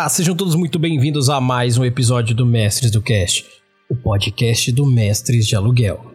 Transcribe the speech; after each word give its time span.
Olá, 0.00 0.08
sejam 0.08 0.34
todos 0.34 0.54
muito 0.54 0.78
bem-vindos 0.78 1.28
a 1.28 1.42
mais 1.42 1.76
um 1.76 1.84
episódio 1.84 2.34
do 2.34 2.46
Mestres 2.46 2.90
do 2.90 3.02
Cast, 3.02 3.44
o 3.86 3.94
podcast 3.94 4.72
do 4.72 4.86
Mestres 4.86 5.46
de 5.46 5.54
Aluguel. 5.54 6.14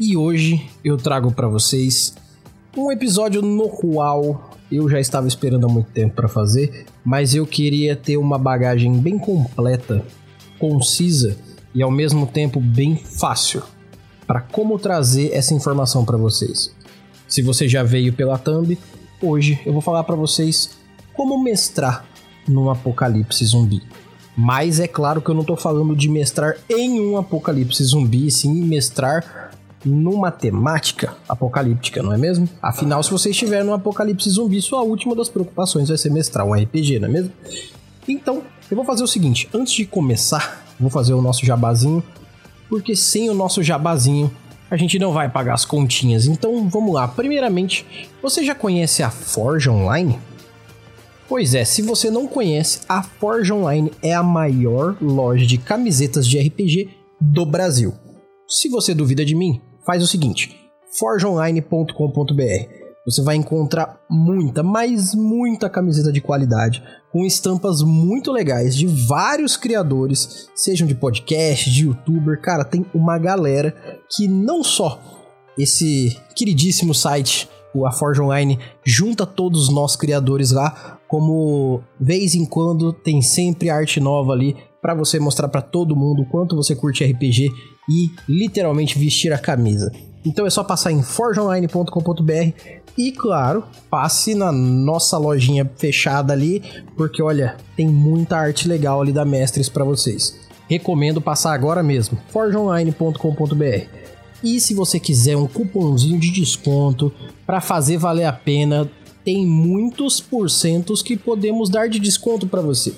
E 0.00 0.16
hoje 0.16 0.66
eu 0.82 0.96
trago 0.96 1.30
para 1.30 1.46
vocês 1.46 2.16
um 2.74 2.90
episódio 2.90 3.42
no 3.42 3.68
qual 3.68 4.56
eu 4.72 4.88
já 4.88 5.00
estava 5.00 5.28
esperando 5.28 5.66
há 5.66 5.68
muito 5.68 5.90
tempo 5.90 6.14
para 6.14 6.28
fazer, 6.28 6.86
mas 7.04 7.34
eu 7.34 7.46
queria 7.46 7.94
ter 7.94 8.16
uma 8.16 8.38
bagagem 8.38 8.98
bem 8.98 9.18
completa, 9.18 10.02
concisa 10.58 11.36
e 11.74 11.82
ao 11.82 11.90
mesmo 11.90 12.26
tempo 12.26 12.58
bem 12.58 12.96
fácil 12.96 13.62
para 14.26 14.40
como 14.40 14.78
trazer 14.78 15.32
essa 15.32 15.54
informação 15.54 16.04
para 16.04 16.16
vocês. 16.16 16.74
Se 17.28 17.42
você 17.42 17.68
já 17.68 17.82
veio 17.82 18.12
pela 18.12 18.38
thumb, 18.38 18.78
hoje 19.20 19.60
eu 19.64 19.72
vou 19.72 19.82
falar 19.82 20.04
para 20.04 20.16
vocês 20.16 20.70
como 21.14 21.42
mestrar 21.42 22.04
num 22.48 22.70
apocalipse 22.70 23.44
zumbi. 23.44 23.82
Mas 24.36 24.80
é 24.80 24.88
claro 24.88 25.20
que 25.20 25.28
eu 25.28 25.34
não 25.34 25.42
estou 25.42 25.56
falando 25.56 25.94
de 25.94 26.08
mestrar 26.08 26.56
em 26.68 27.00
um 27.00 27.16
apocalipse 27.16 27.84
zumbi, 27.84 28.30
sim 28.30 28.64
mestrar 28.64 29.50
numa 29.84 30.30
temática 30.30 31.14
apocalíptica, 31.28 32.02
não 32.02 32.12
é 32.12 32.18
mesmo? 32.18 32.48
Afinal, 32.62 33.02
se 33.02 33.10
você 33.10 33.30
estiver 33.30 33.64
num 33.64 33.74
apocalipse 33.74 34.30
zumbi, 34.30 34.62
sua 34.62 34.80
última 34.82 35.14
das 35.14 35.28
preocupações 35.28 35.88
vai 35.88 35.98
ser 35.98 36.10
mestrar 36.10 36.46
um 36.46 36.54
RPG, 36.54 36.98
não 36.98 37.08
é 37.08 37.10
mesmo? 37.10 37.32
Então, 38.08 38.42
eu 38.70 38.76
vou 38.76 38.86
fazer 38.86 39.02
o 39.02 39.08
seguinte, 39.08 39.48
antes 39.52 39.72
de 39.72 39.84
começar 39.84 40.62
Vou 40.82 40.90
fazer 40.90 41.14
o 41.14 41.22
nosso 41.22 41.46
jabazinho, 41.46 42.02
porque 42.72 42.96
sem 42.96 43.28
o 43.28 43.34
nosso 43.34 43.62
jabazinho 43.62 44.34
a 44.70 44.78
gente 44.78 44.98
não 44.98 45.12
vai 45.12 45.28
pagar 45.28 45.52
as 45.52 45.66
continhas. 45.66 46.24
Então 46.24 46.70
vamos 46.70 46.94
lá. 46.94 47.06
Primeiramente, 47.06 47.84
você 48.22 48.42
já 48.42 48.54
conhece 48.54 49.02
a 49.02 49.10
Forge 49.10 49.68
Online? 49.68 50.18
Pois 51.28 51.54
é, 51.54 51.66
se 51.66 51.82
você 51.82 52.10
não 52.10 52.26
conhece, 52.26 52.80
a 52.88 53.02
Forge 53.02 53.52
Online 53.52 53.92
é 54.02 54.14
a 54.14 54.22
maior 54.22 54.96
loja 55.02 55.44
de 55.44 55.58
camisetas 55.58 56.26
de 56.26 56.40
RPG 56.40 56.88
do 57.20 57.44
Brasil. 57.44 57.92
Se 58.48 58.70
você 58.70 58.94
duvida 58.94 59.22
de 59.22 59.34
mim, 59.34 59.60
faz 59.84 60.02
o 60.02 60.06
seguinte: 60.06 60.56
forgeonline.com.br 60.98 62.81
você 63.04 63.22
vai 63.22 63.36
encontrar 63.36 64.00
muita, 64.08 64.62
mas 64.62 65.14
muita 65.14 65.68
camiseta 65.68 66.12
de 66.12 66.20
qualidade, 66.20 66.82
com 67.10 67.24
estampas 67.24 67.82
muito 67.82 68.30
legais 68.30 68.76
de 68.76 68.86
vários 68.86 69.56
criadores, 69.56 70.48
sejam 70.54 70.86
de 70.86 70.94
podcast, 70.94 71.70
de 71.70 71.84
youtuber. 71.84 72.40
Cara, 72.40 72.64
tem 72.64 72.86
uma 72.94 73.18
galera 73.18 73.74
que 74.08 74.28
não 74.28 74.62
só 74.62 75.00
esse 75.58 76.16
queridíssimo 76.34 76.94
site, 76.94 77.48
o 77.74 77.86
A 77.86 77.92
Forge 77.92 78.20
Online, 78.20 78.58
junta 78.84 79.26
todos 79.26 79.68
nós 79.68 79.96
criadores 79.96 80.50
lá, 80.52 80.98
como 81.08 81.82
vez 82.00 82.34
em 82.34 82.44
quando 82.44 82.92
tem 82.92 83.20
sempre 83.20 83.68
arte 83.68 83.98
nova 83.98 84.32
ali 84.32 84.56
para 84.80 84.94
você 84.94 85.18
mostrar 85.18 85.48
para 85.48 85.62
todo 85.62 85.96
mundo 85.96 86.22
o 86.22 86.26
quanto 86.26 86.56
você 86.56 86.74
curte 86.74 87.04
RPG 87.04 87.48
e 87.88 88.10
literalmente 88.28 88.98
vestir 88.98 89.32
a 89.32 89.38
camisa. 89.38 89.90
Então 90.24 90.46
é 90.46 90.50
só 90.50 90.62
passar 90.62 90.92
em 90.92 91.02
forgeonline.com.br 91.02 92.52
e, 92.96 93.10
claro, 93.10 93.64
passe 93.90 94.34
na 94.34 94.52
nossa 94.52 95.16
lojinha 95.18 95.70
fechada 95.76 96.32
ali, 96.32 96.62
porque 96.96 97.22
olha, 97.22 97.56
tem 97.76 97.88
muita 97.88 98.36
arte 98.36 98.68
legal 98.68 99.00
ali 99.00 99.12
da 99.12 99.24
Mestres 99.24 99.68
para 99.68 99.84
vocês. 99.84 100.38
Recomendo 100.68 101.20
passar 101.20 101.52
agora 101.52 101.82
mesmo, 101.82 102.18
forgeonline.com.br. 102.28 103.86
E 104.42 104.60
se 104.60 104.74
você 104.74 104.98
quiser 104.98 105.36
um 105.36 105.46
cupomzinho 105.46 106.18
de 106.18 106.30
desconto 106.30 107.12
para 107.46 107.60
fazer 107.60 107.96
valer 107.96 108.24
a 108.24 108.32
pena, 108.32 108.90
tem 109.24 109.46
muitos 109.46 110.20
porcentos 110.20 111.02
que 111.02 111.16
podemos 111.16 111.70
dar 111.70 111.88
de 111.88 111.98
desconto 111.98 112.46
para 112.46 112.60
você. 112.60 112.92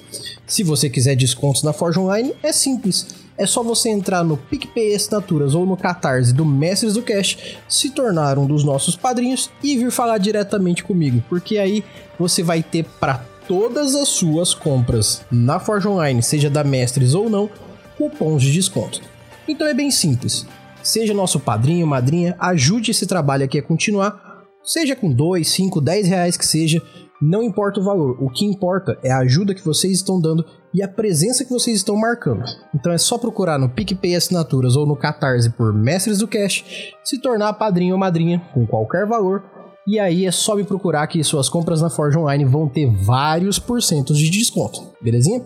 Se 0.46 0.62
você 0.62 0.88
quiser 0.88 1.14
descontos 1.16 1.62
na 1.62 1.72
Forge 1.72 1.98
Online, 1.98 2.34
é 2.42 2.52
simples 2.52 3.23
é 3.36 3.46
só 3.46 3.62
você 3.62 3.88
entrar 3.88 4.22
no 4.22 4.36
PicPay 4.36 4.94
Assinaturas 4.94 5.54
ou 5.54 5.66
no 5.66 5.76
Catarse 5.76 6.32
do 6.32 6.44
Mestres 6.44 6.94
do 6.94 7.02
Cast, 7.02 7.58
se 7.68 7.90
tornar 7.90 8.38
um 8.38 8.46
dos 8.46 8.64
nossos 8.64 8.96
padrinhos 8.96 9.50
e 9.62 9.76
vir 9.76 9.90
falar 9.90 10.18
diretamente 10.18 10.84
comigo, 10.84 11.22
porque 11.28 11.58
aí 11.58 11.84
você 12.18 12.42
vai 12.42 12.62
ter 12.62 12.84
para 13.00 13.24
todas 13.48 13.94
as 13.94 14.08
suas 14.08 14.54
compras 14.54 15.22
na 15.30 15.58
Forge 15.58 15.88
Online, 15.88 16.22
seja 16.22 16.48
da 16.48 16.64
Mestres 16.64 17.14
ou 17.14 17.28
não, 17.28 17.50
cupons 17.98 18.42
de 18.42 18.52
desconto. 18.52 19.00
Então 19.46 19.66
é 19.66 19.74
bem 19.74 19.90
simples. 19.90 20.46
Seja 20.82 21.14
nosso 21.14 21.40
padrinho, 21.40 21.86
madrinha, 21.86 22.36
ajude 22.38 22.90
esse 22.90 23.06
trabalho 23.06 23.44
aqui 23.44 23.58
a 23.58 23.62
continuar, 23.62 24.44
seja 24.62 24.94
com 24.94 25.10
2, 25.10 25.46
5, 25.48 25.80
10 25.80 26.08
reais 26.08 26.36
que 26.36 26.46
seja, 26.46 26.82
não 27.20 27.42
importa 27.42 27.80
o 27.80 27.84
valor, 27.84 28.22
o 28.22 28.28
que 28.28 28.44
importa 28.44 28.98
é 29.02 29.10
a 29.10 29.18
ajuda 29.18 29.54
que 29.54 29.64
vocês 29.64 29.94
estão 29.94 30.20
dando 30.20 30.44
e 30.74 30.82
a 30.82 30.88
presença 30.88 31.44
que 31.44 31.50
vocês 31.50 31.76
estão 31.76 31.96
marcando. 31.96 32.44
Então 32.74 32.92
é 32.92 32.98
só 32.98 33.16
procurar 33.16 33.58
no 33.58 33.68
PicPay 33.68 34.16
Assinaturas 34.16 34.74
ou 34.74 34.84
no 34.84 34.96
Catarse 34.96 35.50
por 35.50 35.72
Mestres 35.72 36.18
do 36.18 36.26
Cash, 36.26 36.92
se 37.04 37.20
tornar 37.20 37.52
padrinho 37.52 37.94
ou 37.94 37.98
madrinha 37.98 38.42
com 38.52 38.66
qualquer 38.66 39.06
valor, 39.06 39.44
e 39.86 40.00
aí 40.00 40.26
é 40.26 40.32
só 40.32 40.56
me 40.56 40.64
procurar 40.64 41.06
que 41.06 41.22
suas 41.22 41.48
compras 41.48 41.80
na 41.80 41.90
Forge 41.90 42.18
Online 42.18 42.44
vão 42.44 42.68
ter 42.68 42.90
vários 42.90 43.58
porcentos 43.58 44.18
de 44.18 44.30
desconto, 44.30 44.92
belezinha? 45.00 45.44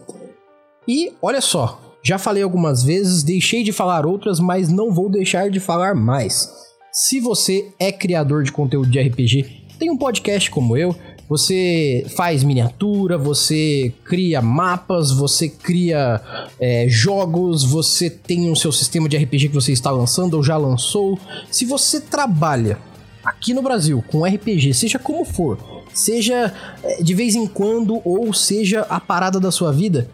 E 0.86 1.12
olha 1.20 1.40
só, 1.40 1.96
já 2.02 2.18
falei 2.18 2.42
algumas 2.42 2.82
vezes, 2.82 3.22
deixei 3.22 3.62
de 3.62 3.72
falar 3.72 4.06
outras, 4.06 4.40
mas 4.40 4.68
não 4.68 4.92
vou 4.92 5.10
deixar 5.10 5.50
de 5.50 5.60
falar 5.60 5.94
mais. 5.94 6.48
Se 6.92 7.20
você 7.20 7.70
é 7.78 7.92
criador 7.92 8.44
de 8.44 8.52
conteúdo 8.52 8.88
de 8.88 8.98
RPG, 8.98 9.66
tem 9.78 9.90
um 9.90 9.98
podcast 9.98 10.50
como 10.50 10.76
eu, 10.76 10.94
você 11.28 12.06
faz 12.16 12.42
miniatura, 12.42 13.18
você 13.18 13.92
cria 14.04 14.40
mapas, 14.40 15.12
você 15.12 15.48
cria 15.48 16.20
é, 16.58 16.86
jogos, 16.88 17.64
você 17.64 18.08
tem 18.08 18.50
o 18.50 18.56
seu 18.56 18.72
sistema 18.72 19.08
de 19.08 19.16
RPG 19.16 19.48
que 19.48 19.54
você 19.54 19.72
está 19.72 19.90
lançando 19.90 20.34
ou 20.34 20.42
já 20.42 20.56
lançou. 20.56 21.18
Se 21.50 21.66
você 21.66 22.00
trabalha 22.00 22.78
aqui 23.22 23.52
no 23.52 23.60
Brasil 23.60 24.02
com 24.08 24.24
RPG, 24.24 24.72
seja 24.72 24.98
como 24.98 25.24
for, 25.24 25.58
seja 25.92 26.54
é, 26.82 27.02
de 27.02 27.14
vez 27.14 27.34
em 27.34 27.46
quando 27.46 28.00
ou 28.04 28.32
seja 28.32 28.86
a 28.88 28.98
parada 28.98 29.38
da 29.38 29.50
sua 29.50 29.70
vida, 29.70 30.08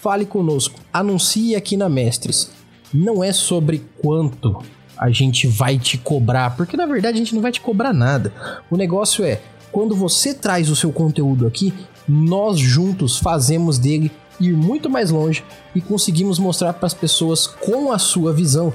fale 0.00 0.26
conosco, 0.26 0.78
anuncie 0.92 1.56
aqui 1.56 1.76
na 1.76 1.88
Mestres. 1.88 2.50
Não 2.92 3.24
é 3.24 3.32
sobre 3.32 3.82
quanto 4.02 4.62
a 4.98 5.10
gente 5.10 5.46
vai 5.46 5.78
te 5.78 5.96
cobrar, 5.96 6.54
porque 6.54 6.76
na 6.76 6.84
verdade 6.84 7.14
a 7.14 7.18
gente 7.18 7.34
não 7.34 7.40
vai 7.40 7.50
te 7.50 7.60
cobrar 7.62 7.94
nada. 7.94 8.30
O 8.70 8.76
negócio 8.76 9.24
é 9.24 9.40
quando 9.72 9.94
você 9.94 10.34
traz 10.34 10.68
o 10.68 10.76
seu 10.76 10.92
conteúdo 10.92 11.46
aqui, 11.46 11.72
nós 12.08 12.58
juntos 12.58 13.18
fazemos 13.18 13.78
dele 13.78 14.10
ir 14.40 14.52
muito 14.54 14.88
mais 14.88 15.10
longe 15.10 15.44
e 15.74 15.80
conseguimos 15.80 16.38
mostrar 16.38 16.72
para 16.72 16.86
as 16.86 16.94
pessoas 16.94 17.46
com 17.46 17.92
a 17.92 17.98
sua 17.98 18.32
visão 18.32 18.72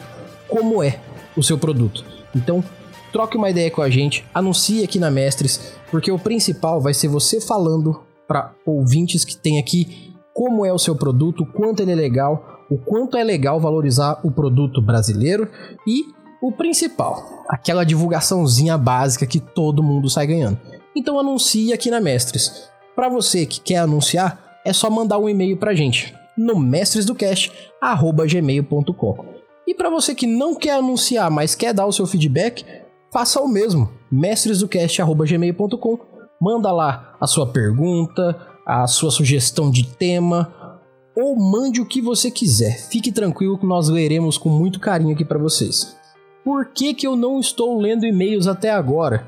como 0.48 0.82
é 0.82 1.00
o 1.36 1.44
seu 1.44 1.58
produto. 1.58 2.06
Então, 2.36 2.64
troque 3.12 3.38
uma 3.38 3.50
ideia 3.50 3.72
com 3.72 3.82
a 3.82 3.90
gente, 3.90 4.26
anuncie 4.34 4.84
aqui 4.84 5.00
na 5.00 5.10
Mestres, 5.10 5.74
porque 5.90 6.12
o 6.12 6.20
principal 6.20 6.80
vai 6.80 6.94
ser 6.94 7.08
você 7.08 7.42
falando 7.42 8.02
para 8.28 8.54
ouvintes 8.66 9.26
que 9.26 9.36
tem 9.36 9.60
aqui 9.60 10.14
como 10.34 10.66
é 10.66 10.74
o 10.74 10.80
seu 10.80 10.96
produto, 10.96 11.44
o 11.44 11.46
quanto 11.46 11.82
ele 11.82 11.94
é 11.94 11.96
legal, 11.96 12.66
o 12.70 12.78
quanto 12.78 13.18
é 13.18 13.24
legal 13.24 13.60
valorizar 13.60 14.20
o 14.24 14.32
produto 14.32 14.82
brasileiro 14.82 15.50
e 15.88 16.04
o 16.42 16.52
principal, 16.52 17.44
aquela 17.50 17.86
divulgaçãozinha 17.86 18.78
básica 18.78 19.26
que 19.26 19.40
todo 19.40 19.82
mundo 19.82 20.10
sai 20.10 20.28
ganhando. 20.28 20.60
Então 20.96 21.20
anuncie 21.20 21.74
aqui 21.74 21.92
na 21.92 22.00
Mestres. 22.00 22.70
Para 22.96 23.10
você 23.10 23.46
que 23.46 23.60
quer 23.60 23.76
anunciar, 23.78 24.62
é 24.64 24.72
só 24.72 24.90
mandar 24.90 25.20
um 25.20 25.28
e-mail 25.28 25.58
pra 25.58 25.76
gente 25.76 26.16
no 26.38 26.58
mestresdocast@gmail.com. 26.58 29.26
E 29.68 29.74
para 29.74 29.90
você 29.90 30.14
que 30.14 30.28
não 30.28 30.54
quer 30.56 30.76
anunciar, 30.76 31.32
mas 31.32 31.56
quer 31.56 31.74
dar 31.74 31.86
o 31.86 31.92
seu 31.92 32.08
feedback, 32.08 32.64
faça 33.12 33.42
o 33.42 33.48
mesmo. 33.48 33.90
mestresdocast@gmail.com. 34.12 36.00
Manda 36.42 36.72
lá 36.72 37.16
a 37.20 37.28
sua 37.28 37.48
pergunta, 37.48 38.38
a 38.66 38.88
sua 38.88 39.12
sugestão 39.12 39.70
de 39.72 39.88
tema, 39.88 40.82
ou 41.16 41.36
mande 41.36 41.82
o 41.82 41.86
que 41.86 42.02
você 42.02 42.30
quiser. 42.30 42.78
Fique 42.90 43.12
tranquilo 43.12 43.58
que 43.58 43.66
nós 43.66 43.90
leremos 43.90 44.38
com 44.38 44.50
muito 44.50 44.80
carinho 44.80 45.14
aqui 45.14 45.26
para 45.26 45.40
vocês. 45.40 45.96
Por 46.44 46.68
que, 46.68 46.94
que 46.94 47.08
eu 47.08 47.16
não 47.16 47.40
estou 47.40 47.80
lendo 47.80 48.06
e-mails 48.06 48.46
até 48.48 48.70
agora? 48.70 49.28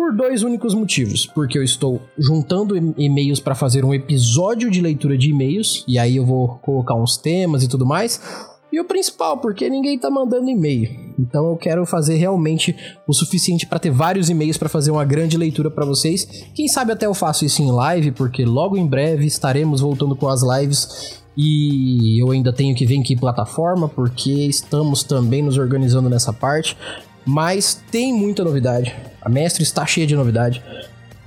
Por 0.00 0.16
dois 0.16 0.42
únicos 0.42 0.72
motivos. 0.72 1.26
Porque 1.26 1.58
eu 1.58 1.62
estou 1.62 2.00
juntando 2.18 2.74
e-mails 2.96 3.38
para 3.38 3.54
fazer 3.54 3.84
um 3.84 3.92
episódio 3.92 4.70
de 4.70 4.80
leitura 4.80 5.16
de 5.18 5.28
e-mails, 5.28 5.84
e 5.86 5.98
aí 5.98 6.16
eu 6.16 6.24
vou 6.24 6.58
colocar 6.62 6.94
uns 6.94 7.18
temas 7.18 7.62
e 7.62 7.68
tudo 7.68 7.84
mais. 7.84 8.18
E 8.72 8.80
o 8.80 8.86
principal, 8.86 9.36
porque 9.36 9.68
ninguém 9.68 9.98
tá 9.98 10.08
mandando 10.08 10.48
e-mail. 10.48 10.88
Então 11.18 11.50
eu 11.50 11.56
quero 11.58 11.84
fazer 11.84 12.16
realmente 12.16 12.74
o 13.06 13.12
suficiente 13.12 13.66
para 13.66 13.78
ter 13.78 13.90
vários 13.90 14.30
e-mails 14.30 14.56
para 14.56 14.70
fazer 14.70 14.90
uma 14.90 15.04
grande 15.04 15.36
leitura 15.36 15.70
para 15.70 15.84
vocês. 15.84 16.46
Quem 16.54 16.66
sabe 16.66 16.92
até 16.92 17.04
eu 17.04 17.12
faço 17.12 17.44
isso 17.44 17.60
em 17.60 17.70
live, 17.70 18.12
porque 18.12 18.42
logo 18.42 18.78
em 18.78 18.86
breve 18.86 19.26
estaremos 19.26 19.82
voltando 19.82 20.16
com 20.16 20.28
as 20.28 20.40
lives 20.42 21.20
e 21.36 22.22
eu 22.22 22.30
ainda 22.30 22.54
tenho 22.54 22.74
que 22.74 22.86
ver 22.86 22.94
em 22.94 23.02
que 23.02 23.14
plataforma, 23.14 23.86
porque 23.86 24.30
estamos 24.30 25.02
também 25.02 25.42
nos 25.42 25.58
organizando 25.58 26.08
nessa 26.08 26.32
parte. 26.32 26.74
Mas 27.24 27.82
tem 27.90 28.12
muita 28.12 28.44
novidade. 28.44 28.94
A 29.20 29.28
Mestre 29.28 29.62
está 29.62 29.84
cheia 29.86 30.06
de 30.06 30.16
novidade. 30.16 30.62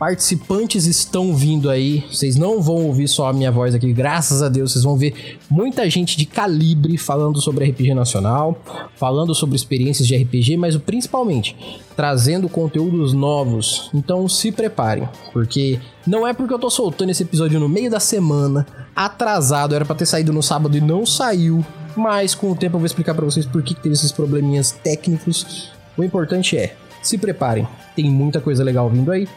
Participantes 0.04 0.86
estão 0.86 1.34
vindo 1.34 1.70
aí. 1.70 2.04
Vocês 2.12 2.36
não 2.36 2.62
vão 2.62 2.76
ouvir 2.76 3.08
só 3.08 3.30
a 3.30 3.34
minha 3.34 3.50
voz 3.50 3.74
aqui, 3.74 3.94
graças 3.94 4.42
a 4.42 4.50
Deus. 4.50 4.74
Vocês 4.74 4.84
vão 4.84 4.98
ver 4.98 5.38
muita 5.50 5.90
gente 5.90 6.18
de 6.18 6.26
calibre 6.26 6.98
falando 6.98 7.40
sobre 7.40 7.70
RPG 7.70 7.94
nacional, 7.94 8.62
falando 8.98 9.34
sobre 9.34 9.56
experiências 9.56 10.06
de 10.06 10.18
RPG, 10.18 10.58
mas 10.58 10.76
principalmente 10.76 11.56
trazendo 11.96 12.50
conteúdos 12.50 13.14
novos. 13.14 13.90
Então 13.94 14.28
se 14.28 14.52
preparem, 14.52 15.08
porque 15.32 15.80
não 16.06 16.28
é 16.28 16.34
porque 16.34 16.54
eu 16.54 16.60
tô 16.60 16.70
soltando 16.70 17.12
esse 17.12 17.24
episódio 17.24 17.58
no 17.58 17.70
meio 17.70 17.90
da 17.90 18.00
semana, 18.00 18.68
atrasado, 18.94 19.74
era 19.74 19.86
para 19.86 19.96
ter 19.96 20.06
saído 20.06 20.34
no 20.34 20.44
sábado 20.44 20.76
e 20.76 20.82
não 20.82 21.06
saiu. 21.06 21.64
Mas 21.96 22.34
com 22.34 22.52
o 22.52 22.56
tempo 22.56 22.76
eu 22.76 22.80
vou 22.80 22.86
explicar 22.86 23.14
para 23.14 23.24
vocês 23.26 23.46
por 23.46 23.62
que, 23.62 23.76
teve 23.76 23.94
esses 23.94 24.12
probleminhas 24.12 24.72
técnicos. 24.72 25.72
O 25.98 26.04
importante 26.04 26.58
é, 26.58 26.76
se 27.02 27.18
preparem, 27.18 27.68
tem 27.96 28.10
muita 28.10 28.42
coisa 28.42 28.64
legal 28.64 28.90
vindo 28.90 29.12
aí. 29.12 29.28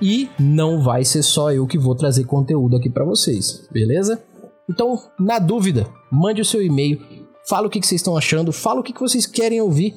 E 0.00 0.28
não 0.38 0.82
vai 0.82 1.04
ser 1.04 1.22
só 1.22 1.50
eu 1.52 1.66
que 1.66 1.78
vou 1.78 1.94
trazer 1.94 2.24
conteúdo 2.24 2.76
aqui 2.76 2.90
para 2.90 3.04
vocês, 3.04 3.66
beleza? 3.70 4.22
Então, 4.68 5.00
na 5.18 5.38
dúvida, 5.38 5.86
mande 6.10 6.40
o 6.40 6.44
seu 6.44 6.62
e-mail, 6.62 7.00
fala 7.48 7.66
o 7.66 7.70
que, 7.70 7.78
vocês 7.78 8.00
estão 8.00 8.16
achando, 8.16 8.52
fala 8.52 8.80
o 8.80 8.82
que, 8.82 8.92
vocês 8.98 9.26
querem 9.26 9.60
ouvir 9.60 9.94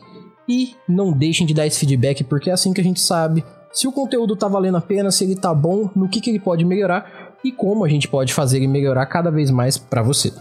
e 0.48 0.74
não 0.88 1.12
deixem 1.12 1.46
de 1.46 1.54
dar 1.54 1.68
esse 1.68 1.80
feedback, 1.80 2.24
porque 2.24 2.50
é 2.50 2.54
assim 2.54 2.72
que 2.72 2.80
a 2.80 2.84
gente 2.84 3.02
sabe 3.02 3.44
se 3.72 3.88
o 3.88 3.92
conteúdo 3.92 4.36
tá 4.36 4.48
valendo 4.48 4.78
a 4.78 4.82
pena, 4.82 5.12
se 5.12 5.24
ele 5.24 5.36
tá 5.36 5.54
bom, 5.54 5.90
no 5.96 6.08
que, 6.08 6.22
que 6.22 6.30
ele 6.30 6.40
pode 6.40 6.64
melhorar 6.64 7.36
e 7.44 7.52
como 7.52 7.84
a 7.84 7.90
gente 7.90 8.08
pode 8.08 8.34
fazer 8.34 8.58
ele 8.58 8.68
melhorar 8.68 9.06
cada 9.06 9.30
vez 9.30 9.52
mais 9.52 9.78
para 9.78 10.02
você. 10.02 10.32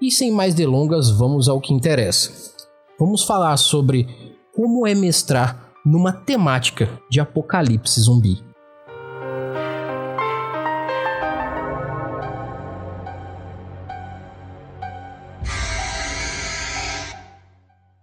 E 0.00 0.10
sem 0.10 0.32
mais 0.32 0.54
delongas, 0.54 1.10
vamos 1.10 1.48
ao 1.48 1.60
que 1.60 1.72
interessa. 1.72 2.30
Vamos 2.98 3.22
falar 3.22 3.56
sobre 3.56 4.08
como 4.62 4.86
é 4.86 4.94
mestrar 4.94 5.72
numa 5.84 6.12
temática 6.12 6.88
de 7.10 7.20
apocalipse 7.20 8.00
zumbi. 8.00 8.40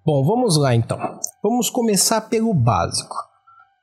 Bom, 0.06 0.22
vamos 0.26 0.58
lá 0.58 0.76
então. 0.76 1.00
Vamos 1.42 1.70
começar 1.70 2.20
pelo 2.28 2.54
básico. 2.54 3.29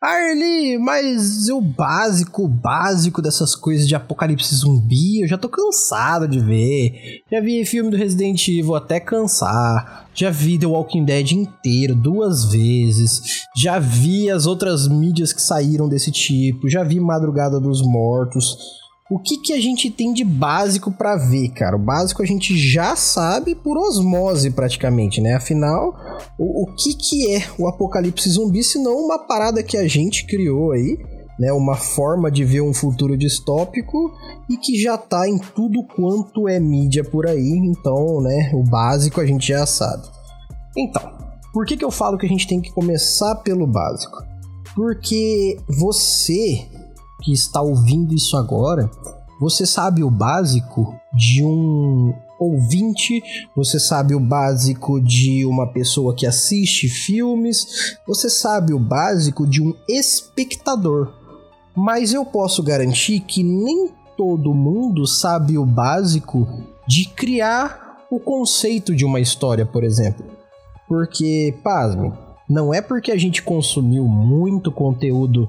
Arlie, 0.06 0.78
mas 0.78 1.48
o 1.48 1.60
básico, 1.60 2.44
o 2.44 2.48
básico 2.48 3.20
dessas 3.20 3.56
coisas 3.56 3.88
de 3.88 3.96
apocalipse 3.96 4.54
zumbi, 4.54 5.22
eu 5.22 5.26
já 5.26 5.36
tô 5.36 5.48
cansado 5.48 6.28
de 6.28 6.38
ver. 6.38 7.22
Já 7.28 7.40
vi 7.40 7.64
filme 7.64 7.90
do 7.90 7.96
Resident 7.96 8.46
Evil 8.46 8.76
até 8.76 9.00
cansar. 9.00 10.06
Já 10.14 10.30
vi 10.30 10.60
The 10.60 10.66
Walking 10.66 11.04
Dead 11.04 11.32
inteiro 11.32 11.96
duas 11.96 12.44
vezes. 12.52 13.20
Já 13.56 13.80
vi 13.80 14.30
as 14.30 14.46
outras 14.46 14.86
mídias 14.86 15.32
que 15.32 15.42
saíram 15.42 15.88
desse 15.88 16.12
tipo. 16.12 16.68
Já 16.68 16.84
vi 16.84 17.00
Madrugada 17.00 17.58
dos 17.58 17.82
Mortos 17.82 18.85
o 19.08 19.20
que, 19.20 19.38
que 19.38 19.52
a 19.52 19.60
gente 19.60 19.88
tem 19.88 20.12
de 20.12 20.24
básico 20.24 20.90
para 20.90 21.16
ver, 21.16 21.50
cara? 21.50 21.76
O 21.76 21.78
básico 21.78 22.22
a 22.22 22.26
gente 22.26 22.56
já 22.58 22.96
sabe 22.96 23.54
por 23.54 23.78
osmose 23.78 24.50
praticamente, 24.50 25.20
né? 25.20 25.34
Afinal, 25.34 25.94
o, 26.36 26.64
o 26.64 26.74
que, 26.74 26.94
que 26.94 27.36
é 27.36 27.42
o 27.56 27.68
apocalipse 27.68 28.28
zumbi 28.28 28.64
se 28.64 28.82
não 28.82 28.96
uma 28.96 29.18
parada 29.20 29.62
que 29.62 29.76
a 29.76 29.86
gente 29.86 30.26
criou 30.26 30.72
aí, 30.72 30.98
né? 31.38 31.52
Uma 31.52 31.76
forma 31.76 32.32
de 32.32 32.44
ver 32.44 32.62
um 32.62 32.74
futuro 32.74 33.16
distópico 33.16 34.12
e 34.50 34.56
que 34.56 34.80
já 34.80 34.98
tá 34.98 35.28
em 35.28 35.38
tudo 35.38 35.86
quanto 35.94 36.48
é 36.48 36.58
mídia 36.58 37.04
por 37.04 37.28
aí. 37.28 37.60
Então, 37.64 38.20
né? 38.20 38.50
O 38.54 38.64
básico 38.64 39.20
a 39.20 39.26
gente 39.26 39.46
já 39.46 39.64
sabe. 39.66 40.02
Então, 40.76 41.16
por 41.52 41.64
que, 41.64 41.76
que 41.76 41.84
eu 41.84 41.92
falo 41.92 42.18
que 42.18 42.26
a 42.26 42.28
gente 42.28 42.48
tem 42.48 42.60
que 42.60 42.72
começar 42.72 43.36
pelo 43.36 43.68
básico? 43.68 44.18
Porque 44.74 45.56
você 45.78 46.66
que 47.22 47.32
está 47.32 47.60
ouvindo 47.60 48.14
isso 48.14 48.36
agora, 48.36 48.90
você 49.40 49.66
sabe 49.66 50.02
o 50.02 50.10
básico 50.10 50.94
de 51.14 51.44
um 51.44 52.14
ouvinte, 52.38 53.22
você 53.54 53.78
sabe 53.78 54.14
o 54.14 54.20
básico 54.20 55.00
de 55.00 55.44
uma 55.46 55.66
pessoa 55.66 56.14
que 56.14 56.26
assiste 56.26 56.88
filmes, 56.88 57.96
você 58.06 58.28
sabe 58.28 58.72
o 58.72 58.78
básico 58.78 59.46
de 59.46 59.62
um 59.62 59.74
espectador. 59.88 61.12
Mas 61.74 62.12
eu 62.12 62.24
posso 62.24 62.62
garantir 62.62 63.20
que 63.20 63.42
nem 63.42 63.90
todo 64.16 64.54
mundo 64.54 65.06
sabe 65.06 65.58
o 65.58 65.66
básico 65.66 66.48
de 66.86 67.06
criar 67.06 68.06
o 68.10 68.18
conceito 68.18 68.94
de 68.94 69.04
uma 69.04 69.20
história, 69.20 69.66
por 69.66 69.84
exemplo. 69.84 70.24
Porque, 70.88 71.54
pasme, 71.62 72.12
não 72.48 72.72
é 72.72 72.80
porque 72.80 73.10
a 73.10 73.18
gente 73.18 73.42
consumiu 73.42 74.04
muito 74.04 74.70
conteúdo 74.70 75.48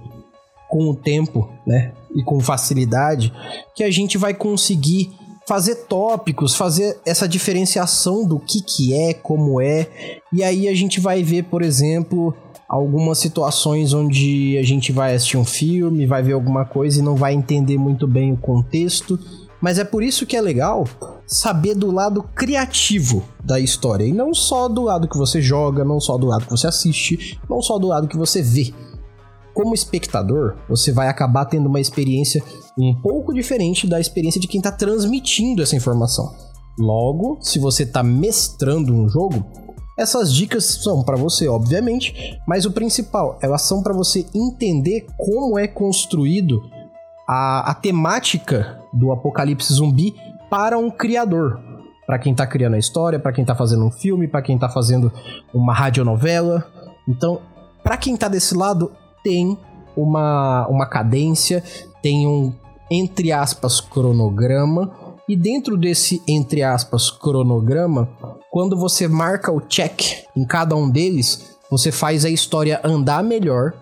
com 0.68 0.90
o 0.90 0.96
tempo, 0.96 1.50
né, 1.66 1.94
e 2.16 2.24
com 2.24 2.40
facilidade, 2.40 3.34
que 3.76 3.84
a 3.84 3.92
gente 3.92 4.18
vai 4.18 4.34
conseguir 4.34 5.12
fazer 5.48 5.76
tópicos, 5.88 6.56
fazer 6.56 7.00
essa 7.06 7.28
diferenciação 7.28 8.26
do 8.26 8.38
que 8.38 8.62
que 8.62 8.94
é, 8.94 9.14
como 9.14 9.62
é, 9.62 9.88
e 10.34 10.44
aí 10.44 10.68
a 10.68 10.76
gente 10.76 11.00
vai 11.00 11.24
ver, 11.24 11.46
por 11.46 11.62
exemplo, 11.62 12.36
algumas 12.68 13.18
situações 13.18 13.94
onde 13.94 14.58
a 14.58 14.64
gente 14.64 14.92
vai 14.92 15.16
assistir 15.16 15.38
um 15.38 15.46
filme, 15.46 16.06
vai 16.06 16.22
ver 16.22 16.34
alguma 16.34 16.66
coisa 16.66 17.00
e 17.00 17.04
não 17.04 17.16
vai 17.16 17.34
entender 17.34 17.78
muito 17.78 18.06
bem 18.06 18.34
o 18.34 18.38
contexto, 18.38 19.18
mas 19.62 19.80
é 19.80 19.84
por 19.84 20.04
isso 20.04 20.26
que 20.26 20.36
é 20.36 20.42
legal 20.42 20.86
saber 21.26 21.76
do 21.76 21.92
lado 21.92 22.24
criativo 22.36 23.24
da 23.44 23.60
história 23.60 24.06
e 24.06 24.12
não 24.12 24.34
só 24.34 24.68
do 24.68 24.84
lado 24.84 25.08
que 25.08 25.18
você 25.18 25.42
joga, 25.42 25.84
não 25.84 26.00
só 26.00 26.18
do 26.18 26.28
lado 26.28 26.46
que 26.46 26.52
você 26.52 26.68
assiste, 26.68 27.40
não 27.50 27.62
só 27.62 27.80
do 27.80 27.88
lado 27.88 28.08
que 28.08 28.18
você 28.18 28.42
vê 28.42 28.74
como 29.58 29.74
espectador, 29.74 30.56
você 30.70 30.92
vai 30.92 31.08
acabar 31.08 31.46
tendo 31.46 31.68
uma 31.68 31.80
experiência 31.80 32.44
um 32.78 32.94
pouco 32.94 33.34
diferente 33.34 33.88
da 33.88 34.00
experiência 34.00 34.40
de 34.40 34.48
quem 34.48 34.60
está 34.60 34.72
transmitindo 34.72 35.64
essa 35.64 35.76
informação. 35.76 36.32
Logo, 36.78 37.40
se 37.42 37.58
você 37.58 37.82
está 37.82 38.04
mestrando 38.04 38.94
um 38.94 39.10
jogo, 39.10 39.44
essas 39.98 40.32
dicas 40.32 40.64
são 40.64 41.04
para 41.04 41.18
você, 41.18 41.48
obviamente, 41.48 42.38
mas 42.48 42.68
o 42.68 42.72
principal, 42.72 43.40
elas 43.42 43.64
são 43.64 43.82
para 43.82 43.96
você 43.96 44.28
entender 44.32 45.08
como 45.18 45.58
é 45.58 45.68
construído 45.68 46.62
a, 47.28 47.72
a 47.72 47.74
temática 47.74 48.80
do 48.94 49.12
apocalipse 49.12 49.74
zumbi 49.74 50.14
para 50.52 50.78
um 50.78 50.92
criador. 50.92 51.60
Para 52.06 52.20
quem 52.20 52.32
está 52.32 52.46
criando 52.46 52.76
a 52.76 52.80
história, 52.80 53.20
para 53.20 53.34
quem 53.34 53.42
está 53.42 53.56
fazendo 53.56 53.84
um 53.84 53.92
filme, 53.92 54.28
para 54.28 54.44
quem 54.44 54.54
está 54.54 54.70
fazendo 54.70 55.12
uma 55.52 55.74
radionovela. 55.74 56.64
Então, 57.10 57.42
para 57.84 57.98
quem 57.98 58.14
está 58.14 58.28
desse 58.28 58.56
lado, 58.56 58.92
tem 59.28 59.58
uma, 59.94 60.66
uma 60.70 60.86
cadência, 60.86 61.62
tem 62.02 62.26
um, 62.26 62.54
entre 62.90 63.30
aspas, 63.34 63.82
cronograma. 63.82 64.90
E 65.28 65.36
dentro 65.36 65.76
desse, 65.76 66.24
entre 66.26 66.64
aspas, 66.64 67.12
cronograma, 67.12 68.10
quando 68.50 68.78
você 68.78 69.06
marca 69.06 69.52
o 69.52 69.60
check 69.60 70.24
em 70.34 70.46
cada 70.46 70.78
um 70.78 70.90
deles, 70.90 71.58
você 71.70 71.92
faz 71.92 72.24
a 72.24 72.30
história 72.30 72.80
andar 72.86 73.22
melhor 73.22 73.74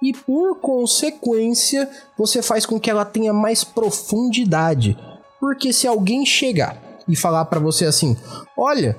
e, 0.00 0.12
por 0.12 0.60
consequência, 0.60 1.90
você 2.16 2.40
faz 2.40 2.64
com 2.64 2.78
que 2.78 2.88
ela 2.88 3.04
tenha 3.04 3.32
mais 3.32 3.64
profundidade. 3.64 4.96
Porque 5.40 5.72
se 5.72 5.88
alguém 5.88 6.24
chegar 6.24 6.80
e 7.08 7.16
falar 7.16 7.46
para 7.46 7.58
você 7.58 7.86
assim: 7.86 8.16
olha, 8.56 8.96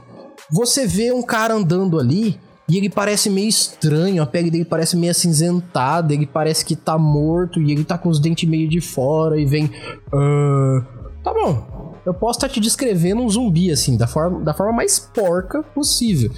você 0.51 0.86
vê 0.86 1.13
um 1.13 1.22
cara 1.22 1.53
andando 1.53 1.98
ali 1.98 2.38
e 2.67 2.77
ele 2.77 2.89
parece 2.89 3.29
meio 3.29 3.50
estranho, 3.50 4.24
a 4.24 4.25
pele 4.25 4.50
dele 4.50 4.63
parece 4.63 4.96
meio 4.96 5.12
acinzentada, 5.12 6.13
ele 6.13 6.25
parece 6.25 6.63
que 6.63 6.75
tá 6.75 6.98
morto 6.98 7.62
e 7.62 7.72
ele 7.72 7.84
tá 7.84 7.98
com 7.98 8.08
os 8.08 8.20
dentes 8.20 8.48
meio 8.48 8.70
de 8.70 8.79
fora 8.79 9.39
e 9.39 9.46
vem. 9.46 9.65
Uh, 9.65 10.82
tá 11.22 11.34
bom, 11.34 11.93
eu 12.05 12.13
posso 12.13 12.38
estar 12.38 12.48
tá 12.48 12.53
te 12.53 12.62
descrevendo 12.62 13.22
um 13.22 13.29
zumbi 13.29 13.70
assim, 13.70 13.98
da 13.98 14.08
forma, 14.08 14.39
da 14.41 14.53
forma 14.53 14.72
mais 14.72 14.98
porca 14.98 15.62
possível. 15.62 16.32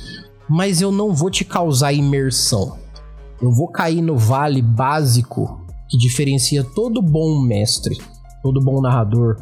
Mas 0.50 0.82
eu 0.82 0.92
não 0.92 1.14
vou 1.14 1.30
te 1.30 1.46
causar 1.46 1.94
imersão. 1.94 2.78
Eu 3.42 3.52
vou 3.52 3.68
cair 3.68 4.02
no 4.02 4.18
vale 4.18 4.62
básico 4.62 5.64
que 5.90 5.98
diferencia 5.98 6.64
todo 6.64 7.02
bom 7.02 7.40
mestre, 7.42 7.98
todo 8.42 8.64
bom 8.64 8.82
narrador, 8.82 9.38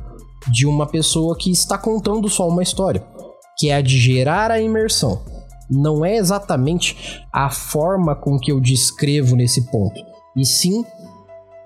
de 0.52 0.66
uma 0.66 0.86
pessoa 0.86 1.38
que 1.38 1.50
está 1.50 1.78
contando 1.78 2.28
só 2.28 2.48
uma 2.50 2.63
história, 2.63 3.06
que 3.58 3.70
é 3.70 3.75
a 3.75 3.82
de 3.82 3.98
gerar 3.98 4.52
a 4.52 4.60
imersão 4.60 5.22
não 5.70 6.03
é 6.03 6.17
exatamente 6.17 7.25
a 7.32 7.50
forma 7.50 8.15
com 8.15 8.39
que 8.39 8.51
eu 8.51 8.60
descrevo 8.60 9.36
nesse 9.36 9.70
ponto, 9.72 10.00
e 10.36 10.46
sim 10.46 10.84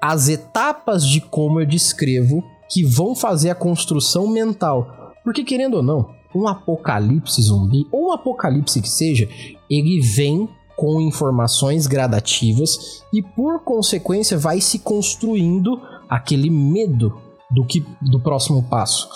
as 0.02 0.30
etapas 0.30 1.06
de 1.06 1.20
como 1.20 1.60
eu 1.60 1.66
descrevo 1.66 2.44
que 2.70 2.84
vão 2.84 3.16
fazer 3.16 3.50
a 3.50 3.56
construção 3.56 4.28
mental. 4.28 5.14
Porque, 5.24 5.44
querendo 5.44 5.78
ou 5.78 5.84
não, 5.84 6.10
um 6.36 6.48
apocalipse 6.48 7.42
zumbi, 7.42 7.88
ou 7.92 8.10
um 8.10 8.12
apocalipse 8.12 8.82
que 8.82 8.90
seja, 8.90 9.28
ele 9.70 10.00
vem 10.02 10.48
com 10.76 11.02
informações 11.02 11.88
gradativas 11.88 13.04
e, 13.12 13.22
por 13.22 13.64
consequência, 13.64 14.38
vai 14.38 14.62
se 14.62 14.80
construindo 14.80 15.82
aquele 16.08 16.50
medo 16.50 17.20
do 17.50 17.66
que 17.66 17.84
do 18.02 18.20
próximo 18.20 18.62
passo. 18.64 19.10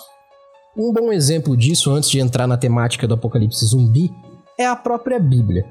Um 0.76 0.92
bom 0.92 1.12
exemplo 1.12 1.56
disso, 1.56 1.92
antes 1.92 2.10
de 2.10 2.20
entrar 2.20 2.48
na 2.48 2.58
temática 2.58 3.08
do 3.08 3.14
apocalipse 3.14 3.66
zumbi, 3.66 4.12
é 4.62 4.68
a 4.68 4.76
própria 4.76 5.20
Bíblia. 5.20 5.66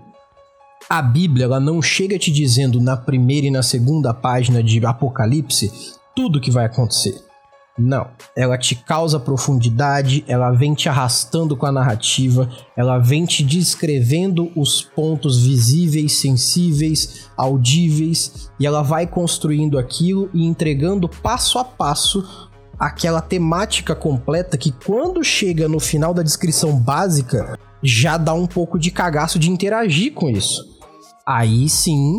A 0.89 1.01
Bíblia 1.01 1.45
ela 1.45 1.61
não 1.61 1.81
chega 1.81 2.19
te 2.19 2.31
dizendo 2.31 2.81
na 2.81 2.97
primeira 2.97 3.47
e 3.47 3.51
na 3.51 3.63
segunda 3.63 4.13
página 4.13 4.63
de 4.63 4.85
Apocalipse 4.85 5.71
tudo 6.15 6.39
o 6.39 6.41
que 6.41 6.51
vai 6.51 6.67
acontecer. 6.67 7.31
Não, 7.79 8.09
ela 8.37 8.59
te 8.59 8.75
causa 8.75 9.19
profundidade, 9.19 10.23
ela 10.29 10.51
vem 10.51 10.75
te 10.75 10.89
arrastando 10.89 11.57
com 11.57 11.65
a 11.65 11.73
narrativa, 11.73 12.51
ela 12.77 12.99
vem 12.99 13.25
te 13.25 13.43
descrevendo 13.43 14.51
os 14.55 14.83
pontos 14.83 15.41
visíveis, 15.43 16.13
sensíveis, 16.15 17.31
audíveis, 17.37 18.51
e 18.59 18.67
ela 18.67 18.83
vai 18.83 19.07
construindo 19.07 19.79
aquilo 19.79 20.29
e 20.35 20.45
entregando 20.45 21.09
passo 21.09 21.59
a 21.59 21.65
passo 21.65 22.50
aquela 22.81 23.21
temática 23.21 23.95
completa 23.95 24.57
que 24.57 24.73
quando 24.73 25.23
chega 25.23 25.69
no 25.69 25.79
final 25.79 26.15
da 26.15 26.23
descrição 26.23 26.75
básica, 26.75 27.59
já 27.83 28.17
dá 28.17 28.33
um 28.33 28.47
pouco 28.47 28.79
de 28.79 28.91
cagaço 28.91 29.39
de 29.39 29.51
interagir 29.51 30.15
com 30.15 30.31
isso. 30.31 30.65
Aí 31.27 31.69
sim, 31.69 32.17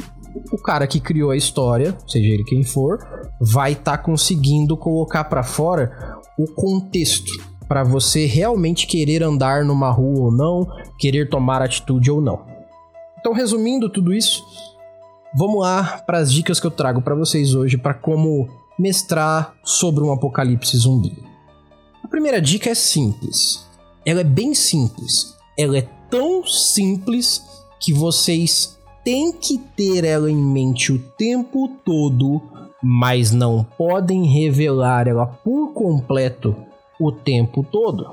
o 0.53 0.57
cara 0.59 0.85
que 0.85 0.99
criou 0.99 1.31
a 1.31 1.35
história, 1.35 1.97
seja 2.07 2.31
ele 2.31 2.43
quem 2.43 2.63
for, 2.63 2.99
vai 3.39 3.71
estar 3.71 3.97
tá 3.97 4.03
conseguindo 4.03 4.77
colocar 4.77 5.23
para 5.23 5.41
fora 5.41 6.19
o 6.37 6.45
contexto 6.53 7.31
para 7.67 7.83
você 7.83 8.25
realmente 8.25 8.85
querer 8.85 9.23
andar 9.23 9.65
numa 9.65 9.89
rua 9.89 10.25
ou 10.25 10.31
não, 10.31 10.67
querer 10.99 11.29
tomar 11.29 11.61
atitude 11.61 12.11
ou 12.11 12.21
não. 12.21 12.45
Então, 13.19 13.33
resumindo 13.33 13.89
tudo 13.89 14.13
isso, 14.13 14.43
vamos 15.35 15.61
lá 15.61 16.03
para 16.05 16.19
as 16.19 16.31
dicas 16.31 16.59
que 16.59 16.67
eu 16.67 16.71
trago 16.71 17.01
para 17.01 17.15
vocês 17.15 17.55
hoje 17.55 17.77
para 17.77 17.93
como 17.93 18.60
mestrar 18.81 19.53
sobre 19.63 20.03
um 20.03 20.11
apocalipse 20.11 20.75
zumbi. 20.75 21.23
A 22.03 22.07
primeira 22.07 22.41
dica 22.41 22.71
é 22.71 22.75
simples. 22.75 23.69
Ela 24.03 24.21
é 24.21 24.23
bem 24.23 24.55
simples. 24.55 25.37
Ela 25.57 25.77
é 25.77 25.87
tão 26.09 26.43
simples 26.47 27.43
que 27.79 27.93
vocês 27.93 28.77
têm 29.03 29.31
que 29.31 29.59
ter 29.59 30.03
ela 30.03 30.31
em 30.31 30.35
mente 30.35 30.91
o 30.91 30.97
tempo 31.15 31.67
todo, 31.85 32.41
mas 32.81 33.31
não 33.31 33.63
podem 33.63 34.25
revelar 34.25 35.07
ela 35.07 35.27
por 35.27 35.73
completo 35.73 36.55
o 36.99 37.11
tempo 37.11 37.63
todo. 37.63 38.09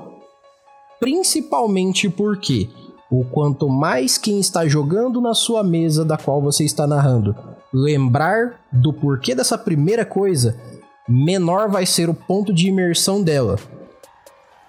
Principalmente 0.99 2.09
porque 2.09 2.69
o 3.09 3.25
quanto 3.25 3.67
mais 3.67 4.19
quem 4.19 4.39
está 4.39 4.67
jogando 4.67 5.19
na 5.19 5.33
sua 5.33 5.63
mesa 5.63 6.05
da 6.05 6.15
qual 6.15 6.39
você 6.39 6.63
está 6.63 6.85
narrando 6.85 7.48
lembrar 7.73 8.61
do 8.71 8.91
porquê 8.91 9.35
dessa 9.35 9.57
primeira 9.57 10.05
coisa, 10.05 10.57
menor 11.07 11.69
vai 11.69 11.85
ser 11.85 12.09
o 12.09 12.13
ponto 12.13 12.53
de 12.53 12.67
imersão 12.67 13.21
dela. 13.23 13.57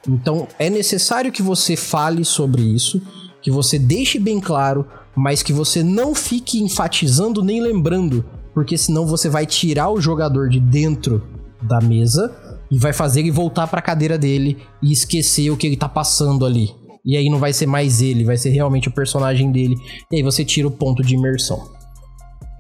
Então 0.09 0.49
é 0.59 0.71
necessário 0.71 1.33
que 1.33 1.43
você 1.43 1.77
fale 1.77 2.25
sobre 2.25 2.63
isso, 2.63 3.03
que 3.43 3.51
você 3.51 3.79
deixe 3.79 4.19
bem 4.19 4.41
claro, 4.41 4.87
mas 5.15 5.43
que 5.43 5.53
você 5.53 5.83
não 5.83 6.15
fique 6.15 6.63
enfatizando 6.63 7.43
nem 7.43 7.61
lembrando, 7.61 8.25
porque 8.55 8.77
senão 8.79 9.07
você 9.07 9.29
vai 9.29 9.47
tirar 9.47 9.91
o 9.91 10.01
jogador 10.01 10.49
de 10.49 10.61
dentro 10.61 11.23
da 11.63 11.81
mesa 11.81 12.35
e 12.71 12.79
vai 12.79 12.93
fazer 12.93 13.21
ele 13.21 13.31
voltar 13.31 13.67
para 13.67 13.81
a 13.81 13.83
cadeira 13.83 14.17
dele 14.17 14.59
e 14.83 14.93
esquecer 14.93 15.51
o 15.51 15.57
que 15.57 15.67
ele 15.67 15.77
tá 15.77 15.89
passando 15.89 16.47
ali. 16.47 16.71
E 17.05 17.17
aí 17.17 17.29
não 17.29 17.39
vai 17.39 17.53
ser 17.53 17.67
mais 17.67 18.01
ele, 18.01 18.25
vai 18.25 18.37
ser 18.37 18.51
realmente 18.51 18.89
o 18.89 18.93
personagem 18.93 19.51
dele. 19.51 19.77
E 20.11 20.17
aí 20.17 20.23
você 20.23 20.45
tira 20.45 20.69
o 20.69 20.71
ponto 20.71 21.03
de 21.03 21.15
imersão. 21.15 21.80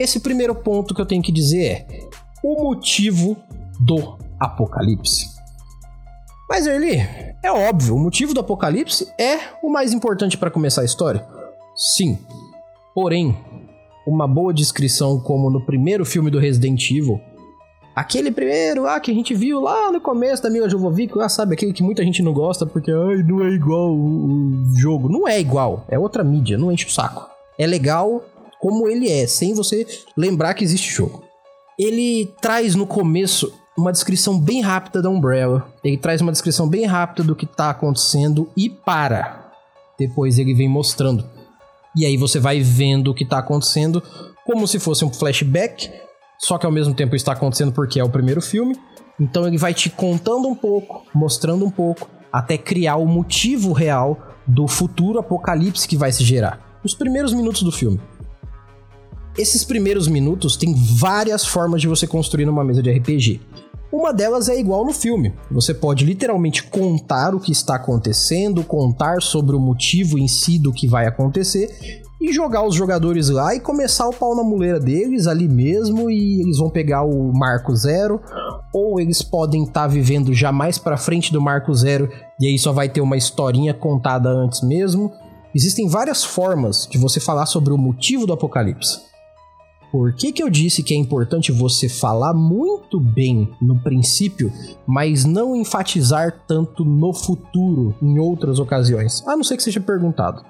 Esse 0.00 0.18
primeiro 0.18 0.54
ponto 0.54 0.94
que 0.94 1.00
eu 1.02 1.04
tenho 1.04 1.22
que 1.22 1.30
dizer 1.30 1.62
é 1.66 2.08
o 2.42 2.64
motivo 2.64 3.36
do 3.78 4.16
apocalipse. 4.40 5.26
Mas 6.48 6.66
Erli, 6.66 7.06
é 7.44 7.52
óbvio, 7.52 7.96
o 7.96 7.98
motivo 7.98 8.32
do 8.32 8.40
apocalipse 8.40 9.12
é 9.18 9.38
o 9.62 9.68
mais 9.68 9.92
importante 9.92 10.38
para 10.38 10.50
começar 10.50 10.80
a 10.80 10.86
história. 10.86 11.22
Sim. 11.76 12.18
Porém, 12.94 13.36
uma 14.06 14.26
boa 14.26 14.54
descrição 14.54 15.20
como 15.20 15.50
no 15.50 15.60
primeiro 15.66 16.06
filme 16.06 16.30
do 16.30 16.38
Resident 16.38 16.90
Evil, 16.90 17.20
aquele 17.94 18.30
primeiro 18.30 18.84
lá 18.84 18.98
que 19.00 19.10
a 19.10 19.14
gente 19.14 19.34
viu 19.34 19.60
lá 19.60 19.92
no 19.92 20.00
começo 20.00 20.42
da 20.42 20.48
Mila 20.48 20.66
Jovovich, 20.66 21.14
lá 21.14 21.28
sabe, 21.28 21.52
aquele 21.52 21.74
que 21.74 21.82
muita 21.82 22.02
gente 22.02 22.22
não 22.22 22.32
gosta 22.32 22.64
porque 22.64 22.90
ai, 22.90 23.22
não 23.22 23.44
é 23.44 23.50
igual 23.50 23.92
o 23.92 24.64
jogo. 24.78 25.10
Não 25.10 25.28
é 25.28 25.38
igual, 25.38 25.84
é 25.88 25.98
outra 25.98 26.24
mídia, 26.24 26.56
não 26.56 26.72
enche 26.72 26.86
o 26.86 26.90
saco. 26.90 27.28
É 27.58 27.66
legal, 27.66 28.24
como 28.60 28.88
ele 28.88 29.08
é, 29.08 29.26
sem 29.26 29.54
você 29.54 29.86
lembrar 30.16 30.54
que 30.54 30.64
existe 30.64 30.92
jogo. 30.92 31.24
Ele 31.78 32.32
traz 32.40 32.74
no 32.74 32.86
começo 32.86 33.52
uma 33.76 33.92
descrição 33.92 34.38
bem 34.38 34.60
rápida 34.60 35.00
da 35.00 35.08
Umbrella. 35.08 35.66
Ele 35.82 35.96
traz 35.96 36.20
uma 36.20 36.32
descrição 36.32 36.68
bem 36.68 36.84
rápida 36.84 37.22
do 37.22 37.34
que 37.34 37.46
tá 37.46 37.70
acontecendo 37.70 38.50
e 38.56 38.68
para. 38.68 39.50
Depois 39.98 40.38
ele 40.38 40.54
vem 40.54 40.68
mostrando. 40.68 41.24
E 41.96 42.04
aí 42.04 42.16
você 42.16 42.38
vai 42.38 42.60
vendo 42.60 43.10
o 43.10 43.14
que 43.14 43.24
tá 43.24 43.38
acontecendo 43.38 44.02
como 44.44 44.66
se 44.66 44.78
fosse 44.78 45.04
um 45.04 45.12
flashback, 45.12 45.90
só 46.38 46.58
que 46.58 46.66
ao 46.66 46.72
mesmo 46.72 46.94
tempo 46.94 47.16
está 47.16 47.32
acontecendo 47.32 47.72
porque 47.72 48.00
é 48.00 48.04
o 48.04 48.10
primeiro 48.10 48.42
filme. 48.42 48.76
Então 49.18 49.46
ele 49.46 49.58
vai 49.58 49.74
te 49.74 49.90
contando 49.90 50.48
um 50.48 50.54
pouco, 50.54 51.06
mostrando 51.14 51.64
um 51.64 51.70
pouco, 51.70 52.08
até 52.32 52.56
criar 52.56 52.96
o 52.96 53.06
motivo 53.06 53.72
real 53.72 54.18
do 54.46 54.66
futuro 54.66 55.18
apocalipse 55.18 55.86
que 55.86 55.96
vai 55.96 56.12
se 56.12 56.24
gerar. 56.24 56.78
Os 56.82 56.94
primeiros 56.94 57.32
minutos 57.32 57.62
do 57.62 57.72
filme. 57.72 58.00
Esses 59.40 59.64
primeiros 59.64 60.06
minutos 60.06 60.54
tem 60.54 60.74
várias 60.74 61.46
formas 61.46 61.80
de 61.80 61.88
você 61.88 62.06
construir 62.06 62.44
numa 62.44 62.62
mesa 62.62 62.82
de 62.82 62.90
RPG. 62.90 63.40
Uma 63.90 64.12
delas 64.12 64.50
é 64.50 64.60
igual 64.60 64.84
no 64.84 64.92
filme. 64.92 65.32
Você 65.50 65.72
pode 65.72 66.04
literalmente 66.04 66.64
contar 66.64 67.34
o 67.34 67.40
que 67.40 67.50
está 67.50 67.76
acontecendo, 67.76 68.62
contar 68.62 69.22
sobre 69.22 69.56
o 69.56 69.58
motivo 69.58 70.18
em 70.18 70.28
si 70.28 70.58
do 70.58 70.74
que 70.74 70.86
vai 70.86 71.06
acontecer 71.06 72.02
e 72.20 72.34
jogar 72.34 72.66
os 72.66 72.74
jogadores 72.74 73.30
lá 73.30 73.54
e 73.54 73.60
começar 73.60 74.06
o 74.06 74.12
pau 74.12 74.36
na 74.36 74.44
muleira 74.44 74.78
deles 74.78 75.26
ali 75.26 75.48
mesmo 75.48 76.10
e 76.10 76.42
eles 76.42 76.58
vão 76.58 76.68
pegar 76.68 77.04
o 77.04 77.32
marco 77.32 77.74
zero 77.74 78.20
ou 78.74 79.00
eles 79.00 79.22
podem 79.22 79.62
estar 79.62 79.72
tá 79.72 79.86
vivendo 79.86 80.34
já 80.34 80.52
mais 80.52 80.76
para 80.76 80.98
frente 80.98 81.32
do 81.32 81.40
marco 81.40 81.72
zero 81.72 82.10
e 82.38 82.46
aí 82.46 82.58
só 82.58 82.72
vai 82.72 82.90
ter 82.90 83.00
uma 83.00 83.16
historinha 83.16 83.72
contada 83.72 84.28
antes 84.28 84.60
mesmo. 84.60 85.10
Existem 85.54 85.88
várias 85.88 86.22
formas 86.22 86.86
de 86.90 86.98
você 86.98 87.18
falar 87.18 87.46
sobre 87.46 87.72
o 87.72 87.78
motivo 87.78 88.26
do 88.26 88.34
apocalipse. 88.34 89.08
Por 89.90 90.12
que, 90.12 90.32
que 90.32 90.42
eu 90.42 90.48
disse 90.48 90.82
que 90.82 90.94
é 90.94 90.96
importante 90.96 91.50
você 91.50 91.88
falar 91.88 92.32
muito 92.32 93.00
bem 93.00 93.48
no 93.60 93.78
princípio, 93.80 94.52
mas 94.86 95.24
não 95.24 95.56
enfatizar 95.56 96.44
tanto 96.46 96.84
no 96.84 97.12
futuro 97.12 97.94
em 98.00 98.18
outras 98.18 98.60
ocasiões? 98.60 99.26
A 99.26 99.36
não 99.36 99.42
ser 99.42 99.56
que 99.56 99.62
seja 99.62 99.80
perguntado. 99.80 100.44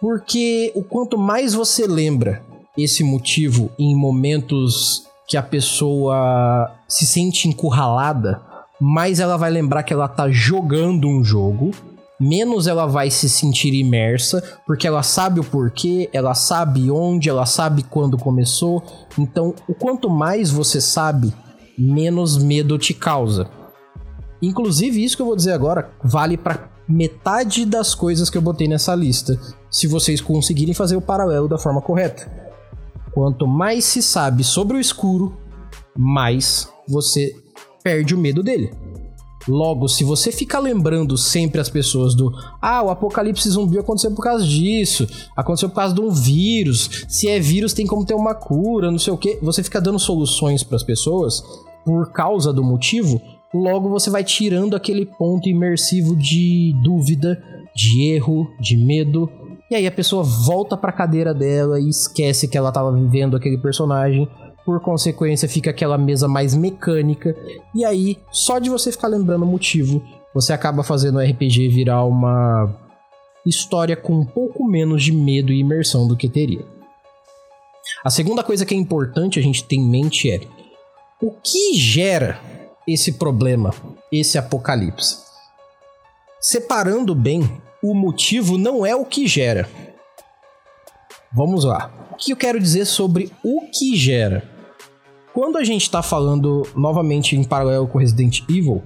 Porque 0.00 0.72
o 0.74 0.82
quanto 0.82 1.16
mais 1.16 1.54
você 1.54 1.86
lembra 1.86 2.44
esse 2.76 3.04
motivo 3.04 3.70
em 3.78 3.94
momentos 3.96 5.04
que 5.28 5.36
a 5.36 5.42
pessoa 5.42 6.72
se 6.88 7.06
sente 7.06 7.48
encurralada, 7.48 8.42
mais 8.80 9.20
ela 9.20 9.36
vai 9.36 9.50
lembrar 9.50 9.84
que 9.84 9.92
ela 9.92 10.08
tá 10.08 10.28
jogando 10.30 11.08
um 11.08 11.22
jogo 11.22 11.70
menos 12.20 12.66
ela 12.66 12.86
vai 12.86 13.10
se 13.10 13.28
sentir 13.28 13.74
imersa, 13.74 14.42
porque 14.66 14.86
ela 14.86 15.02
sabe 15.02 15.40
o 15.40 15.44
porquê, 15.44 16.08
ela 16.12 16.34
sabe 16.34 16.90
onde, 16.90 17.28
ela 17.28 17.46
sabe 17.46 17.82
quando 17.82 18.18
começou. 18.18 18.82
Então, 19.18 19.54
o 19.68 19.74
quanto 19.74 20.08
mais 20.08 20.50
você 20.50 20.80
sabe, 20.80 21.32
menos 21.78 22.38
medo 22.38 22.78
te 22.78 22.94
causa. 22.94 23.48
Inclusive, 24.40 25.02
isso 25.02 25.16
que 25.16 25.22
eu 25.22 25.26
vou 25.26 25.36
dizer 25.36 25.52
agora 25.52 25.90
vale 26.02 26.36
para 26.36 26.70
metade 26.86 27.64
das 27.64 27.94
coisas 27.94 28.28
que 28.28 28.36
eu 28.36 28.42
botei 28.42 28.68
nessa 28.68 28.94
lista, 28.94 29.38
se 29.70 29.86
vocês 29.86 30.20
conseguirem 30.20 30.74
fazer 30.74 30.96
o 30.96 31.00
paralelo 31.00 31.48
da 31.48 31.58
forma 31.58 31.80
correta. 31.80 32.30
Quanto 33.12 33.46
mais 33.46 33.84
se 33.84 34.02
sabe 34.02 34.44
sobre 34.44 34.76
o 34.76 34.80
escuro, 34.80 35.36
mais 35.96 36.68
você 36.88 37.34
perde 37.82 38.14
o 38.14 38.18
medo 38.18 38.42
dele. 38.42 38.83
Logo, 39.46 39.88
se 39.88 40.04
você 40.04 40.32
fica 40.32 40.58
lembrando 40.58 41.18
sempre 41.18 41.60
as 41.60 41.68
pessoas 41.68 42.14
do 42.14 42.32
ah, 42.60 42.82
o 42.82 42.90
apocalipse 42.90 43.48
zumbi 43.50 43.78
aconteceu 43.78 44.10
por 44.12 44.22
causa 44.22 44.44
disso, 44.44 45.06
aconteceu 45.36 45.68
por 45.68 45.76
causa 45.76 45.94
de 45.94 46.00
um 46.00 46.10
vírus, 46.10 47.04
se 47.08 47.28
é 47.28 47.38
vírus 47.38 47.72
tem 47.72 47.86
como 47.86 48.06
ter 48.06 48.14
uma 48.14 48.34
cura, 48.34 48.90
não 48.90 48.98
sei 48.98 49.12
o 49.12 49.18
que, 49.18 49.38
você 49.42 49.62
fica 49.62 49.80
dando 49.80 49.98
soluções 49.98 50.62
para 50.62 50.76
as 50.76 50.82
pessoas 50.82 51.42
por 51.84 52.10
causa 52.12 52.52
do 52.52 52.64
motivo, 52.64 53.20
logo 53.52 53.90
você 53.90 54.08
vai 54.08 54.24
tirando 54.24 54.74
aquele 54.74 55.04
ponto 55.04 55.48
imersivo 55.48 56.16
de 56.16 56.74
dúvida, 56.82 57.42
de 57.76 58.02
erro, 58.12 58.48
de 58.58 58.76
medo, 58.78 59.30
e 59.70 59.74
aí 59.74 59.86
a 59.86 59.92
pessoa 59.92 60.22
volta 60.22 60.76
para 60.76 60.90
a 60.90 60.94
cadeira 60.94 61.34
dela 61.34 61.80
e 61.80 61.88
esquece 61.88 62.48
que 62.48 62.56
ela 62.56 62.68
estava 62.68 62.92
vivendo 62.92 63.36
aquele 63.36 63.58
personagem 63.58 64.28
por 64.64 64.80
consequência 64.80 65.48
fica 65.48 65.70
aquela 65.70 65.98
mesa 65.98 66.26
mais 66.26 66.54
mecânica, 66.54 67.36
e 67.74 67.84
aí, 67.84 68.18
só 68.30 68.58
de 68.58 68.70
você 68.70 68.90
ficar 68.90 69.08
lembrando 69.08 69.42
o 69.42 69.46
motivo, 69.46 70.02
você 70.32 70.52
acaba 70.52 70.82
fazendo 70.82 71.18
o 71.18 71.20
RPG 71.20 71.68
virar 71.68 72.04
uma 72.04 72.74
história 73.46 73.96
com 73.96 74.14
um 74.14 74.24
pouco 74.24 74.64
menos 74.64 75.02
de 75.02 75.12
medo 75.12 75.52
e 75.52 75.60
imersão 75.60 76.08
do 76.08 76.16
que 76.16 76.28
teria. 76.28 76.64
A 78.04 78.10
segunda 78.10 78.42
coisa 78.42 78.64
que 78.64 78.74
é 78.74 78.76
importante 78.76 79.38
a 79.38 79.42
gente 79.42 79.64
ter 79.64 79.76
em 79.76 79.88
mente 79.88 80.30
é 80.30 80.40
o 81.22 81.30
que 81.30 81.74
gera 81.74 82.40
esse 82.86 83.12
problema, 83.12 83.72
esse 84.12 84.36
apocalipse. 84.36 85.22
separando 86.40 87.14
bem, 87.14 87.40
o 87.82 87.94
motivo 87.94 88.58
não 88.58 88.84
é 88.84 88.94
o 88.94 89.04
que 89.04 89.26
gera. 89.26 89.68
Vamos 91.32 91.64
lá. 91.64 91.90
O 92.12 92.16
que 92.16 92.32
eu 92.32 92.36
quero 92.36 92.60
dizer 92.60 92.84
sobre 92.84 93.32
o 93.42 93.62
que 93.70 93.96
gera? 93.96 94.53
Quando 95.34 95.58
a 95.58 95.64
gente 95.64 95.82
está 95.82 96.00
falando 96.00 96.62
novamente 96.76 97.34
em 97.34 97.42
paralelo 97.42 97.88
com 97.88 97.98
Resident 97.98 98.42
Evil, 98.48 98.82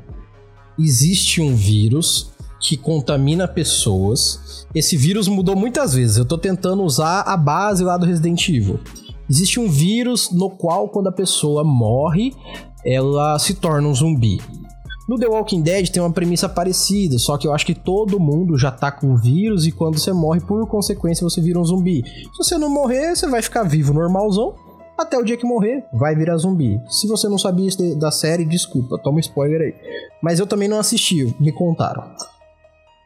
existe 0.79 1.43
um 1.43 1.55
vírus 1.55 2.33
que 2.59 2.75
contamina 2.75 3.47
pessoas. 3.47 4.67
Esse 4.75 4.97
vírus 4.97 5.29
mudou 5.29 5.55
muitas 5.55 5.93
vezes. 5.93 6.17
Eu 6.17 6.23
estou 6.23 6.39
tentando 6.39 6.83
usar 6.83 7.21
a 7.21 7.37
base 7.37 7.85
lá 7.85 7.99
do 7.99 8.07
Resident 8.07 8.49
Evil. 8.49 8.81
Existe 9.29 9.61
um 9.61 9.69
vírus 9.69 10.31
no 10.31 10.49
qual, 10.49 10.89
quando 10.89 11.09
a 11.09 11.13
pessoa 11.13 11.63
morre, 11.63 12.33
ela 12.83 13.39
se 13.39 13.53
torna 13.53 13.87
um 13.87 13.95
zumbi. 13.95 14.41
No 15.07 15.19
The 15.19 15.27
Walking 15.27 15.61
Dead 15.61 15.91
tem 15.91 16.03
uma 16.03 16.13
premissa 16.13 16.49
parecida, 16.49 17.19
só 17.19 17.37
que 17.37 17.47
eu 17.47 17.53
acho 17.53 17.67
que 17.67 17.75
todo 17.75 18.19
mundo 18.19 18.57
já 18.57 18.71
tá 18.71 18.91
com 18.91 19.17
vírus 19.17 19.67
e 19.67 19.73
quando 19.73 19.99
você 19.99 20.15
morre, 20.15 20.41
por 20.41 20.67
consequência, 20.67 21.25
você 21.25 21.43
vira 21.43 21.59
um 21.59 21.65
zumbi. 21.65 22.03
Se 22.07 22.39
você 22.39 22.57
não 22.57 22.71
morrer, 22.71 23.15
você 23.15 23.27
vai 23.29 23.43
ficar 23.43 23.65
vivo 23.65 23.93
normalzão, 23.93 24.55
até 24.99 25.17
o 25.17 25.25
dia 25.25 25.37
que 25.37 25.47
morrer, 25.47 25.85
vai 25.93 26.17
virar 26.17 26.37
zumbi. 26.37 26.81
Se 26.89 27.07
você 27.07 27.29
não 27.29 27.39
sabia 27.39 27.69
isso 27.69 27.97
da 27.97 28.11
série, 28.11 28.45
desculpa, 28.45 28.99
toma 28.99 29.21
spoiler 29.21 29.61
aí. 29.61 29.75
Mas 30.21 30.41
eu 30.41 30.47
também 30.47 30.69
não 30.69 30.81
assisti, 30.81 31.35
me 31.39 31.53
contaram. 31.53 32.03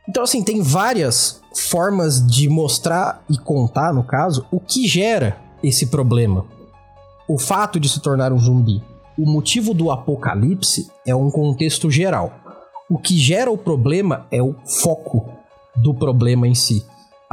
Então, 0.08 0.22
assim, 0.22 0.42
tem 0.42 0.62
várias 0.62 1.40
formas 1.54 2.26
de 2.26 2.49
mostrar 2.49 3.22
e 3.28 3.37
contar, 3.37 3.92
no 3.92 4.02
caso, 4.02 4.46
o 4.50 4.58
que 4.58 4.88
gera 4.88 5.37
esse 5.62 5.87
problema. 5.87 6.46
O 7.28 7.38
fato 7.38 7.78
de 7.78 7.88
se 7.88 8.00
tornar 8.00 8.32
um 8.32 8.38
zumbi. 8.38 8.82
O 9.18 9.30
motivo 9.30 9.75
do 9.75 9.90
apocalipse 9.90 10.90
é 11.06 11.14
um 11.14 11.30
contexto 11.30 11.90
geral. 11.90 12.32
O 12.90 12.99
que 12.99 13.16
gera 13.18 13.50
o 13.50 13.58
problema 13.58 14.26
é 14.30 14.42
o 14.42 14.54
foco 14.64 15.28
do 15.76 15.94
problema 15.94 16.49
em 16.49 16.54
si. 16.54 16.84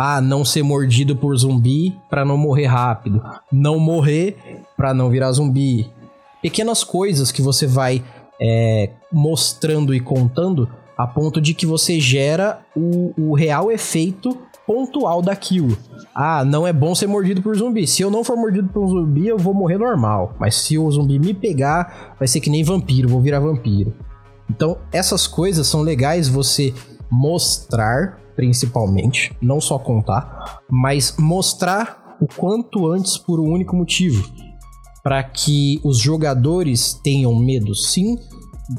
Ah, 0.02 0.22
não 0.22 0.46
ser 0.46 0.64
mordido 0.64 1.14
por 1.14 1.36
zumbi 1.36 1.94
para 2.10 2.24
não 2.24 2.38
morrer 2.38 2.68
rápido. 2.68 3.22
Não 3.52 3.78
morrer 3.78 4.64
para 4.78 4.94
não 4.94 5.10
virar 5.10 5.30
zumbi. 5.34 5.92
Pequenas 6.42 6.86
coisas 6.86 7.34
que 7.34 7.42
você 7.42 7.68
vai 7.68 8.02
é, 8.42 8.92
mostrando 9.12 9.94
e 9.94 10.00
contando 10.00 10.70
a 10.98 11.06
ponto 11.06 11.42
de 11.42 11.54
que 11.54 11.66
você 11.66 12.00
gera 12.00 12.62
o, 12.74 13.14
o 13.18 13.36
real 13.36 13.70
efeito 13.70 14.38
pontual 14.66 15.22
daquilo. 15.22 15.78
Ah, 16.16 16.46
não 16.46 16.66
é 16.66 16.72
bom 16.72 16.96
ser 16.96 17.08
mordido 17.08 17.42
por 17.42 17.58
zumbi. 17.58 17.86
Se 17.86 18.02
eu 18.02 18.10
não 18.10 18.24
for 18.24 18.38
mordido 18.38 18.70
por 18.70 18.86
um 18.86 18.88
zumbi, 18.88 19.28
eu 19.28 19.38
vou 19.38 19.54
morrer 19.54 19.78
normal. 19.78 20.34
Mas 20.40 20.56
se 20.56 20.78
o 20.78 20.90
zumbi 20.90 21.20
me 21.20 21.34
pegar, 21.34 22.16
vai 22.18 22.26
ser 22.26 22.40
que 22.40 22.50
nem 22.50 22.64
vampiro, 22.64 23.10
vou 23.10 23.20
virar 23.20 23.42
vampiro. 23.42 23.94
Então, 24.50 24.78
essas 24.94 25.28
coisas 25.28 25.68
são 25.68 25.82
legais 25.82 26.30
você 26.30 26.74
mostrar 27.12 28.18
principalmente, 28.40 29.36
não 29.42 29.60
só 29.60 29.78
contar, 29.78 30.62
mas 30.72 31.14
mostrar 31.20 32.16
o 32.22 32.26
quanto 32.26 32.88
antes 32.88 33.18
por 33.18 33.38
um 33.38 33.52
único 33.52 33.76
motivo, 33.76 34.26
para 35.04 35.22
que 35.22 35.82
os 35.84 35.98
jogadores 35.98 36.94
tenham 37.04 37.36
medo, 37.36 37.76
sim, 37.76 38.18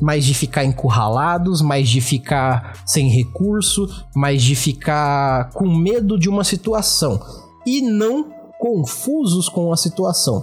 mas 0.01 0.25
de 0.25 0.33
ficar 0.33 0.65
encurralados, 0.65 1.61
mais 1.61 1.91
de 1.91 2.01
ficar 2.01 2.83
sem 2.87 3.11
recurso, 3.11 3.87
mais 4.17 4.43
de 4.43 4.57
ficar 4.57 5.51
com 5.51 5.69
medo 5.69 6.19
de 6.19 6.31
uma 6.31 6.43
situação 6.43 7.21
e 7.67 7.83
não 7.83 8.33
confusos 8.59 9.47
com 9.47 9.71
a 9.75 9.77
situação. 9.77 10.43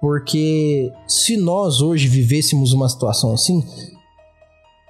Porque 0.00 0.90
se 1.06 1.36
nós 1.36 1.82
hoje 1.82 2.08
vivêssemos 2.08 2.72
uma 2.72 2.88
situação 2.88 3.34
assim, 3.34 3.62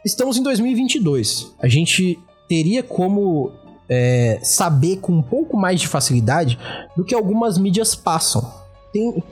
estamos 0.04 0.36
em 0.36 0.42
2022. 0.44 1.52
A 1.58 1.66
gente 1.66 2.16
teria 2.48 2.82
como 2.82 3.52
é, 3.88 4.38
saber 4.42 4.96
com 4.98 5.12
um 5.12 5.22
pouco 5.22 5.56
mais 5.56 5.80
de 5.80 5.88
facilidade 5.88 6.58
do 6.96 7.04
que 7.04 7.14
algumas 7.14 7.58
mídias 7.58 7.94
passam. 7.94 8.66
Tem, 8.92 9.22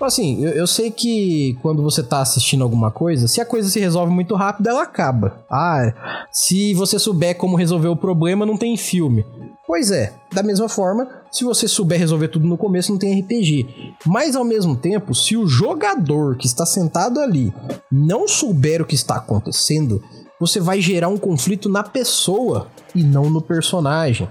assim, 0.00 0.44
eu, 0.44 0.52
eu, 0.52 0.66
sei 0.66 0.90
que 0.90 1.56
quando 1.62 1.82
você 1.82 2.02
tá 2.02 2.20
assistindo 2.20 2.62
alguma 2.62 2.90
coisa, 2.90 3.26
se 3.26 3.40
a 3.40 3.46
coisa 3.46 3.68
se 3.68 3.80
resolve 3.80 4.12
muito 4.12 4.34
rápido, 4.34 4.68
ela 4.68 4.82
acaba. 4.82 5.44
Ah, 5.50 6.26
se 6.30 6.74
você 6.74 6.98
souber 6.98 7.36
como 7.36 7.56
resolver 7.56 7.88
o 7.88 7.96
problema, 7.96 8.44
não 8.44 8.56
tem 8.56 8.76
filme. 8.76 9.24
Pois 9.66 9.90
é, 9.90 10.12
da 10.32 10.42
mesma 10.42 10.68
forma, 10.68 11.08
se 11.32 11.42
você 11.42 11.66
souber 11.66 11.98
resolver 11.98 12.28
tudo 12.28 12.46
no 12.46 12.58
começo, 12.58 12.92
não 12.92 12.98
tem 12.98 13.18
RPG. 13.20 13.94
Mas 14.04 14.36
ao 14.36 14.44
mesmo 14.44 14.76
tempo, 14.76 15.14
se 15.14 15.36
o 15.36 15.46
jogador 15.46 16.36
que 16.36 16.46
está 16.46 16.66
sentado 16.66 17.18
ali 17.18 17.52
não 17.90 18.28
souber 18.28 18.82
o 18.82 18.84
que 18.84 18.94
está 18.94 19.16
acontecendo, 19.16 20.02
você 20.40 20.60
vai 20.60 20.80
gerar 20.80 21.08
um 21.08 21.16
conflito 21.16 21.68
na 21.68 21.82
pessoa 21.82 22.68
e 22.94 23.02
não 23.02 23.30
no 23.30 23.40
personagem. 23.40 24.28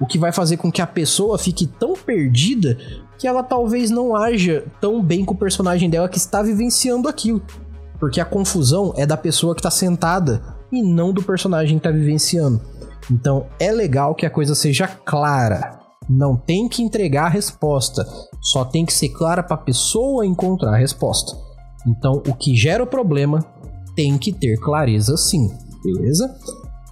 O 0.00 0.06
que 0.06 0.18
vai 0.18 0.32
fazer 0.32 0.56
com 0.56 0.70
que 0.70 0.82
a 0.82 0.86
pessoa 0.86 1.38
fique 1.38 1.66
tão 1.66 1.94
perdida 1.94 2.76
que 3.18 3.26
ela 3.26 3.42
talvez 3.42 3.90
não 3.90 4.14
haja 4.14 4.64
tão 4.80 5.02
bem 5.02 5.24
com 5.24 5.34
o 5.34 5.38
personagem 5.38 5.88
dela 5.88 6.08
que 6.08 6.18
está 6.18 6.42
vivenciando 6.42 7.08
aquilo. 7.08 7.42
Porque 7.98 8.20
a 8.20 8.24
confusão 8.24 8.92
é 8.96 9.06
da 9.06 9.16
pessoa 9.16 9.54
que 9.54 9.60
está 9.60 9.70
sentada 9.70 10.42
e 10.70 10.82
não 10.82 11.12
do 11.12 11.22
personagem 11.22 11.78
que 11.78 11.86
está 11.86 11.96
vivenciando. 11.96 12.60
Então 13.10 13.46
é 13.58 13.70
legal 13.70 14.14
que 14.14 14.26
a 14.26 14.30
coisa 14.30 14.54
seja 14.54 14.86
clara. 14.86 15.78
Não 16.08 16.36
tem 16.36 16.68
que 16.68 16.82
entregar 16.82 17.26
a 17.26 17.30
resposta, 17.30 18.06
só 18.40 18.64
tem 18.64 18.84
que 18.84 18.92
ser 18.92 19.08
clara 19.08 19.42
para 19.42 19.56
a 19.56 19.60
pessoa 19.60 20.26
encontrar 20.26 20.74
a 20.74 20.78
resposta. 20.78 21.36
Então 21.86 22.22
o 22.26 22.34
que 22.34 22.54
gera 22.54 22.82
o 22.82 22.86
problema 22.86 23.40
tem 23.96 24.18
que 24.18 24.32
ter 24.32 24.56
clareza 24.58 25.16
sim, 25.16 25.50
beleza? 25.82 26.32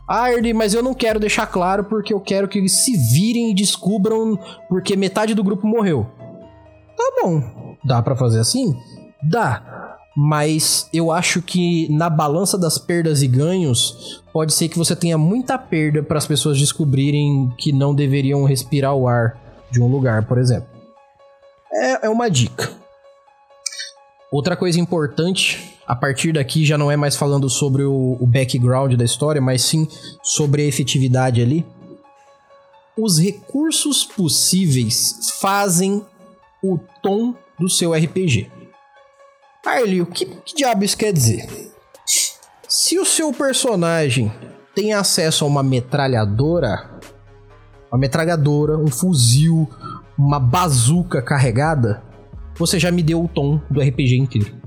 Ah, 0.09 0.33
Erly, 0.33 0.53
mas 0.53 0.75
eu 0.75 0.83
não 0.83 0.93
quero 0.93 1.21
deixar 1.21 1.47
claro 1.47 1.85
porque 1.85 2.13
eu 2.13 2.21
quero 2.21 2.49
que 2.49 2.59
eles 2.59 2.73
se 2.73 2.97
virem 2.97 3.51
e 3.51 3.55
descubram 3.55 4.39
porque 4.69 4.97
metade 4.97 5.35
do 5.35 5.45
grupo 5.45 5.67
morreu. 5.67 6.07
Tá 6.97 7.23
bom, 7.23 7.77
dá 7.85 8.03
para 8.03 8.17
fazer 8.17 8.41
assim? 8.41 8.77
Dá. 9.23 9.97
Mas 10.17 10.89
eu 10.93 11.11
acho 11.11 11.43
que 11.43 11.89
na 11.91 12.09
balança 12.09 12.57
das 12.57 12.79
perdas 12.79 13.23
e 13.23 13.27
ganhos, 13.27 14.23
pode 14.33 14.53
ser 14.53 14.69
que 14.69 14.79
você 14.79 14.95
tenha 14.95 15.19
muita 15.19 15.59
perda 15.59 16.03
para 16.03 16.19
as 16.19 16.27
pessoas 16.27 16.59
descobrirem 16.59 17.53
que 17.59 17.73
não 17.73 17.95
deveriam 17.95 18.45
respirar 18.45 18.95
o 18.95 19.09
ar 19.09 19.37
de 19.71 19.81
um 19.81 19.89
lugar, 19.89 20.25
por 20.27 20.39
exemplo. 20.39 20.69
É, 21.73 22.07
é 22.07 22.09
uma 22.09 22.31
dica. 22.31 22.71
Outra 24.31 24.57
coisa 24.57 24.79
importante, 24.79 25.74
a 25.87 25.95
partir 25.95 26.33
daqui 26.33 26.65
já 26.65 26.79
não 26.79 26.91
é 26.91 26.97
mais 26.97 27.17
falando 27.17 27.49
sobre 27.49 27.83
o, 27.85 28.17
o 28.19 28.27
background 28.27 28.95
da 28.95 29.05
história, 29.05 29.41
mas 29.41 29.63
sim 29.63 29.87
sobre 30.23 30.63
a 30.63 30.67
efetividade 30.67 31.43
ali. 31.43 31.65
Os 32.97 33.19
recursos 33.19 34.05
possíveis 34.05 35.33
fazem 35.41 36.05
o 36.63 36.79
tom 37.03 37.35
do 37.59 37.69
seu 37.69 37.93
RPG. 37.93 38.51
Arlie, 39.65 40.03
o 40.03 40.07
que, 40.07 40.27
que 40.27 40.55
diabo 40.55 40.85
isso 40.85 40.97
quer 40.97 41.13
dizer? 41.13 41.73
Se 42.69 42.99
o 42.99 43.05
seu 43.05 43.33
personagem 43.33 44.33
tem 44.75 44.93
acesso 44.93 45.45
a 45.45 45.49
uma 45.49 45.63
metralhadora, 45.63 46.91
uma 47.91 47.99
metralhadora, 47.99 48.77
um 48.77 48.89
fuzil, 48.89 49.69
uma 50.17 50.39
bazuca 50.39 51.23
carregada, 51.23 52.03
você 52.57 52.79
já 52.79 52.91
me 52.91 53.03
deu 53.03 53.25
o 53.25 53.29
tom 53.29 53.61
do 53.71 53.81
RPG 53.81 54.17
inteiro. 54.17 54.64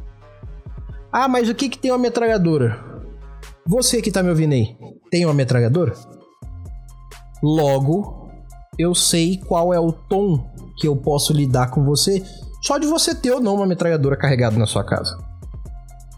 Ah, 1.19 1.27
mas 1.27 1.49
o 1.49 1.55
que, 1.55 1.67
que 1.67 1.79
tem 1.79 1.89
uma 1.89 1.97
metralhadora? 1.97 2.79
Você 3.65 4.03
que 4.03 4.11
tá 4.11 4.21
me 4.21 4.29
ouvindo 4.29 4.53
aí, 4.53 4.77
tem 5.09 5.25
uma 5.25 5.33
metralhadora? 5.33 5.93
Logo, 7.41 8.29
eu 8.77 8.93
sei 8.93 9.37
qual 9.37 9.73
é 9.73 9.79
o 9.79 9.91
tom 9.91 10.47
que 10.77 10.87
eu 10.87 10.95
posso 10.95 11.33
lidar 11.33 11.71
com 11.71 11.83
você 11.83 12.23
só 12.61 12.77
de 12.77 12.85
você 12.85 13.15
ter 13.15 13.31
ou 13.31 13.41
não 13.41 13.55
uma 13.55 13.65
metralhadora 13.65 14.15
carregada 14.15 14.59
na 14.59 14.67
sua 14.67 14.83
casa. 14.83 15.17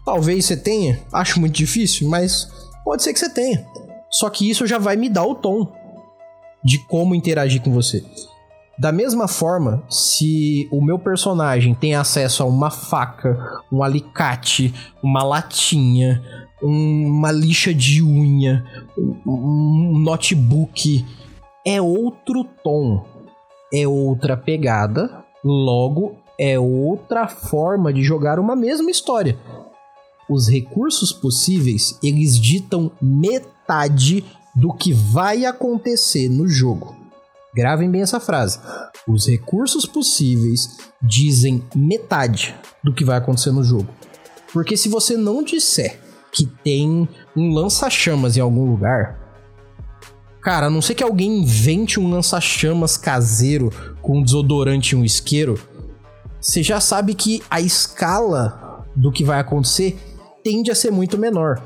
Talvez 0.04 0.44
você 0.44 0.54
tenha, 0.54 1.00
acho 1.10 1.40
muito 1.40 1.54
difícil, 1.54 2.06
mas 2.06 2.46
pode 2.84 3.02
ser 3.02 3.14
que 3.14 3.20
você 3.20 3.30
tenha. 3.30 3.66
Só 4.10 4.28
que 4.28 4.50
isso 4.50 4.66
já 4.66 4.76
vai 4.76 4.96
me 4.96 5.08
dar 5.08 5.24
o 5.24 5.34
tom 5.34 5.72
de 6.62 6.76
como 6.88 7.14
interagir 7.14 7.62
com 7.62 7.72
você. 7.72 8.04
Da 8.80 8.90
mesma 8.90 9.28
forma, 9.28 9.84
se 9.90 10.66
o 10.72 10.82
meu 10.82 10.98
personagem 10.98 11.74
tem 11.74 11.94
acesso 11.94 12.42
a 12.42 12.46
uma 12.46 12.70
faca, 12.70 13.38
um 13.70 13.82
alicate, 13.82 14.72
uma 15.02 15.22
latinha, 15.22 16.24
uma 16.62 17.30
lixa 17.30 17.74
de 17.74 18.02
unha, 18.02 18.64
um 19.26 19.98
notebook, 19.98 21.04
é 21.62 21.78
outro 21.78 22.42
tom, 22.64 23.04
é 23.70 23.86
outra 23.86 24.34
pegada, 24.34 25.26
logo 25.44 26.16
é 26.38 26.58
outra 26.58 27.28
forma 27.28 27.92
de 27.92 28.02
jogar 28.02 28.38
uma 28.38 28.56
mesma 28.56 28.90
história. 28.90 29.38
Os 30.26 30.48
recursos 30.48 31.12
possíveis, 31.12 31.98
eles 32.02 32.40
ditam 32.40 32.90
metade 32.98 34.24
do 34.56 34.72
que 34.72 34.90
vai 34.90 35.44
acontecer 35.44 36.30
no 36.30 36.48
jogo. 36.48 36.99
Gravem 37.54 37.90
bem 37.90 38.02
essa 38.02 38.20
frase. 38.20 38.58
Os 39.08 39.26
recursos 39.26 39.84
possíveis 39.86 40.78
dizem 41.02 41.64
metade 41.74 42.54
do 42.82 42.94
que 42.94 43.04
vai 43.04 43.18
acontecer 43.18 43.50
no 43.50 43.64
jogo. 43.64 43.88
Porque 44.52 44.76
se 44.76 44.88
você 44.88 45.16
não 45.16 45.42
disser 45.42 46.00
que 46.32 46.46
tem 46.46 47.08
um 47.36 47.52
lança-chamas 47.52 48.36
em 48.36 48.40
algum 48.40 48.70
lugar, 48.70 49.20
Cara, 50.42 50.66
a 50.66 50.70
não 50.70 50.80
ser 50.80 50.94
que 50.94 51.04
alguém 51.04 51.42
invente 51.42 52.00
um 52.00 52.10
lança-chamas 52.10 52.96
caseiro 52.96 53.70
com 54.00 54.18
um 54.18 54.22
desodorante 54.22 54.94
e 54.94 54.96
um 54.96 55.04
isqueiro, 55.04 55.60
você 56.40 56.62
já 56.62 56.80
sabe 56.80 57.14
que 57.14 57.42
a 57.50 57.60
escala 57.60 58.86
do 58.96 59.12
que 59.12 59.22
vai 59.22 59.38
acontecer 59.38 59.98
tende 60.42 60.70
a 60.70 60.74
ser 60.74 60.90
muito 60.90 61.18
menor. 61.18 61.62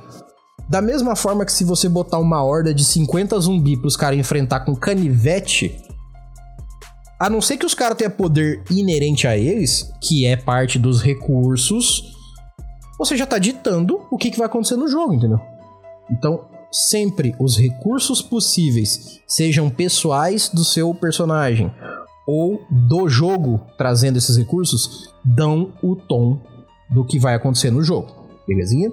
Da 0.68 0.80
mesma 0.80 1.14
forma 1.14 1.44
que 1.44 1.52
se 1.52 1.64
você 1.64 1.88
botar 1.88 2.18
uma 2.18 2.42
horda 2.42 2.72
de 2.72 2.84
50 2.84 3.38
zumbi 3.40 3.76
pros 3.76 3.96
caras 3.96 4.18
enfrentar 4.18 4.60
com 4.60 4.74
canivete, 4.74 5.82
a 7.20 7.28
não 7.28 7.40
ser 7.40 7.56
que 7.56 7.66
os 7.66 7.74
caras 7.74 7.96
tenham 7.96 8.10
poder 8.10 8.62
inerente 8.70 9.26
a 9.26 9.36
eles, 9.36 9.92
que 10.00 10.26
é 10.26 10.36
parte 10.36 10.78
dos 10.78 11.02
recursos, 11.02 12.14
você 12.98 13.16
já 13.16 13.26
tá 13.26 13.38
ditando 13.38 14.06
o 14.10 14.16
que, 14.16 14.30
que 14.30 14.38
vai 14.38 14.46
acontecer 14.46 14.76
no 14.76 14.88
jogo, 14.88 15.14
entendeu? 15.14 15.40
Então, 16.10 16.46
sempre 16.70 17.34
os 17.38 17.56
recursos 17.56 18.20
possíveis, 18.20 19.20
sejam 19.26 19.70
pessoais 19.70 20.48
do 20.48 20.64
seu 20.64 20.94
personagem 20.94 21.72
ou 22.26 22.60
do 22.70 23.08
jogo 23.08 23.60
trazendo 23.76 24.16
esses 24.16 24.36
recursos, 24.36 25.14
dão 25.24 25.72
o 25.82 25.94
tom 25.94 26.40
do 26.90 27.04
que 27.04 27.18
vai 27.18 27.34
acontecer 27.34 27.70
no 27.70 27.82
jogo. 27.82 28.08
Belezinha? 28.46 28.90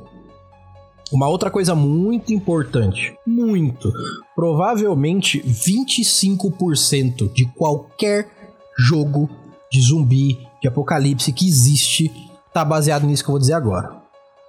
Uma 1.12 1.28
outra 1.28 1.52
coisa 1.52 1.76
muito 1.76 2.34
importante, 2.34 3.13
muito, 3.28 3.91
provavelmente 4.34 5.41
25% 5.41 7.32
de 7.34 7.45
qualquer 7.54 8.30
jogo 8.78 9.30
de 9.69 9.82
zumbi, 9.82 10.39
de 10.62 10.67
apocalipse 10.67 11.34
que 11.34 11.47
existe, 11.47 12.12
tá 12.54 12.63
baseado 12.63 13.06
nisso 13.06 13.24
que 13.24 13.30
eu 13.30 13.34
vou 13.34 13.39
dizer 13.39 13.54
agora. 13.54 14.02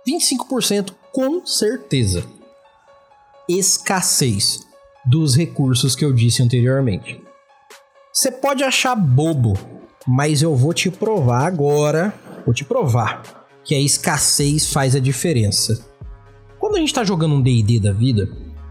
25% 0.07 0.93
com 1.13 1.45
certeza. 1.45 2.25
Escassez 3.49 4.61
dos 5.05 5.37
recursos 5.37 5.97
que 5.97 6.05
eu 6.05 6.13
disse 6.13 6.43
anteriormente. 6.43 7.21
Você 8.13 8.31
pode 8.31 8.63
achar 8.63 8.95
bobo, 8.95 9.55
mas 10.07 10.43
eu 10.43 10.55
vou 10.55 10.73
te 10.73 10.91
provar 10.91 11.47
agora, 11.47 12.15
vou 12.45 12.55
te 12.55 12.65
provar 12.65 13.23
que 13.65 13.75
a 13.75 13.81
escassez 13.81 14.73
faz 14.73 14.95
a 14.95 15.01
diferença. 15.01 15.92
Quando 16.73 16.79
a 16.79 16.87
gente 16.87 16.95
tá 16.95 17.05
jogando 17.05 17.35
um 17.35 17.43
D&D 17.43 17.79
da 17.81 17.93
vida 17.93 18.31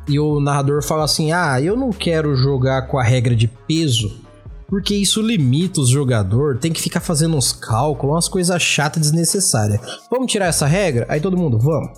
e 0.10 0.20
o 0.20 0.40
narrador 0.40 0.84
fala 0.84 1.04
assim: 1.04 1.32
"Ah, 1.32 1.62
eu 1.62 1.78
não 1.78 1.92
quero 1.92 2.36
jogar 2.36 2.88
com 2.88 2.98
a 2.98 3.04
regra 3.04 3.36
de 3.36 3.48
peso, 3.48 4.24
porque 4.68 4.96
isso 4.96 5.22
limita 5.22 5.80
os 5.80 5.90
jogadores, 5.90 6.60
tem 6.60 6.74
que 6.74 6.82
ficar 6.82 7.00
fazendo 7.00 7.38
uns 7.38 7.54
cálculos, 7.54 8.16
umas 8.16 8.28
coisas 8.28 8.60
chatas 8.60 9.04
desnecessárias. 9.04 9.80
Vamos 10.10 10.32
tirar 10.32 10.48
essa 10.48 10.66
regra?" 10.66 11.06
Aí 11.10 11.22
todo 11.22 11.38
mundo, 11.38 11.60
"Vamos". 11.60 11.92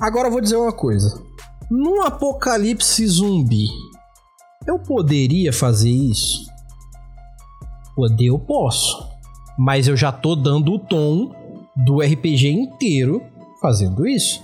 Agora 0.00 0.28
eu 0.28 0.32
vou 0.32 0.40
dizer 0.40 0.56
uma 0.56 0.72
coisa. 0.72 1.22
Num 1.70 2.00
apocalipse 2.00 3.06
zumbi, 3.06 3.68
eu 4.66 4.78
poderia 4.78 5.52
fazer 5.52 5.90
isso? 5.90 6.46
Poder 7.94 8.28
eu 8.28 8.38
posso. 8.38 9.06
Mas 9.58 9.86
eu 9.86 9.98
já 9.98 10.10
tô 10.10 10.34
dando 10.34 10.72
o 10.72 10.78
tom 10.78 11.30
do 11.76 12.00
RPG 12.00 12.48
inteiro 12.48 13.35
fazendo 13.60 14.06
isso. 14.06 14.42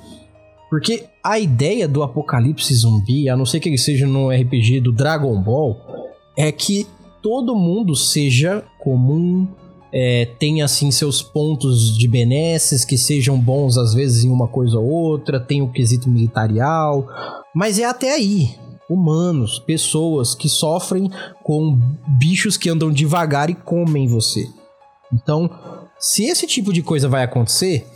Porque 0.70 1.04
a 1.22 1.38
ideia 1.38 1.86
do 1.86 2.02
apocalipse 2.02 2.74
zumbi, 2.74 3.28
a 3.28 3.36
não 3.36 3.44
ser 3.44 3.60
que 3.60 3.68
ele 3.68 3.78
seja 3.78 4.06
no 4.06 4.30
RPG 4.30 4.80
do 4.80 4.90
Dragon 4.90 5.38
Ball, 5.40 5.76
é 6.36 6.50
que 6.50 6.86
todo 7.22 7.54
mundo 7.54 7.94
seja 7.94 8.64
comum, 8.78 9.46
é, 9.92 10.26
tenha 10.38 10.64
assim 10.64 10.90
seus 10.90 11.22
pontos 11.22 11.96
de 11.96 12.08
benesses 12.08 12.84
que 12.84 12.96
sejam 12.96 13.38
bons 13.38 13.76
às 13.76 13.92
vezes 13.92 14.24
em 14.24 14.30
uma 14.30 14.48
coisa 14.48 14.78
ou 14.78 14.86
outra, 14.86 15.38
tem 15.38 15.60
o 15.60 15.70
quesito 15.70 16.08
militarial, 16.08 17.06
mas 17.54 17.78
é 17.78 17.84
até 17.84 18.14
aí. 18.14 18.54
Humanos, 18.88 19.58
pessoas 19.58 20.34
que 20.34 20.48
sofrem 20.48 21.10
com 21.42 21.78
bichos 22.18 22.56
que 22.56 22.68
andam 22.68 22.90
devagar 22.90 23.48
e 23.48 23.54
comem 23.54 24.06
você. 24.06 24.48
Então, 25.12 25.50
se 25.98 26.24
esse 26.24 26.46
tipo 26.46 26.72
de 26.72 26.82
coisa 26.82 27.08
vai 27.08 27.22
acontecer, 27.22 27.86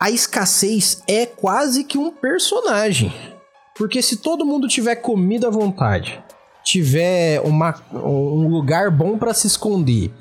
a 0.00 0.10
escassez 0.10 1.02
é 1.08 1.26
quase 1.26 1.82
que 1.84 1.98
um 1.98 2.10
personagem. 2.10 3.12
Porque 3.76 4.00
se 4.00 4.16
todo 4.16 4.46
mundo 4.46 4.68
tiver 4.68 4.96
comida 4.96 5.48
à 5.48 5.50
vontade, 5.50 6.22
tiver 6.64 7.40
uma, 7.40 7.74
um 7.92 8.48
lugar 8.48 8.90
bom 8.90 9.18
para 9.18 9.34
se 9.34 9.46
esconder, 9.46 10.12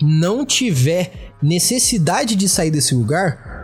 não 0.00 0.44
tiver 0.44 1.32
necessidade 1.42 2.34
de 2.34 2.48
sair 2.48 2.70
desse 2.70 2.94
lugar, 2.94 3.56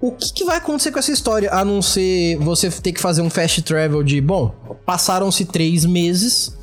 o 0.00 0.12
que, 0.12 0.32
que, 0.32 0.44
vai 0.44 0.56
acontecer 0.56 0.90
com 0.90 0.98
essa 0.98 1.12
história? 1.12 1.50
A 1.52 1.64
não 1.64 1.82
ser 1.82 2.36
você 2.38 2.70
ter 2.70 2.92
que 2.92 3.00
fazer 3.00 3.20
um 3.20 3.28
fast 3.28 3.60
travel 3.62 4.02
de, 4.02 4.20
bom, 4.20 4.48
passaram-se 4.86 5.44
três 5.44 5.84
meses. 5.84 6.56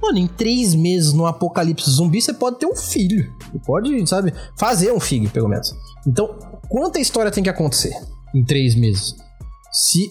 Mano, 0.00 0.18
em 0.18 0.28
três 0.28 0.76
meses 0.76 1.12
no 1.12 1.26
apocalipse 1.26 1.90
zumbi, 1.90 2.22
você 2.22 2.32
pode 2.32 2.58
ter 2.58 2.66
um 2.66 2.76
filho. 2.76 3.32
Você 3.50 3.58
pode, 3.66 4.06
sabe, 4.06 4.32
fazer 4.56 4.92
um 4.92 5.00
filho, 5.00 5.28
pelo 5.28 5.48
menos. 5.48 5.74
Então, 6.06 6.38
quanta 6.68 7.00
história 7.00 7.30
tem 7.30 7.42
que 7.42 7.50
acontecer 7.50 7.94
em 8.34 8.44
três 8.44 8.74
meses? 8.74 9.14
Se. 9.72 10.10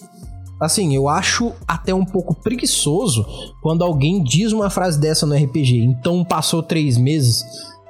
Assim, 0.60 0.92
eu 0.92 1.08
acho 1.08 1.52
até 1.68 1.94
um 1.94 2.04
pouco 2.04 2.34
preguiçoso 2.34 3.24
quando 3.62 3.84
alguém 3.84 4.20
diz 4.20 4.50
uma 4.50 4.68
frase 4.68 4.98
dessa 4.98 5.24
no 5.24 5.36
RPG. 5.36 5.84
Então 5.84 6.24
passou 6.24 6.64
três 6.64 6.98
meses. 6.98 7.44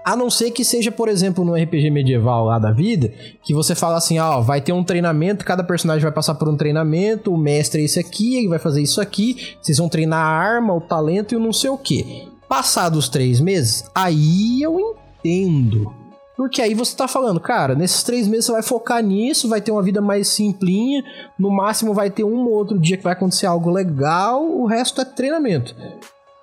A 0.04 0.14
não 0.14 0.31
ser 0.31 0.50
que 0.50 0.64
seja, 0.64 0.92
por 0.92 1.09
exemplo, 1.09 1.44
no 1.44 1.54
RPG 1.54 1.90
medieval 1.90 2.44
lá 2.44 2.59
da 2.59 2.70
vida, 2.70 3.12
que 3.42 3.54
você 3.54 3.74
fala 3.74 3.96
assim, 3.96 4.18
ó, 4.18 4.40
vai 4.40 4.61
ter 4.61 4.72
um 4.72 4.85
treinamento, 4.85 5.44
cada 5.44 5.64
personagem 5.64 6.02
vai 6.02 6.12
passar 6.12 6.35
por 6.35 6.48
um 6.48 6.57
treinamento, 6.57 7.33
o 7.33 7.38
mestre 7.38 7.83
é 7.83 7.85
esse 7.85 7.98
aqui, 7.98 8.37
ele 8.37 8.48
vai 8.48 8.59
fazer 8.59 8.81
isso 8.81 9.00
aqui, 9.00 9.54
vocês 9.61 9.76
vão 9.76 9.88
treinar 9.88 10.18
a 10.18 10.31
arma, 10.31 10.74
o 10.74 10.81
talento 10.81 11.33
e 11.33 11.37
o 11.37 11.40
não 11.40 11.52
sei 11.52 11.68
o 11.68 11.76
que. 11.76 12.26
Passados 12.48 13.11
três 13.11 13.40
meses, 13.40 13.85
aí 13.94 14.62
eu 14.62 14.96
entendo 15.20 15.92
porque 16.38 16.62
aí 16.62 16.72
você 16.72 16.96
tá 16.96 17.09
falando, 17.09 17.40
cara, 17.40 17.74
nesses 17.74 18.05
três 18.05 18.29
meses 18.29 18.44
você 18.46 18.53
vai 18.53 18.62
focar 18.62 19.03
nisso, 19.03 19.48
vai 19.48 19.61
ter 19.61 19.72
uma 19.72 19.83
vida 19.83 20.01
mais 20.01 20.29
simplinha, 20.29 21.03
no 21.37 21.51
máximo 21.51 21.92
vai 21.92 22.11
ter 22.11 22.22
um 22.22 22.46
ou 22.46 22.53
outro 22.53 22.79
dia 22.79 22.96
que 22.96 23.03
vai 23.03 23.12
acontecer 23.12 23.46
algo 23.46 23.68
legal, 23.68 24.48
o 24.48 24.64
resto 24.64 25.01
é 25.01 25.05
treinamento. 25.05 25.74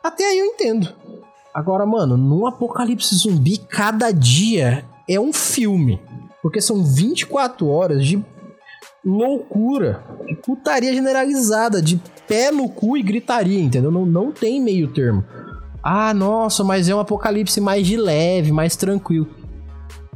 Até 0.03 0.25
aí 0.25 0.39
eu 0.39 0.47
entendo. 0.47 0.93
Agora, 1.53 1.85
mano, 1.85 2.17
num 2.17 2.45
apocalipse 2.45 3.15
zumbi, 3.15 3.57
cada 3.57 4.11
dia 4.11 4.83
é 5.09 5.17
um 5.17 5.31
filme. 5.31 6.01
Porque 6.41 6.59
são 6.59 6.83
24 6.83 7.65
horas 7.65 8.05
de 8.05 8.21
loucura, 9.03 10.03
de 10.27 10.35
putaria 10.35 10.93
generalizada, 10.93 11.81
de 11.81 12.01
pé 12.27 12.51
no 12.51 12.67
cu 12.67 12.97
e 12.97 13.01
gritaria, 13.01 13.61
entendeu? 13.61 13.91
Não, 13.91 14.05
não 14.05 14.33
tem 14.33 14.61
meio 14.61 14.91
termo. 14.91 15.23
Ah, 15.81 16.13
nossa, 16.13 16.65
mas 16.65 16.89
é 16.89 16.93
um 16.93 16.99
apocalipse 16.99 17.61
mais 17.61 17.87
de 17.87 17.95
leve, 17.95 18.51
mais 18.51 18.75
tranquilo. 18.75 19.44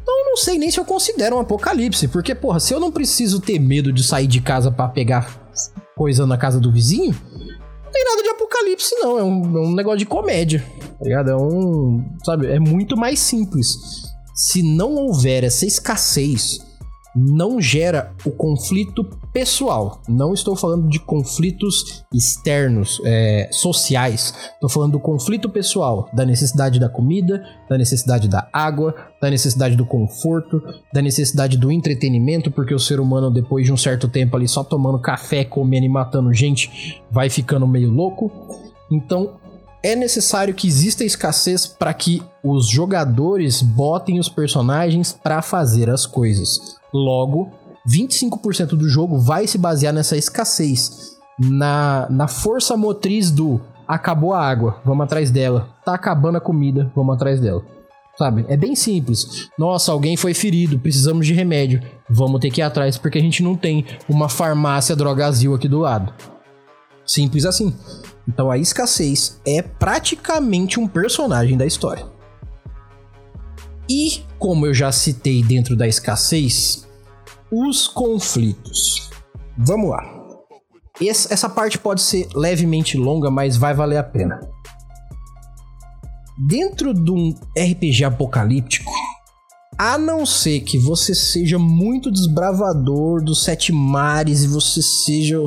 Então 0.09 0.21
eu 0.21 0.25
não 0.25 0.37
sei 0.37 0.57
nem 0.57 0.71
se 0.71 0.79
eu 0.79 0.85
considero 0.85 1.35
um 1.35 1.39
apocalipse, 1.39 2.07
porque, 2.07 2.33
porra, 2.33 2.59
se 2.59 2.73
eu 2.73 2.79
não 2.79 2.91
preciso 2.91 3.39
ter 3.39 3.59
medo 3.59 3.93
de 3.93 4.03
sair 4.03 4.25
de 4.25 4.41
casa 4.41 4.71
para 4.71 4.89
pegar 4.89 5.39
coisa 5.95 6.25
na 6.25 6.35
casa 6.35 6.59
do 6.59 6.71
vizinho, 6.71 7.15
não 7.85 7.91
tem 7.91 8.03
nada 8.03 8.23
de 8.23 8.29
apocalipse, 8.29 8.95
não. 8.95 9.19
É 9.19 9.23
um, 9.23 9.57
é 9.57 9.67
um 9.67 9.75
negócio 9.75 9.99
de 9.99 10.07
comédia, 10.07 10.65
tá 10.97 11.05
ligado? 11.05 11.29
É 11.29 11.35
um. 11.35 12.03
Sabe? 12.25 12.47
É 12.47 12.59
muito 12.59 12.97
mais 12.97 13.19
simples. 13.19 13.77
Se 14.33 14.63
não 14.63 14.95
houver 14.95 15.43
essa 15.43 15.67
escassez 15.67 16.57
não 17.19 17.59
gera 17.59 18.13
o 18.25 18.31
conflito 18.31 19.03
pessoal. 19.33 20.01
Não 20.07 20.33
estou 20.33 20.55
falando 20.55 20.87
de 20.87 20.99
conflitos 20.99 22.03
externos, 22.13 23.01
é, 23.03 23.49
sociais. 23.51 24.33
Estou 24.53 24.69
falando 24.69 24.93
do 24.93 24.99
conflito 24.99 25.49
pessoal, 25.49 26.09
da 26.13 26.25
necessidade 26.25 26.79
da 26.79 26.87
comida, 26.87 27.43
da 27.69 27.77
necessidade 27.77 28.27
da 28.27 28.47
água, 28.53 28.95
da 29.21 29.29
necessidade 29.29 29.75
do 29.75 29.85
conforto, 29.85 30.61
da 30.93 31.01
necessidade 31.01 31.57
do 31.57 31.71
entretenimento, 31.71 32.49
porque 32.49 32.73
o 32.73 32.79
ser 32.79 32.99
humano, 32.99 33.29
depois 33.29 33.65
de 33.65 33.73
um 33.73 33.77
certo 33.77 34.07
tempo 34.07 34.37
ali 34.37 34.47
só 34.47 34.63
tomando 34.63 34.99
café, 34.99 35.43
comendo 35.43 35.85
e 35.85 35.89
matando 35.89 36.33
gente, 36.33 37.01
vai 37.11 37.29
ficando 37.29 37.67
meio 37.67 37.89
louco. 37.89 38.31
Então, 38.91 39.37
é 39.81 39.95
necessário 39.95 40.53
que 40.53 40.67
exista 40.67 41.03
escassez 41.03 41.65
para 41.65 41.93
que 41.93 42.21
os 42.43 42.67
jogadores 42.67 43.61
botem 43.61 44.19
os 44.19 44.29
personagens 44.29 45.13
para 45.13 45.41
fazer 45.41 45.89
as 45.89 46.05
coisas. 46.05 46.77
Logo, 46.93 47.51
25% 47.87 48.69
do 48.69 48.89
jogo 48.89 49.19
vai 49.19 49.47
se 49.47 49.57
basear 49.57 49.93
nessa 49.93 50.17
escassez, 50.17 51.17
na, 51.39 52.07
na 52.09 52.27
força 52.27 52.75
motriz 52.75 53.31
do 53.31 53.61
acabou 53.87 54.33
a 54.33 54.45
água, 54.45 54.79
vamos 54.85 55.05
atrás 55.05 55.31
dela. 55.31 55.69
Tá 55.83 55.95
acabando 55.95 56.37
a 56.37 56.41
comida, 56.41 56.91
vamos 56.95 57.15
atrás 57.15 57.39
dela. 57.39 57.63
Sabe? 58.17 58.45
É 58.49 58.57
bem 58.57 58.75
simples. 58.75 59.49
Nossa, 59.57 59.93
alguém 59.93 60.17
foi 60.17 60.33
ferido, 60.33 60.77
precisamos 60.77 61.25
de 61.25 61.33
remédio. 61.33 61.81
Vamos 62.09 62.41
ter 62.41 62.51
que 62.51 62.59
ir 62.59 62.63
atrás 62.63 62.97
porque 62.97 63.17
a 63.17 63.21
gente 63.21 63.41
não 63.41 63.55
tem 63.55 63.85
uma 64.09 64.27
farmácia 64.27 64.95
drogazil 64.95 65.55
aqui 65.55 65.69
do 65.69 65.79
lado. 65.79 66.13
Simples 67.05 67.45
assim. 67.45 67.73
Então 68.29 68.51
a 68.51 68.59
escassez 68.59 69.41
é 69.43 69.59
praticamente 69.63 70.79
um 70.79 70.87
personagem 70.87 71.57
da 71.57 71.65
história. 71.65 72.05
E, 73.89 74.23
como 74.37 74.67
eu 74.67 74.73
já 74.73 74.91
citei 74.91 75.41
dentro 75.41 75.75
da 75.75 75.87
escassez, 75.87 76.87
os 77.51 77.87
conflitos. 77.87 79.09
Vamos 79.57 79.89
lá. 79.89 80.03
essa 81.01 81.49
parte 81.49 81.79
pode 81.79 82.03
ser 82.03 82.27
levemente 82.35 82.95
longa, 82.97 83.31
mas 83.31 83.57
vai 83.57 83.73
valer 83.73 83.97
a 83.97 84.03
pena. 84.03 84.39
Dentro 86.37 86.93
de 86.93 87.11
um 87.11 87.33
RPG 87.57 88.03
apocalíptico, 88.03 88.91
a 89.75 89.97
não 89.97 90.23
ser 90.23 90.59
que 90.59 90.77
você 90.77 91.15
seja 91.15 91.57
muito 91.57 92.11
desbravador 92.11 93.23
dos 93.23 93.43
sete 93.43 93.71
mares 93.71 94.43
e 94.43 94.47
você 94.47 94.83
seja 94.83 95.37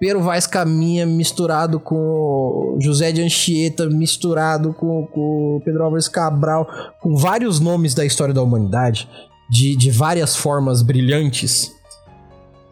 Pero 0.00 0.22
Vaz 0.22 0.46
Caminha 0.46 1.04
misturado 1.04 1.78
com 1.78 2.78
José 2.80 3.12
de 3.12 3.22
Anchieta, 3.22 3.86
misturado 3.86 4.72
com, 4.72 5.06
com 5.06 5.60
Pedro 5.62 5.84
Álvares 5.84 6.08
Cabral, 6.08 6.66
com 7.02 7.14
vários 7.14 7.60
nomes 7.60 7.92
da 7.92 8.04
história 8.04 8.32
da 8.32 8.42
humanidade, 8.42 9.06
de, 9.50 9.76
de 9.76 9.90
várias 9.90 10.34
formas 10.34 10.80
brilhantes. 10.80 11.70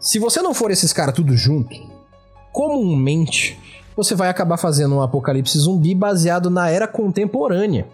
Se 0.01 0.19
você 0.19 0.41
não 0.41 0.55
for 0.55 0.71
esses 0.71 0.91
caras 0.91 1.15
tudo 1.15 1.37
junto, 1.37 1.77
comumente 2.51 3.59
você 3.95 4.15
vai 4.15 4.31
acabar 4.31 4.57
fazendo 4.57 4.95
um 4.95 5.03
apocalipse 5.03 5.59
zumbi 5.59 5.95
baseado 5.95 6.49
na 6.49 6.71
era 6.71 6.89
contemporânea. 6.89 7.87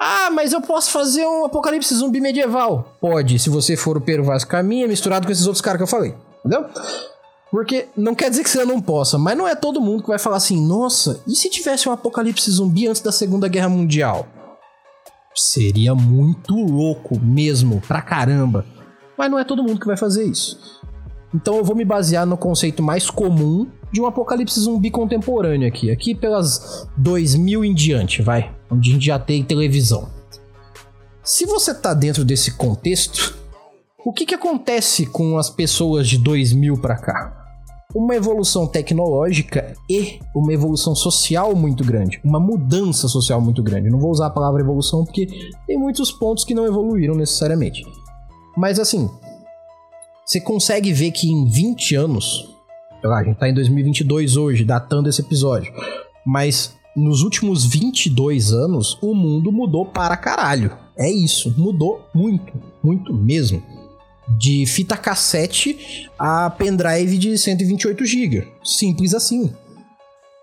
Ah, 0.00 0.30
mas 0.30 0.52
eu 0.52 0.62
posso 0.62 0.90
fazer 0.90 1.26
um 1.26 1.44
apocalipse 1.44 1.94
zumbi 1.94 2.20
medieval. 2.20 2.94
Pode, 3.00 3.38
se 3.38 3.50
você 3.50 3.76
for 3.76 3.98
o 3.98 4.00
Pero 4.00 4.24
Vaz 4.24 4.44
Caminha 4.44 4.88
misturado 4.88 5.26
com 5.26 5.32
esses 5.32 5.46
outros 5.46 5.60
caras 5.60 5.78
que 5.78 5.82
eu 5.82 5.88
falei. 5.88 6.14
Entendeu? 6.38 6.70
Porque 7.50 7.88
não 7.96 8.14
quer 8.14 8.28
dizer 8.28 8.42
que 8.42 8.50
você 8.50 8.64
não 8.64 8.80
possa, 8.80 9.16
mas 9.16 9.36
não 9.36 9.48
é 9.48 9.54
todo 9.54 9.80
mundo 9.80 10.02
que 10.02 10.08
vai 10.08 10.18
falar 10.18 10.36
assim: 10.36 10.64
nossa, 10.66 11.22
e 11.26 11.34
se 11.34 11.48
tivesse 11.48 11.88
um 11.88 11.92
apocalipse 11.92 12.50
zumbi 12.50 12.86
antes 12.86 13.00
da 13.00 13.10
Segunda 13.10 13.48
Guerra 13.48 13.68
Mundial? 13.68 14.26
Seria 15.34 15.94
muito 15.94 16.54
louco 16.54 17.18
mesmo, 17.18 17.80
pra 17.86 18.02
caramba. 18.02 18.66
Mas 19.16 19.30
não 19.30 19.38
é 19.38 19.44
todo 19.44 19.62
mundo 19.62 19.80
que 19.80 19.86
vai 19.86 19.96
fazer 19.96 20.24
isso. 20.24 20.78
Então 21.34 21.56
eu 21.56 21.64
vou 21.64 21.76
me 21.76 21.84
basear 21.84 22.26
no 22.26 22.36
conceito 22.36 22.82
mais 22.82 23.10
comum 23.10 23.66
de 23.92 24.00
um 24.00 24.06
apocalipse 24.06 24.60
zumbi 24.60 24.90
contemporâneo 24.90 25.68
aqui. 25.68 25.90
Aqui 25.90 26.14
pelas 26.14 26.88
2000 26.96 27.64
em 27.64 27.74
diante, 27.74 28.22
vai. 28.22 28.54
Onde 28.70 28.90
a 28.90 28.92
gente 28.94 29.06
já 29.06 29.18
tem 29.18 29.44
televisão. 29.44 30.08
Se 31.22 31.44
você 31.46 31.74
tá 31.74 31.94
dentro 31.94 32.24
desse 32.24 32.52
contexto, 32.52 33.36
o 34.04 34.12
que, 34.12 34.24
que 34.24 34.34
acontece 34.34 35.06
com 35.06 35.36
as 35.36 35.50
pessoas 35.50 36.08
de 36.08 36.18
2000 36.18 36.80
para 36.80 36.96
cá? 36.96 37.37
Uma 37.94 38.14
evolução 38.14 38.66
tecnológica 38.66 39.72
e 39.88 40.20
uma 40.34 40.52
evolução 40.52 40.94
social 40.94 41.56
muito 41.56 41.82
grande, 41.82 42.20
uma 42.22 42.38
mudança 42.38 43.08
social 43.08 43.40
muito 43.40 43.62
grande. 43.62 43.88
Não 43.88 43.98
vou 43.98 44.10
usar 44.10 44.26
a 44.26 44.30
palavra 44.30 44.60
evolução 44.60 45.06
porque 45.06 45.26
tem 45.66 45.78
muitos 45.78 46.12
pontos 46.12 46.44
que 46.44 46.52
não 46.52 46.66
evoluíram 46.66 47.14
necessariamente. 47.14 47.82
Mas 48.54 48.78
assim, 48.78 49.08
você 50.22 50.38
consegue 50.38 50.92
ver 50.92 51.12
que 51.12 51.30
em 51.30 51.48
20 51.48 51.94
anos, 51.94 52.54
lá, 53.02 53.20
a 53.20 53.24
gente 53.24 53.38
tá 53.38 53.48
em 53.48 53.54
2022 53.54 54.36
hoje, 54.36 54.66
datando 54.66 55.08
esse 55.08 55.22
episódio, 55.22 55.72
mas 56.26 56.76
nos 56.94 57.22
últimos 57.22 57.64
22 57.64 58.52
anos 58.52 58.98
o 59.00 59.14
mundo 59.14 59.50
mudou 59.50 59.86
para 59.86 60.14
caralho. 60.14 60.76
É 60.94 61.10
isso, 61.10 61.54
mudou 61.56 62.04
muito, 62.14 62.52
muito 62.82 63.14
mesmo 63.14 63.62
de 64.36 64.66
fita 64.66 64.96
cassete 64.96 66.08
a 66.18 66.50
pendrive 66.50 67.16
de 67.16 67.38
128 67.38 68.04
GB. 68.04 68.48
Simples 68.62 69.14
assim. 69.14 69.52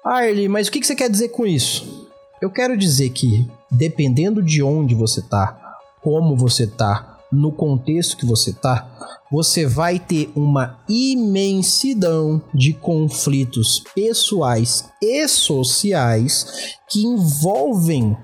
Ah, 0.04 0.28
Erli, 0.28 0.48
mas 0.48 0.67
o 0.67 0.71
que 0.71 0.84
você 0.84 0.95
quer 0.95 1.10
dizer 1.10 1.30
com 1.30 1.45
isso? 1.45 2.10
Eu 2.41 2.50
quero 2.50 2.78
dizer 2.78 3.10
que, 3.10 3.50
dependendo 3.71 4.41
de 4.41 4.62
onde 4.62 4.93
você 4.93 5.21
tá, 5.21 5.80
como 6.02 6.36
você 6.36 6.67
tá, 6.67 7.19
no 7.32 7.52
contexto 7.52 8.17
que 8.17 8.26
você 8.26 8.54
tá, 8.54 9.17
você 9.32 9.65
vai 9.65 10.00
ter 10.00 10.32
uma 10.36 10.80
imensidão 10.88 12.41
de 12.54 12.74
conflitos 12.74 13.84
pessoais 13.93 14.89
e 15.02 15.28
sociais 15.28 16.78
que 16.89 17.04
envolvem 17.04 18.15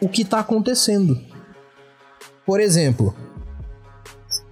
o 0.00 0.08
que 0.08 0.22
está 0.22 0.40
acontecendo. 0.40 1.20
Por 2.46 2.60
exemplo, 2.60 3.14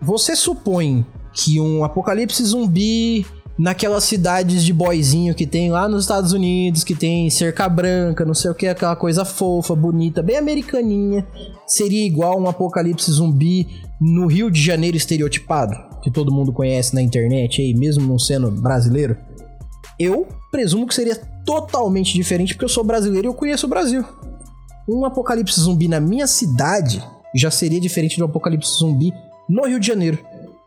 você 0.01 0.35
supõe 0.35 1.05
que 1.33 1.61
um 1.61 1.85
apocalipse 1.85 2.43
zumbi 2.45 3.27
naquelas 3.59 4.05
cidades 4.05 4.65
de 4.65 4.73
boizinho 4.73 5.35
que 5.35 5.47
tem 5.47 5.71
lá 5.71 5.87
nos 5.87 6.05
Estados 6.05 6.33
Unidos, 6.33 6.83
que 6.83 6.95
tem 6.95 7.29
cerca 7.29 7.69
branca, 7.69 8.25
não 8.25 8.33
sei 8.33 8.51
o 8.51 8.55
que, 8.55 8.67
aquela 8.67 8.97
coisa 8.97 9.23
fofa, 9.25 9.75
bonita, 9.75 10.23
bem 10.23 10.39
americaninha, 10.39 11.27
seria 11.67 12.07
igual 12.07 12.41
um 12.41 12.49
apocalipse 12.49 13.13
zumbi 13.13 13.69
no 14.01 14.27
Rio 14.27 14.51
de 14.51 14.63
Janeiro 14.63 14.97
estereotipado, 14.97 15.77
que 16.03 16.11
todo 16.11 16.33
mundo 16.33 16.53
conhece 16.55 16.95
na 16.95 17.03
internet 17.03 17.61
aí, 17.61 17.75
mesmo 17.75 18.07
não 18.07 18.19
sendo 18.19 18.51
brasileiro? 18.51 19.15
Eu 19.99 20.27
presumo 20.51 20.87
que 20.87 20.95
seria 20.95 21.17
totalmente 21.45 22.15
diferente 22.15 22.55
porque 22.55 22.65
eu 22.65 22.71
sou 22.71 22.83
brasileiro 22.83 23.29
e 23.29 23.29
eu 23.29 23.35
conheço 23.35 23.67
o 23.67 23.69
Brasil. 23.69 24.03
Um 24.89 25.05
apocalipse 25.05 25.61
zumbi 25.61 25.87
na 25.87 26.01
minha 26.01 26.27
cidade 26.27 27.05
já 27.35 27.51
seria 27.51 27.79
diferente 27.79 28.21
um 28.21 28.25
apocalipse 28.25 28.79
zumbi 28.79 29.13
no 29.51 29.67
Rio 29.67 29.81
de 29.81 29.87
Janeiro. 29.89 30.19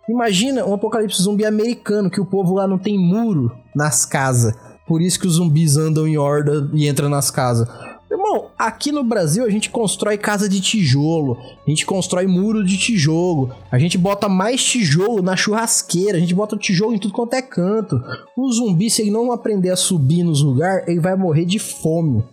Imagina 0.10 0.66
um 0.66 0.74
apocalipse 0.74 1.22
zumbi 1.22 1.46
americano, 1.46 2.10
que 2.10 2.20
o 2.20 2.26
povo 2.26 2.56
lá 2.56 2.68
não 2.68 2.78
tem 2.78 2.98
muro 3.00 3.56
nas 3.74 4.06
casas. 4.06 4.54
Por 4.86 5.02
isso 5.02 5.18
que 5.18 5.26
os 5.26 5.36
zumbis 5.36 5.78
andam 5.78 6.06
em 6.06 6.18
horda 6.18 6.70
e 6.74 6.90
entram 6.90 7.08
nas 7.08 7.32
casas. 7.32 7.70
Irmão, 8.12 8.50
aqui 8.60 8.92
no 8.92 9.04
Brasil 9.04 9.46
a 9.46 9.50
gente 9.50 9.70
constrói 9.70 10.18
casa 10.18 10.48
de 10.48 10.62
tijolo, 10.62 11.38
a 11.66 11.70
gente 11.70 11.86
constrói 11.86 12.28
muro 12.28 12.64
de 12.64 12.78
tijolo, 12.78 13.52
a 13.72 13.80
gente 13.80 13.98
bota 13.98 14.30
mais 14.30 14.64
tijolo 14.64 15.24
na 15.24 15.36
churrasqueira, 15.36 16.18
a 16.18 16.20
gente 16.22 16.36
bota 16.36 16.58
tijolo 16.58 16.94
em 16.94 17.00
tudo 17.00 17.14
quanto 17.14 17.34
é 17.34 17.42
canto. 17.42 18.00
O 18.38 18.52
zumbi, 18.52 18.90
se 18.90 19.02
ele 19.02 19.10
não 19.10 19.32
aprender 19.32 19.72
a 19.72 19.76
subir 19.76 20.24
nos 20.24 20.44
lugares, 20.44 20.88
ele 20.88 21.00
vai 21.00 21.16
morrer 21.16 21.46
de 21.46 21.58
fome. 21.58 22.24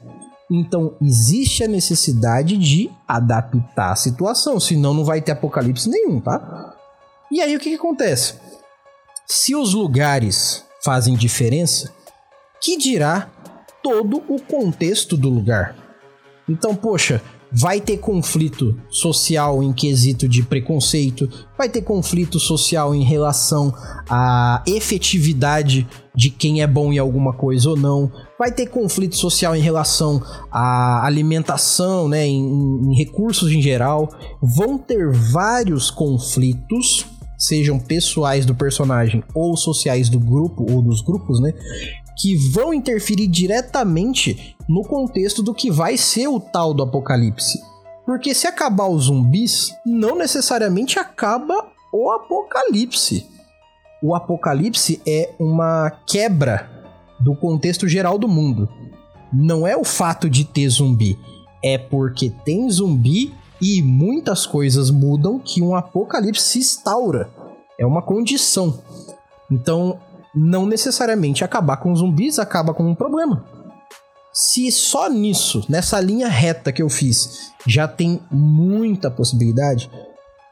Então, 0.51 0.97
existe 1.01 1.63
a 1.63 1.69
necessidade 1.69 2.57
de 2.57 2.91
adaptar 3.07 3.93
a 3.93 3.97
situação, 3.97 4.59
senão 4.59 4.93
não 4.93 5.05
vai 5.05 5.21
ter 5.21 5.33
apocalipse 5.33 5.89
nenhum, 5.89 6.21
tá? 6.21 6.75
E 7.31 7.41
aí 7.41 7.55
o 7.55 7.61
que, 7.61 7.71
que 7.71 7.77
acontece? 7.77 8.35
Se 9.29 9.55
os 9.55 9.75
lugares 9.75 10.65
fazem 10.85 11.15
diferença, 11.15 11.93
que 12.61 12.77
dirá 12.77 13.31
todo 13.81 14.23
o 14.29 14.41
contexto 14.41 15.17
do 15.17 15.29
lugar? 15.29 15.77
Então, 16.49 16.75
poxa, 16.75 17.23
vai 17.53 17.81
ter 17.81 17.99
conflito 17.99 18.79
social 18.89 19.63
em 19.63 19.73
quesito 19.73 20.29
de 20.29 20.43
preconceito, 20.43 21.29
vai 21.57 21.69
ter 21.69 21.83
conflito 21.83 22.39
social 22.39 22.95
em 22.95 23.03
relação 23.03 23.73
à 24.09 24.63
efetividade 24.67 25.89
de 26.15 26.31
quem 26.31 26.63
é 26.63 26.67
bom 26.67 26.93
em 26.93 26.99
alguma 26.99 27.33
coisa 27.33 27.71
ou 27.71 27.77
não, 27.77 28.11
vai 28.41 28.51
ter 28.51 28.69
conflito 28.69 29.17
social 29.17 29.55
em 29.55 29.61
relação 29.61 30.19
à 30.51 31.05
alimentação, 31.05 32.09
né, 32.09 32.27
em, 32.27 32.41
em 32.41 32.97
recursos 32.97 33.53
em 33.53 33.61
geral, 33.61 34.09
vão 34.41 34.79
ter 34.79 35.13
vários 35.13 35.91
conflitos 35.91 37.05
sejam 37.37 37.79
pessoais 37.79 38.47
do 38.47 38.55
personagem 38.55 39.23
ou 39.35 39.59
sociais 39.59 40.09
do 40.09 40.19
grupo 40.19 40.67
ou 40.73 40.81
dos 40.81 41.03
grupos, 41.03 41.39
né? 41.39 41.53
que 42.19 42.35
vão 42.51 42.73
interferir 42.73 43.27
diretamente 43.27 44.57
no 44.67 44.83
contexto 44.85 45.43
do 45.43 45.55
que 45.55 45.71
vai 45.71 45.99
ser 45.99 46.29
o 46.29 46.41
tal 46.41 46.73
do 46.73 46.83
apocalipse. 46.83 47.59
Porque 48.07 48.35
se 48.35 48.47
acabar 48.47 48.89
os 48.89 49.05
zumbis, 49.05 49.71
não 49.85 50.17
necessariamente 50.17 50.99
acaba 50.99 51.69
o 51.93 52.11
apocalipse. 52.11 53.27
O 54.03 54.15
apocalipse 54.15 55.01
é 55.07 55.35
uma 55.39 55.91
quebra 56.07 56.80
do 57.21 57.35
contexto 57.35 57.87
geral 57.89 58.19
do 58.19 58.29
mundo. 58.29 58.69
Não 59.33 59.67
é 59.67 59.77
o 59.77 59.85
fato 59.85 60.29
de 60.29 60.45
ter 60.45 60.69
zumbi, 60.69 61.19
é 61.63 61.79
porque 61.79 62.31
tem 62.45 62.69
zumbi 62.71 63.35
e 63.61 63.83
muitas 63.83 64.47
coisas 64.47 64.91
mudam 64.91 65.39
que 65.39 65.63
um 65.63 65.75
apocalipse 65.75 66.43
se 66.43 66.59
instaura. 66.59 67.31
É 67.79 67.87
uma 67.87 68.03
condição. 68.03 68.83
Então, 69.51 69.99
não 70.35 70.65
necessariamente 70.67 71.45
acabar 71.45 71.77
com 71.77 71.95
zumbis 71.95 72.39
acaba 72.39 72.73
com 72.73 72.85
um 72.85 72.95
problema. 72.95 73.45
Se 74.33 74.71
só 74.71 75.09
nisso, 75.09 75.65
nessa 75.69 76.01
linha 76.01 76.29
reta 76.29 76.73
que 76.73 76.83
eu 76.83 76.89
fiz, 76.89 77.53
já 77.67 77.89
tem 77.89 78.21
muita 78.31 79.11
possibilidade, 79.11 79.91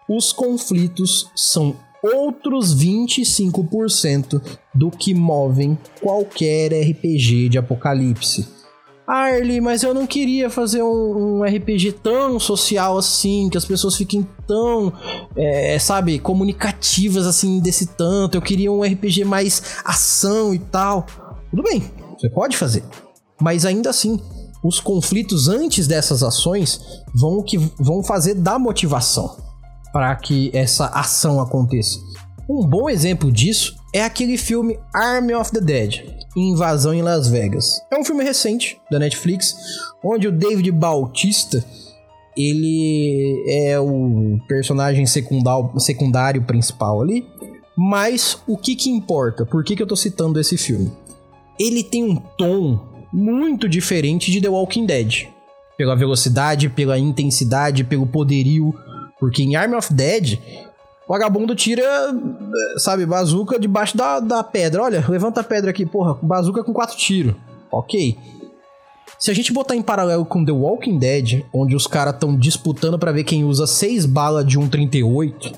os 0.08 0.32
conflitos 0.32 1.30
são 1.34 1.76
outros 2.02 2.74
25% 2.76 4.40
do 4.74 4.90
que 4.90 5.14
movem 5.14 5.78
qualquer 6.00 6.72
RPG 6.72 7.48
de 7.48 7.58
apocalipse. 7.58 8.46
Arlie, 9.06 9.58
mas 9.58 9.82
eu 9.82 9.94
não 9.94 10.06
queria 10.06 10.50
fazer 10.50 10.82
um, 10.82 11.38
um, 11.38 11.42
RPG 11.42 11.92
tão 12.02 12.38
social 12.38 12.98
assim, 12.98 13.48
que 13.48 13.56
as 13.56 13.64
pessoas 13.64 13.96
fiquem 13.96 14.26
tão, 14.46 14.92
é, 15.34 15.78
sabe, 15.78 16.18
comunicativas 16.18 17.26
assim 17.26 17.58
desse 17.58 17.86
tanto. 17.86 18.36
Eu 18.36 18.42
queria 18.42 18.70
um 18.70 18.82
RPG 18.82 19.24
mais 19.24 19.62
ação 19.82 20.54
e 20.54 20.58
tal. 20.58 21.06
Tudo 21.50 21.62
bem, 21.62 21.82
você 22.18 22.28
pode 22.28 22.54
fazer. 22.54 22.84
Mas 23.40 23.64
ainda 23.64 23.88
assim, 23.88 24.20
os 24.62 24.78
conflitos 24.78 25.48
antes 25.48 25.86
dessas 25.86 26.22
ações 26.22 26.78
vão 27.14 27.42
que 27.42 27.56
vão 27.78 28.02
fazer 28.02 28.34
da 28.34 28.58
motivação 28.58 29.47
para 29.92 30.14
que 30.16 30.50
essa 30.54 30.86
ação 30.86 31.40
aconteça. 31.40 31.98
Um 32.48 32.66
bom 32.66 32.88
exemplo 32.88 33.30
disso 33.30 33.76
é 33.94 34.02
aquele 34.02 34.36
filme 34.36 34.78
Army 34.94 35.34
of 35.34 35.52
the 35.52 35.60
Dead, 35.60 36.04
Invasão 36.36 36.94
em 36.94 37.02
Las 37.02 37.28
Vegas. 37.28 37.80
É 37.90 37.98
um 37.98 38.04
filme 38.04 38.24
recente 38.24 38.80
da 38.90 38.98
Netflix, 38.98 39.54
onde 40.02 40.28
o 40.28 40.32
David 40.32 40.70
Bautista 40.72 41.64
ele 42.38 43.44
é 43.48 43.80
o 43.80 44.38
personagem 44.46 45.04
secundário, 45.06 45.78
secundário 45.80 46.42
principal 46.42 47.02
ali. 47.02 47.26
Mas 47.76 48.40
o 48.46 48.56
que 48.56 48.76
que 48.76 48.88
importa? 48.90 49.44
Por 49.44 49.64
que, 49.64 49.74
que 49.74 49.82
eu 49.82 49.86
tô 49.86 49.96
citando 49.96 50.38
esse 50.38 50.56
filme? 50.56 50.92
Ele 51.58 51.82
tem 51.82 52.04
um 52.04 52.14
tom 52.14 52.78
muito 53.12 53.68
diferente 53.68 54.30
de 54.30 54.40
The 54.40 54.48
Walking 54.48 54.86
Dead. 54.86 55.26
Pela 55.76 55.96
velocidade, 55.96 56.68
pela 56.68 56.98
intensidade, 56.98 57.82
pelo 57.82 58.06
poderio. 58.06 58.72
Porque 59.18 59.42
em 59.42 59.56
Army 59.56 59.74
of 59.74 59.92
Dead, 59.92 60.38
o 61.06 61.12
vagabundo 61.12 61.54
tira, 61.54 61.84
sabe, 62.76 63.04
bazuca 63.06 63.58
debaixo 63.58 63.96
da, 63.96 64.20
da 64.20 64.44
pedra. 64.44 64.82
Olha, 64.82 65.04
levanta 65.08 65.40
a 65.40 65.44
pedra 65.44 65.70
aqui, 65.70 65.84
porra, 65.84 66.18
bazuca 66.22 66.62
com 66.62 66.72
quatro 66.72 66.96
tiros. 66.96 67.34
Ok. 67.70 68.16
Se 69.18 69.30
a 69.30 69.34
gente 69.34 69.52
botar 69.52 69.74
em 69.74 69.82
paralelo 69.82 70.24
com 70.24 70.44
The 70.44 70.52
Walking 70.52 70.98
Dead, 70.98 71.44
onde 71.52 71.74
os 71.74 71.86
caras 71.86 72.14
estão 72.14 72.36
disputando 72.36 72.98
para 72.98 73.10
ver 73.10 73.24
quem 73.24 73.44
usa 73.44 73.66
seis 73.66 74.06
balas 74.06 74.46
de 74.46 74.58
um 74.58 74.68
38, 74.68 75.52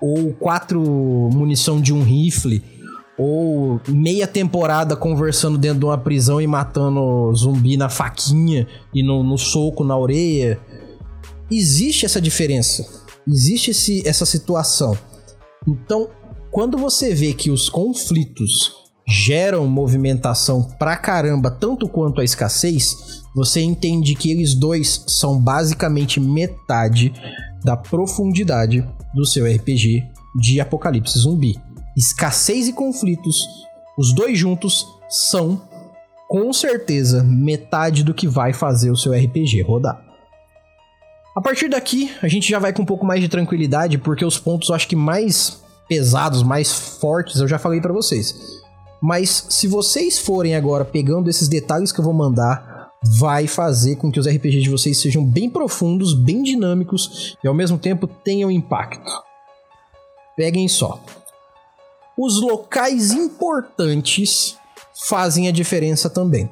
ou 0.00 0.32
quatro 0.32 0.80
munição 0.80 1.80
de 1.80 1.92
um 1.92 2.02
rifle, 2.02 2.62
ou 3.18 3.80
meia 3.88 4.26
temporada 4.26 4.96
conversando 4.96 5.58
dentro 5.58 5.80
de 5.80 5.84
uma 5.84 5.98
prisão 5.98 6.40
e 6.40 6.46
matando 6.46 7.34
zumbi 7.34 7.76
na 7.76 7.88
faquinha 7.88 8.66
e 8.94 9.02
no, 9.02 9.24
no 9.24 9.36
soco 9.36 9.82
na 9.82 9.98
orelha. 9.98 10.58
Existe 11.50 12.04
essa 12.04 12.20
diferença. 12.20 12.86
Existe 13.26 13.70
esse, 13.70 14.06
essa 14.06 14.26
situação. 14.26 14.96
Então, 15.66 16.10
quando 16.50 16.78
você 16.78 17.14
vê 17.14 17.32
que 17.32 17.50
os 17.50 17.68
conflitos 17.68 18.72
geram 19.06 19.66
movimentação 19.66 20.62
pra 20.78 20.96
caramba, 20.96 21.50
tanto 21.50 21.88
quanto 21.88 22.20
a 22.20 22.24
escassez, 22.24 23.22
você 23.34 23.60
entende 23.60 24.14
que 24.14 24.30
eles 24.30 24.54
dois 24.54 25.04
são 25.06 25.40
basicamente 25.40 26.20
metade 26.20 27.12
da 27.64 27.76
profundidade 27.76 28.86
do 29.14 29.24
seu 29.24 29.46
RPG 29.46 30.04
de 30.38 30.60
Apocalipse 30.60 31.18
Zumbi. 31.18 31.58
Escassez 31.96 32.68
e 32.68 32.72
conflitos, 32.72 33.46
os 33.98 34.14
dois 34.14 34.38
juntos 34.38 34.86
são 35.08 35.62
com 36.28 36.52
certeza 36.52 37.24
metade 37.24 38.04
do 38.04 38.12
que 38.12 38.28
vai 38.28 38.52
fazer 38.52 38.90
o 38.90 38.96
seu 38.96 39.12
RPG 39.12 39.62
rodar. 39.62 40.07
A 41.38 41.40
partir 41.40 41.68
daqui, 41.68 42.12
a 42.20 42.26
gente 42.26 42.50
já 42.50 42.58
vai 42.58 42.72
com 42.72 42.82
um 42.82 42.84
pouco 42.84 43.06
mais 43.06 43.20
de 43.20 43.28
tranquilidade, 43.28 43.96
porque 43.96 44.24
os 44.24 44.40
pontos 44.40 44.72
acho 44.72 44.88
que 44.88 44.96
mais 44.96 45.62
pesados, 45.88 46.42
mais 46.42 46.72
fortes, 46.72 47.40
eu 47.40 47.46
já 47.46 47.60
falei 47.60 47.80
para 47.80 47.92
vocês. 47.92 48.34
Mas 49.00 49.46
se 49.48 49.68
vocês 49.68 50.18
forem 50.18 50.56
agora 50.56 50.84
pegando 50.84 51.30
esses 51.30 51.46
detalhes 51.46 51.92
que 51.92 52.00
eu 52.00 52.04
vou 52.04 52.12
mandar, 52.12 52.90
vai 53.20 53.46
fazer 53.46 53.94
com 53.94 54.10
que 54.10 54.18
os 54.18 54.26
RPGs 54.26 54.64
de 54.64 54.68
vocês 54.68 55.00
sejam 55.00 55.24
bem 55.24 55.48
profundos, 55.48 56.12
bem 56.12 56.42
dinâmicos 56.42 57.36
e 57.44 57.46
ao 57.46 57.54
mesmo 57.54 57.78
tempo 57.78 58.08
tenham 58.08 58.50
impacto. 58.50 59.08
Peguem 60.36 60.66
só. 60.66 61.00
Os 62.18 62.42
locais 62.42 63.12
importantes 63.12 64.58
fazem 65.08 65.46
a 65.46 65.52
diferença 65.52 66.10
também. 66.10 66.50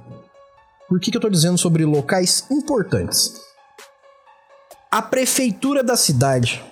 Por 0.88 1.00
que, 1.00 1.10
que 1.10 1.16
eu 1.16 1.18
estou 1.18 1.30
dizendo 1.30 1.58
sobre 1.58 1.84
locais 1.84 2.46
importantes? 2.52 3.45
A 4.96 5.02
prefeitura 5.02 5.84
da 5.84 5.94
cidade 5.94 6.64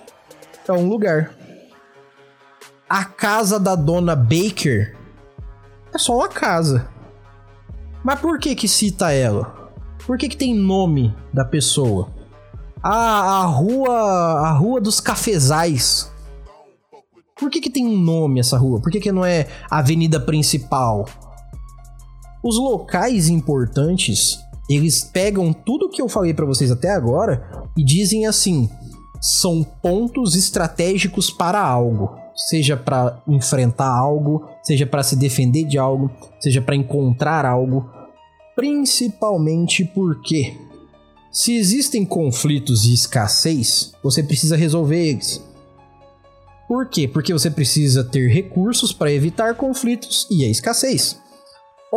é 0.67 0.71
um 0.71 0.89
lugar. 0.89 1.35
A 2.89 3.05
casa 3.05 3.59
da 3.59 3.75
dona 3.75 4.15
Baker 4.15 4.97
é 5.93 5.97
só 5.99 6.17
uma 6.17 6.27
casa. 6.27 6.89
Mas 8.03 8.19
por 8.19 8.39
que 8.39 8.55
que 8.55 8.67
cita 8.67 9.11
ela? 9.11 9.71
Por 10.07 10.17
que 10.17 10.27
que 10.27 10.35
tem 10.35 10.55
nome 10.55 11.15
da 11.31 11.45
pessoa? 11.45 12.09
Ah, 12.81 13.41
a 13.41 13.45
rua, 13.45 13.93
a 13.93 14.51
rua 14.53 14.81
dos 14.81 14.99
cafezais. 14.99 16.11
Por 17.35 17.51
que 17.51 17.61
que 17.61 17.69
tem 17.69 17.85
um 17.85 17.95
nome 17.95 18.39
essa 18.39 18.57
rua? 18.57 18.81
Por 18.81 18.91
que 18.91 18.99
que 18.99 19.11
não 19.11 19.23
é 19.23 19.47
avenida 19.69 20.19
principal? 20.19 21.05
Os 22.43 22.57
locais 22.57 23.29
importantes 23.29 24.39
eles 24.69 25.03
pegam 25.03 25.53
tudo 25.53 25.89
que 25.89 26.01
eu 26.01 26.09
falei 26.09 26.33
para 26.33 26.45
vocês 26.45 26.71
até 26.71 26.89
agora 26.89 27.67
e 27.77 27.83
dizem 27.83 28.25
assim: 28.25 28.69
são 29.21 29.63
pontos 29.63 30.35
estratégicos 30.35 31.29
para 31.29 31.61
algo, 31.61 32.15
seja 32.35 32.75
para 32.75 33.21
enfrentar 33.27 33.89
algo, 33.89 34.47
seja 34.63 34.85
para 34.85 35.03
se 35.03 35.15
defender 35.15 35.65
de 35.65 35.77
algo, 35.77 36.09
seja 36.39 36.61
para 36.61 36.75
encontrar 36.75 37.45
algo, 37.45 37.89
principalmente 38.55 39.85
porque 39.85 40.57
se 41.31 41.55
existem 41.55 42.05
conflitos 42.05 42.85
e 42.85 42.93
escassez, 42.93 43.93
você 44.01 44.23
precisa 44.23 44.55
resolver 44.55 45.09
eles. 45.09 45.43
Por 46.67 46.89
quê? 46.89 47.07
Porque 47.07 47.31
você 47.31 47.51
precisa 47.51 48.03
ter 48.03 48.27
recursos 48.27 48.91
para 48.91 49.11
evitar 49.11 49.55
conflitos 49.55 50.25
e 50.31 50.43
a 50.43 50.49
escassez. 50.49 51.19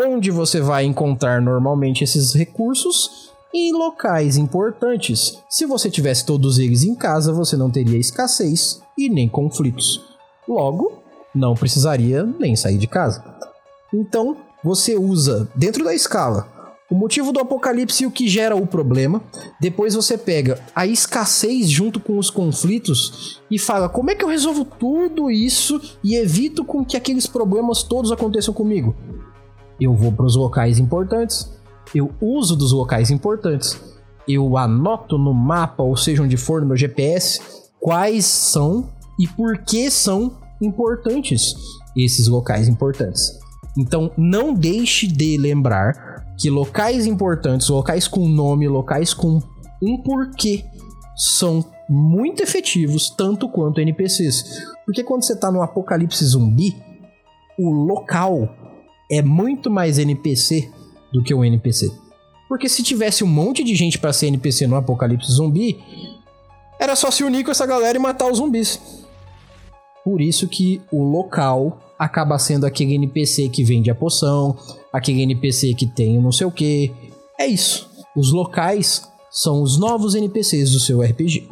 Onde 0.00 0.30
você 0.30 0.60
vai 0.60 0.84
encontrar 0.84 1.42
normalmente 1.42 2.04
esses 2.04 2.32
recursos? 2.32 3.32
Em 3.52 3.72
locais 3.72 4.36
importantes. 4.36 5.42
Se 5.50 5.66
você 5.66 5.90
tivesse 5.90 6.24
todos 6.24 6.60
eles 6.60 6.84
em 6.84 6.94
casa, 6.94 7.32
você 7.32 7.56
não 7.56 7.68
teria 7.68 7.98
escassez 7.98 8.80
e 8.96 9.08
nem 9.08 9.28
conflitos. 9.28 10.00
Logo, 10.48 11.02
não 11.34 11.56
precisaria 11.56 12.22
nem 12.22 12.54
sair 12.54 12.78
de 12.78 12.86
casa. 12.86 13.24
Então, 13.92 14.36
você 14.62 14.96
usa 14.96 15.50
dentro 15.56 15.82
da 15.84 15.92
escala 15.92 16.46
o 16.88 16.94
motivo 16.94 17.32
do 17.32 17.40
apocalipse 17.40 18.04
e 18.04 18.06
o 18.06 18.10
que 18.12 18.28
gera 18.28 18.54
o 18.54 18.68
problema. 18.68 19.20
Depois 19.60 19.94
você 19.94 20.16
pega 20.16 20.60
a 20.76 20.86
escassez 20.86 21.68
junto 21.68 21.98
com 21.98 22.18
os 22.18 22.30
conflitos 22.30 23.42
e 23.50 23.58
fala: 23.58 23.88
como 23.88 24.12
é 24.12 24.14
que 24.14 24.24
eu 24.24 24.28
resolvo 24.28 24.64
tudo 24.64 25.28
isso 25.28 25.80
e 26.04 26.14
evito 26.14 26.64
com 26.64 26.84
que 26.84 26.96
aqueles 26.96 27.26
problemas 27.26 27.82
todos 27.82 28.12
aconteçam 28.12 28.54
comigo? 28.54 28.94
Eu 29.80 29.94
vou 29.94 30.12
para 30.12 30.26
os 30.26 30.36
locais 30.36 30.78
importantes, 30.78 31.50
eu 31.94 32.10
uso 32.20 32.56
dos 32.56 32.72
locais 32.72 33.10
importantes, 33.10 33.80
eu 34.26 34.56
anoto 34.56 35.16
no 35.16 35.32
mapa, 35.32 35.82
ou 35.82 35.96
seja, 35.96 36.22
onde 36.22 36.36
for 36.36 36.60
no 36.60 36.68
meu 36.68 36.76
GPS, 36.76 37.40
quais 37.80 38.26
são 38.26 38.90
e 39.18 39.26
por 39.26 39.58
que 39.58 39.90
são 39.90 40.36
importantes 40.60 41.54
esses 41.96 42.28
locais 42.28 42.68
importantes. 42.68 43.38
Então, 43.76 44.10
não 44.16 44.52
deixe 44.52 45.06
de 45.06 45.36
lembrar 45.38 46.34
que 46.38 46.50
locais 46.50 47.06
importantes, 47.06 47.68
locais 47.68 48.06
com 48.06 48.28
nome, 48.28 48.68
locais 48.68 49.14
com 49.14 49.40
um 49.82 49.96
porquê, 50.02 50.64
são 51.16 51.64
muito 51.88 52.42
efetivos, 52.42 53.10
tanto 53.10 53.48
quanto 53.48 53.80
NPCs. 53.80 54.62
Porque 54.84 55.02
quando 55.02 55.24
você 55.24 55.32
está 55.32 55.50
no 55.50 55.62
apocalipse 55.62 56.24
zumbi, 56.24 56.76
o 57.58 57.70
local 57.70 58.48
é 59.10 59.22
muito 59.22 59.70
mais 59.70 59.98
NPC 59.98 60.70
do 61.12 61.22
que 61.22 61.34
um 61.34 61.44
NPC. 61.44 61.90
Porque 62.48 62.68
se 62.68 62.82
tivesse 62.82 63.24
um 63.24 63.26
monte 63.26 63.62
de 63.62 63.74
gente 63.74 63.98
para 63.98 64.12
ser 64.12 64.26
NPC 64.28 64.66
no 64.66 64.76
apocalipse 64.76 65.30
zumbi, 65.32 65.78
era 66.78 66.94
só 66.96 67.10
se 67.10 67.24
unir 67.24 67.44
com 67.44 67.50
essa 67.50 67.66
galera 67.66 67.98
e 67.98 68.00
matar 68.00 68.30
os 68.30 68.38
zumbis. 68.38 68.80
Por 70.04 70.20
isso 70.20 70.48
que 70.48 70.80
o 70.90 71.02
local 71.02 71.78
acaba 71.98 72.38
sendo 72.38 72.64
aquele 72.64 72.94
NPC 72.94 73.48
que 73.48 73.64
vende 73.64 73.90
a 73.90 73.94
poção, 73.94 74.56
aquele 74.92 75.22
NPC 75.22 75.74
que 75.74 75.86
tem 75.86 76.20
não 76.20 76.32
sei 76.32 76.46
o 76.46 76.52
que. 76.52 76.92
É 77.38 77.46
isso. 77.46 77.90
Os 78.16 78.32
locais 78.32 79.06
são 79.30 79.62
os 79.62 79.78
novos 79.78 80.14
NPCs 80.14 80.72
do 80.72 80.80
seu 80.80 81.02
RPG. 81.02 81.48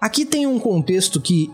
Aqui 0.00 0.24
tem 0.24 0.46
um 0.46 0.60
contexto 0.60 1.20
que 1.20 1.50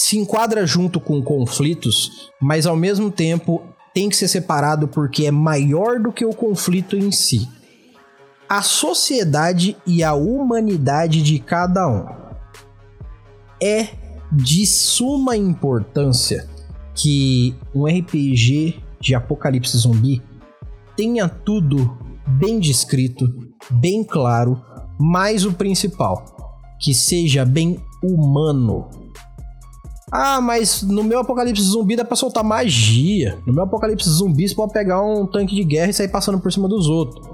se 0.00 0.16
enquadra 0.16 0.66
junto 0.66 0.98
com 0.98 1.22
conflitos, 1.22 2.30
mas 2.40 2.64
ao 2.64 2.74
mesmo 2.74 3.10
tempo 3.10 3.62
tem 3.92 4.08
que 4.08 4.16
ser 4.16 4.28
separado 4.28 4.88
porque 4.88 5.26
é 5.26 5.30
maior 5.30 6.00
do 6.00 6.10
que 6.10 6.24
o 6.24 6.34
conflito 6.34 6.96
em 6.96 7.12
si. 7.12 7.46
A 8.48 8.62
sociedade 8.62 9.76
e 9.86 10.02
a 10.02 10.14
humanidade 10.14 11.22
de 11.22 11.38
cada 11.38 11.86
um. 11.86 12.06
É 13.62 13.88
de 14.32 14.64
suma 14.64 15.36
importância 15.36 16.48
que 16.94 17.54
um 17.74 17.84
RPG 17.84 18.82
de 18.98 19.14
apocalipse 19.14 19.76
zumbi 19.76 20.22
tenha 20.96 21.28
tudo 21.28 21.98
bem 22.26 22.58
descrito, 22.58 23.26
bem 23.70 24.02
claro, 24.02 24.64
mas 24.98 25.44
o 25.44 25.52
principal, 25.52 26.56
que 26.80 26.94
seja 26.94 27.44
bem 27.44 27.78
humano 28.02 28.99
ah, 30.10 30.40
mas 30.40 30.82
no 30.82 31.04
meu 31.04 31.20
apocalipse 31.20 31.62
zumbi 31.62 31.96
dá 31.96 32.04
pra 32.04 32.16
soltar 32.16 32.42
magia. 32.42 33.38
No 33.46 33.52
meu 33.52 33.64
apocalipse 33.64 34.08
zumbi 34.08 34.48
você 34.48 34.54
pode 34.54 34.72
pegar 34.72 35.02
um 35.02 35.26
tanque 35.26 35.54
de 35.54 35.64
guerra 35.64 35.90
e 35.90 35.94
sair 35.94 36.08
passando 36.08 36.40
por 36.40 36.52
cima 36.52 36.68
dos 36.68 36.88
outros. 36.88 37.28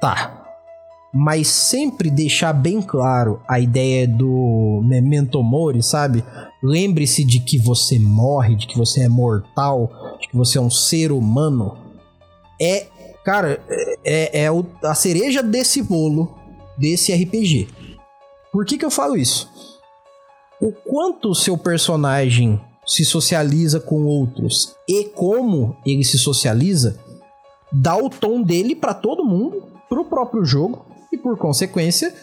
Tá. 0.00 0.42
mas 1.14 1.46
sempre 1.46 2.10
deixar 2.10 2.52
bem 2.52 2.82
claro 2.82 3.40
a 3.48 3.60
ideia 3.60 4.06
do 4.06 4.82
memento 4.84 5.42
mori, 5.42 5.82
sabe? 5.82 6.24
Lembre-se 6.62 7.24
de 7.24 7.40
que 7.40 7.56
você 7.56 7.98
morre, 7.98 8.56
de 8.56 8.66
que 8.66 8.76
você 8.76 9.04
é 9.04 9.08
mortal, 9.08 9.90
de 10.20 10.28
que 10.28 10.36
você 10.36 10.58
é 10.58 10.60
um 10.60 10.68
ser 10.68 11.12
humano. 11.12 11.78
É, 12.60 12.88
cara, 13.24 13.62
é, 14.04 14.42
é 14.42 14.48
a 14.82 14.94
cereja 14.94 15.42
desse 15.42 15.80
bolo 15.82 16.34
desse 16.76 17.14
RPG. 17.14 17.68
Por 18.52 18.64
que, 18.64 18.76
que 18.76 18.84
eu 18.84 18.90
falo 18.90 19.16
isso? 19.16 19.48
O 20.64 20.72
quanto 20.72 21.28
o 21.28 21.34
seu 21.34 21.58
personagem 21.58 22.58
se 22.86 23.04
socializa 23.04 23.78
com 23.78 24.06
outros 24.06 24.74
e 24.88 25.04
como 25.04 25.76
ele 25.84 26.02
se 26.02 26.18
socializa 26.18 26.98
dá 27.70 27.94
o 27.94 28.08
tom 28.08 28.40
dele 28.40 28.74
para 28.74 28.94
todo 28.94 29.26
mundo, 29.26 29.68
pro 29.90 30.06
próprio 30.06 30.42
jogo 30.42 30.86
e 31.12 31.18
por 31.18 31.36
consequência, 31.36 32.14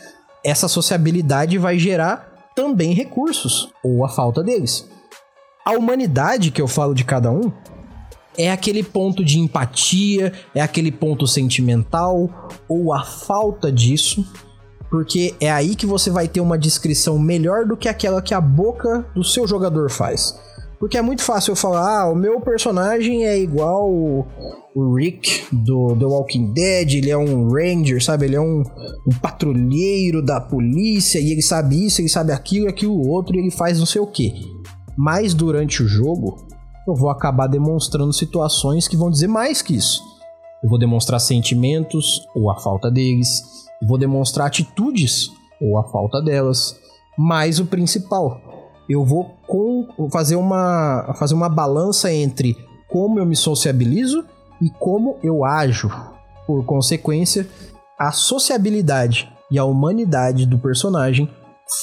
essa 0.43 0.67
sociabilidade 0.67 1.59
vai 1.59 1.77
gerar 1.77 2.49
também 2.55 2.95
recursos 2.95 3.69
ou 3.83 4.03
a 4.03 4.09
falta 4.09 4.41
deles. 4.41 4.89
A 5.63 5.73
humanidade 5.73 6.49
que 6.49 6.63
eu 6.63 6.67
falo 6.67 6.95
de 6.95 7.03
cada 7.03 7.29
um 7.29 7.53
é 8.35 8.51
aquele 8.51 8.81
ponto 8.81 9.23
de 9.23 9.37
empatia, 9.37 10.33
é 10.55 10.61
aquele 10.61 10.91
ponto 10.91 11.27
sentimental 11.27 12.49
ou 12.67 12.91
a 12.91 13.03
falta 13.03 13.71
disso, 13.71 14.25
porque 14.91 15.33
é 15.39 15.49
aí 15.49 15.73
que 15.73 15.85
você 15.85 16.11
vai 16.11 16.27
ter 16.27 16.41
uma 16.41 16.57
descrição 16.57 17.17
melhor 17.17 17.65
do 17.65 17.77
que 17.77 17.87
aquela 17.87 18.21
que 18.21 18.33
a 18.33 18.41
boca 18.41 19.05
do 19.15 19.23
seu 19.23 19.47
jogador 19.47 19.89
faz. 19.89 20.37
Porque 20.81 20.97
é 20.97 21.01
muito 21.01 21.21
fácil 21.21 21.51
eu 21.51 21.55
falar, 21.55 22.01
ah, 22.01 22.11
o 22.11 22.15
meu 22.15 22.41
personagem 22.41 23.25
é 23.25 23.39
igual 23.39 23.89
o, 23.89 24.25
Rick 24.95 25.45
do 25.51 25.95
The 25.95 26.05
Walking 26.05 26.53
Dead, 26.53 26.95
ele 26.95 27.09
é 27.09 27.17
um 27.17 27.49
ranger, 27.49 28.03
sabe? 28.03 28.25
Ele 28.25 28.35
é 28.35 28.41
um, 28.41 28.63
um 29.07 29.19
patrulheiro 29.21 30.21
da 30.21 30.41
polícia 30.41 31.19
e 31.19 31.31
ele 31.31 31.41
sabe 31.41 31.85
isso, 31.85 32.01
ele 32.01 32.09
sabe 32.09 32.33
aquilo, 32.33 32.67
aquilo 32.67 33.07
outro 33.07 33.35
e 33.35 33.39
ele 33.39 33.51
faz 33.51 33.79
não 33.79 33.85
sei 33.85 34.01
o 34.01 34.07
que. 34.07 34.33
Mas 34.97 35.33
durante 35.33 35.83
o 35.83 35.87
jogo, 35.87 36.47
eu 36.85 36.95
vou 36.95 37.09
acabar 37.09 37.47
demonstrando 37.47 38.11
situações 38.11 38.87
que 38.87 38.97
vão 38.97 39.09
dizer 39.09 39.27
mais 39.27 39.61
que 39.61 39.75
isso. 39.75 40.01
Eu 40.63 40.69
vou 40.69 40.79
demonstrar 40.79 41.19
sentimentos 41.19 42.25
ou 42.35 42.49
a 42.51 42.59
falta 42.59 42.89
deles, 42.89 43.41
vou 43.81 43.97
demonstrar 43.97 44.47
atitudes 44.47 45.31
ou 45.59 45.77
a 45.77 45.83
falta 45.83 46.21
delas, 46.21 46.79
mas 47.17 47.59
o 47.59 47.65
principal, 47.65 48.41
eu 48.89 49.05
vou 49.05 49.35
com, 49.47 49.87
fazer, 50.11 50.35
uma, 50.35 51.13
fazer 51.17 51.33
uma 51.33 51.49
balança 51.49 52.11
entre 52.11 52.57
como 52.87 53.19
eu 53.19 53.25
me 53.25 53.35
sociabilizo 53.35 54.25
e 54.61 54.69
como 54.69 55.17
eu 55.23 55.45
ajo. 55.45 55.89
Por 56.45 56.65
consequência, 56.65 57.47
a 57.97 58.11
sociabilidade 58.11 59.31
e 59.49 59.59
a 59.59 59.65
humanidade 59.65 60.45
do 60.45 60.57
personagem 60.57 61.29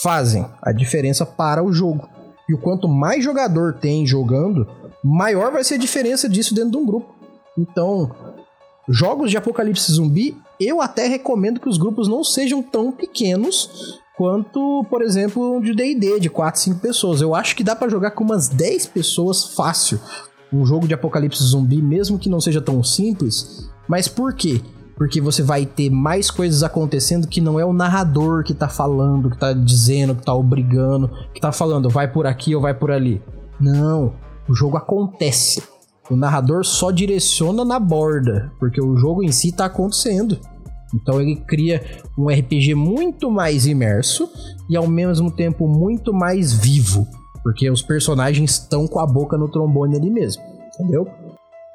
fazem 0.03 0.47
a 0.61 0.73
diferença 0.73 1.25
para 1.25 1.63
o 1.63 1.73
jogo. 1.73 2.09
E 2.49 2.55
o 2.55 2.59
quanto 2.59 2.89
mais 2.89 3.23
jogador 3.23 3.75
tem 3.75 4.07
jogando, 4.07 4.67
maior 5.03 5.53
vai 5.53 5.63
ser 5.65 5.75
a 5.75 5.79
diferença 5.79 6.29
disso 6.29 6.55
dentro 6.55 6.73
de 6.73 6.77
um 6.77 6.87
grupo. 6.87 7.15
Então, 7.57 8.11
jogos 8.89 9.31
de 9.31 9.37
apocalipse 9.37 9.93
zumbi, 9.93 10.37
eu 10.61 10.81
até 10.81 11.07
recomendo 11.07 11.61
que 11.61 11.69
os 11.69 11.79
grupos 11.79 12.09
não 12.09 12.25
sejam 12.25 12.63
tão 12.63 12.91
pequenos 12.93 14.01
quanto, 14.17 14.85
por 14.91 15.01
exemplo, 15.01 15.61
de 15.63 15.73
D&D 15.73 16.19
de 16.19 16.29
4, 16.29 16.61
5 16.61 16.81
pessoas. 16.81 17.21
Eu 17.21 17.35
acho 17.35 17.55
que 17.55 17.63
dá 17.63 17.77
para 17.77 17.89
jogar 17.89 18.11
com 18.11 18.25
umas 18.25 18.49
10 18.49 18.87
pessoas 18.87 19.55
fácil. 19.55 20.01
Um 20.53 20.67
jogo 20.67 20.89
de 20.89 20.95
apocalipse 20.95 21.43
zumbi, 21.45 21.81
mesmo 21.81 22.19
que 22.19 22.29
não 22.29 22.41
seja 22.41 22.61
tão 22.61 22.83
simples. 22.83 23.71
Mas 23.87 24.09
por 24.09 24.35
quê? 24.35 24.61
Porque 24.97 25.21
você 25.21 25.43
vai 25.43 25.65
ter 25.65 25.89
mais 25.91 26.31
coisas 26.31 26.65
acontecendo 26.65 27.29
que 27.29 27.41
não 27.41 27.61
é 27.61 27.65
o 27.65 27.73
narrador 27.73 28.43
que 28.43 28.53
tá 28.53 28.69
falando, 28.69 29.31
que 29.31 29.39
tá 29.39 29.53
dizendo, 29.53 30.17
que 30.17 30.25
tá 30.25 30.35
obrigando, 30.35 31.09
que 31.33 31.41
tá 31.41 31.53
falando, 31.53 31.89
vai 31.89 32.11
por 32.11 32.27
aqui 32.27 32.57
ou 32.57 32.61
vai 32.61 32.75
por 32.75 32.91
ali. 32.91 33.23
Não, 33.61 34.15
o 34.49 34.55
jogo 34.55 34.77
acontece. 34.77 35.63
O 36.11 36.17
narrador 36.17 36.65
só 36.65 36.91
direciona 36.91 37.65
na 37.65 37.79
borda, 37.79 38.51
porque 38.59 38.81
o 38.81 38.97
jogo 38.97 39.23
em 39.23 39.31
si 39.31 39.53
tá 39.53 39.67
acontecendo. 39.67 40.39
Então 40.95 41.21
ele 41.21 41.37
cria 41.37 41.85
um 42.17 42.29
RPG 42.29 42.75
muito 42.75 43.31
mais 43.31 43.67
imerso 43.67 44.31
e 44.71 44.77
ao 44.77 44.89
mesmo 44.89 45.31
tempo 45.31 45.69
muito 45.69 46.13
mais 46.13 46.53
vivo, 46.53 47.07
porque 47.43 47.71
os 47.71 47.83
personagens 47.83 48.53
estão 48.53 48.87
com 48.87 48.99
a 48.99 49.07
boca 49.07 49.37
no 49.37 49.51
trombone 49.51 49.97
ali 49.97 50.11
mesmo, 50.11 50.43
entendeu? 50.75 51.07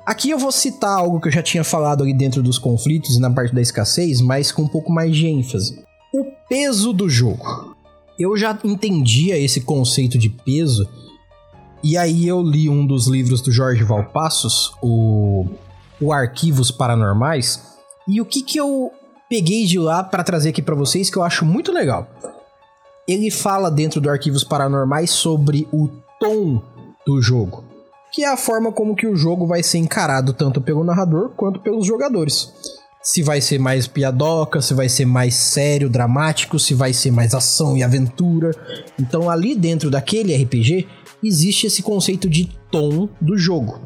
Aqui 0.05 0.31
eu 0.31 0.37
vou 0.37 0.51
citar 0.51 0.97
algo 0.97 1.21
que 1.21 1.29
eu 1.29 1.31
já 1.31 1.41
tinha 1.41 1.63
falado 1.63 2.03
ali 2.03 2.13
dentro 2.13 2.43
dos 2.43 2.57
conflitos 2.57 3.15
e 3.15 3.21
na 3.21 3.31
parte 3.31 3.55
da 3.55 3.61
escassez, 3.61 4.19
mas 4.19 4.51
com 4.51 4.63
um 4.63 4.67
pouco 4.67 4.91
mais 4.91 5.15
de 5.15 5.27
ênfase. 5.27 5.81
O 6.13 6.25
peso 6.49 6.91
do 6.91 7.07
jogo. 7.07 7.73
Eu 8.19 8.35
já 8.35 8.57
entendia 8.63 9.37
esse 9.37 9.61
conceito 9.61 10.17
de 10.17 10.29
peso, 10.29 10.87
e 11.83 11.97
aí 11.97 12.25
eu 12.25 12.41
li 12.41 12.69
um 12.69 12.87
dos 12.87 13.07
livros 13.07 13.41
do 13.41 13.51
Jorge 13.51 13.83
Valpassos, 13.83 14.71
o, 14.81 15.45
o 15.99 16.13
Arquivos 16.13 16.71
Paranormais, 16.71 17.61
e 18.07 18.21
o 18.21 18.25
que 18.25 18.41
que 18.41 18.57
eu 18.57 18.89
peguei 19.29 19.65
de 19.65 19.77
lá 19.77 20.01
para 20.01 20.23
trazer 20.23 20.49
aqui 20.49 20.61
para 20.61 20.75
vocês 20.75 21.09
que 21.09 21.17
eu 21.17 21.23
acho 21.23 21.43
muito 21.43 21.73
legal. 21.73 22.07
Ele 23.05 23.29
fala 23.29 23.69
dentro 23.69 23.99
do 23.99 24.09
Arquivos 24.09 24.45
Paranormais 24.45 25.11
sobre 25.11 25.67
o 25.73 25.89
tom 26.21 26.61
do 27.05 27.21
jogo, 27.21 27.65
que 28.13 28.23
é 28.23 28.29
a 28.29 28.37
forma 28.37 28.71
como 28.71 28.95
que 28.95 29.05
o 29.05 29.15
jogo 29.15 29.45
vai 29.45 29.61
ser 29.61 29.79
encarado 29.79 30.31
tanto 30.33 30.61
pelo 30.61 30.85
narrador 30.85 31.31
quanto 31.35 31.59
pelos 31.59 31.85
jogadores. 31.85 32.53
Se 33.01 33.21
vai 33.21 33.41
ser 33.41 33.59
mais 33.59 33.85
piadoca, 33.85 34.61
se 34.61 34.73
vai 34.73 34.87
ser 34.87 35.05
mais 35.05 35.35
sério, 35.35 35.89
dramático, 35.89 36.57
se 36.57 36.73
vai 36.73 36.93
ser 36.93 37.11
mais 37.11 37.33
ação 37.33 37.75
e 37.75 37.83
aventura. 37.83 38.51
Então 38.97 39.29
ali 39.29 39.53
dentro 39.53 39.91
daquele 39.91 40.33
RPG 40.33 40.87
existe 41.23 41.67
esse 41.67 41.81
conceito 41.81 42.29
de 42.29 42.51
tom 42.71 43.09
do 43.21 43.37
jogo. 43.37 43.79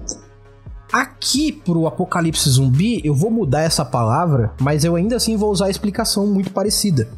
Aqui 0.92 1.52
pro 1.52 1.86
apocalipse 1.86 2.50
zumbi, 2.50 3.02
eu 3.04 3.14
vou 3.14 3.30
mudar 3.30 3.62
essa 3.62 3.84
palavra, 3.84 4.54
mas 4.62 4.86
eu 4.86 4.96
ainda 4.96 5.18
assim 5.18 5.36
vou 5.36 5.52
usar 5.52 5.66
a 5.66 5.70
explicação 5.70 6.26
muito 6.26 6.52
parecida 6.52 7.10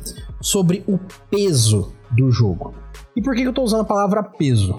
sobre 0.41 0.83
o 0.87 0.99
peso 1.29 1.93
do 2.11 2.31
jogo. 2.31 2.73
E 3.15 3.21
por 3.21 3.35
que 3.35 3.43
eu 3.43 3.53
tô 3.53 3.61
usando 3.61 3.81
a 3.81 3.85
palavra 3.85 4.23
peso? 4.23 4.75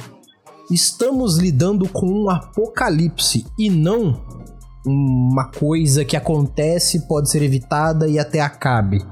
Estamos 0.71 1.39
lidando 1.39 1.89
com 1.89 2.07
um 2.07 2.31
apocalipse 2.31 3.47
e 3.59 3.71
não 3.71 4.21
uma 4.85 5.51
coisa 5.51 6.05
que 6.05 6.17
acontece, 6.17 7.07
pode 7.07 7.31
ser 7.31 7.43
evitada 7.43 8.09
e 8.09 8.19
até 8.19 8.41
acabe. 8.41 9.05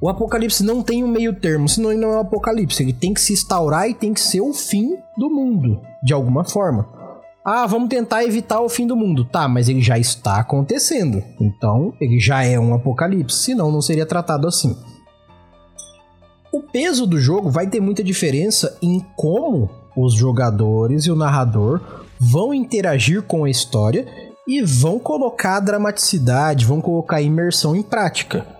O 0.00 0.08
apocalipse 0.08 0.64
não 0.64 0.82
tem 0.82 1.04
um 1.04 1.08
meio 1.08 1.34
termo, 1.34 1.68
senão 1.68 1.92
ele 1.92 2.00
não 2.00 2.12
é 2.12 2.16
um 2.16 2.20
apocalipse. 2.20 2.82
Ele 2.82 2.92
tem 2.92 3.12
que 3.12 3.20
se 3.20 3.34
instaurar 3.34 3.88
e 3.88 3.94
tem 3.94 4.14
que 4.14 4.20
ser 4.20 4.40
o 4.40 4.54
fim 4.54 4.96
do 5.18 5.28
mundo, 5.28 5.82
de 6.02 6.14
alguma 6.14 6.42
forma. 6.42 6.88
Ah, 7.44 7.66
vamos 7.66 7.90
tentar 7.90 8.24
evitar 8.24 8.60
o 8.60 8.68
fim 8.68 8.86
do 8.86 8.96
mundo. 8.96 9.26
Tá, 9.26 9.46
mas 9.46 9.68
ele 9.68 9.82
já 9.82 9.98
está 9.98 10.38
acontecendo. 10.38 11.22
Então, 11.38 11.92
ele 12.00 12.18
já 12.18 12.42
é 12.42 12.58
um 12.58 12.72
apocalipse, 12.72 13.36
senão 13.36 13.70
não 13.70 13.82
seria 13.82 14.06
tratado 14.06 14.48
assim. 14.48 14.74
O 16.50 16.62
peso 16.62 17.06
do 17.06 17.20
jogo 17.20 17.50
vai 17.50 17.66
ter 17.66 17.80
muita 17.80 18.02
diferença 18.02 18.78
em 18.80 19.04
como 19.14 19.68
os 19.94 20.14
jogadores 20.14 21.04
e 21.04 21.10
o 21.10 21.16
narrador 21.16 22.06
vão 22.18 22.54
interagir 22.54 23.22
com 23.22 23.44
a 23.44 23.50
história 23.50 24.06
e 24.48 24.62
vão 24.62 24.98
colocar 24.98 25.60
dramaticidade, 25.60 26.64
vão 26.64 26.80
colocar 26.80 27.20
imersão 27.20 27.76
em 27.76 27.82
prática. 27.82 28.59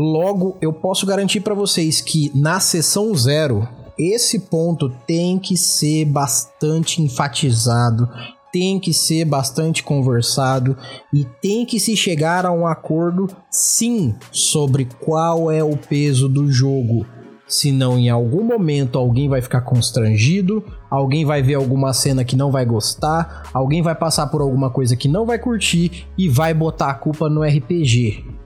Logo, 0.00 0.56
eu 0.60 0.72
posso 0.72 1.04
garantir 1.04 1.40
para 1.40 1.54
vocês 1.54 2.00
que 2.00 2.30
na 2.32 2.60
sessão 2.60 3.12
zero 3.16 3.66
esse 3.98 4.38
ponto 4.38 4.88
tem 5.08 5.40
que 5.40 5.56
ser 5.56 6.04
bastante 6.04 7.02
enfatizado, 7.02 8.08
tem 8.52 8.78
que 8.78 8.94
ser 8.94 9.24
bastante 9.24 9.82
conversado 9.82 10.76
e 11.12 11.24
tem 11.42 11.66
que 11.66 11.80
se 11.80 11.96
chegar 11.96 12.46
a 12.46 12.52
um 12.52 12.64
acordo, 12.64 13.26
sim, 13.50 14.14
sobre 14.30 14.84
qual 15.00 15.50
é 15.50 15.64
o 15.64 15.76
peso 15.76 16.28
do 16.28 16.48
jogo. 16.48 17.04
Senão, 17.48 17.98
em 17.98 18.08
algum 18.08 18.44
momento, 18.44 19.00
alguém 19.00 19.28
vai 19.28 19.42
ficar 19.42 19.62
constrangido, 19.62 20.64
alguém 20.88 21.24
vai 21.24 21.42
ver 21.42 21.54
alguma 21.54 21.92
cena 21.92 22.24
que 22.24 22.36
não 22.36 22.52
vai 22.52 22.64
gostar, 22.64 23.50
alguém 23.52 23.82
vai 23.82 23.96
passar 23.96 24.28
por 24.28 24.42
alguma 24.42 24.70
coisa 24.70 24.94
que 24.94 25.08
não 25.08 25.26
vai 25.26 25.40
curtir 25.40 26.06
e 26.16 26.28
vai 26.28 26.54
botar 26.54 26.90
a 26.90 26.94
culpa 26.94 27.28
no 27.28 27.42
RPG 27.42 28.37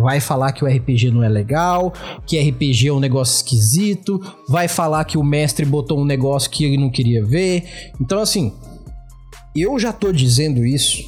vai 0.00 0.20
falar 0.20 0.52
que 0.52 0.64
o 0.64 0.68
RPG 0.68 1.10
não 1.10 1.22
é 1.22 1.28
legal, 1.28 1.92
que 2.26 2.40
RPG 2.40 2.88
é 2.88 2.92
um 2.92 3.00
negócio 3.00 3.36
esquisito, 3.36 4.20
vai 4.48 4.68
falar 4.68 5.04
que 5.04 5.18
o 5.18 5.24
mestre 5.24 5.64
botou 5.64 6.00
um 6.00 6.04
negócio 6.04 6.50
que 6.50 6.64
ele 6.64 6.76
não 6.78 6.90
queria 6.90 7.24
ver. 7.24 7.92
Então, 8.00 8.20
assim, 8.20 8.52
eu 9.54 9.78
já 9.78 9.92
tô 9.92 10.12
dizendo 10.12 10.64
isso 10.64 11.02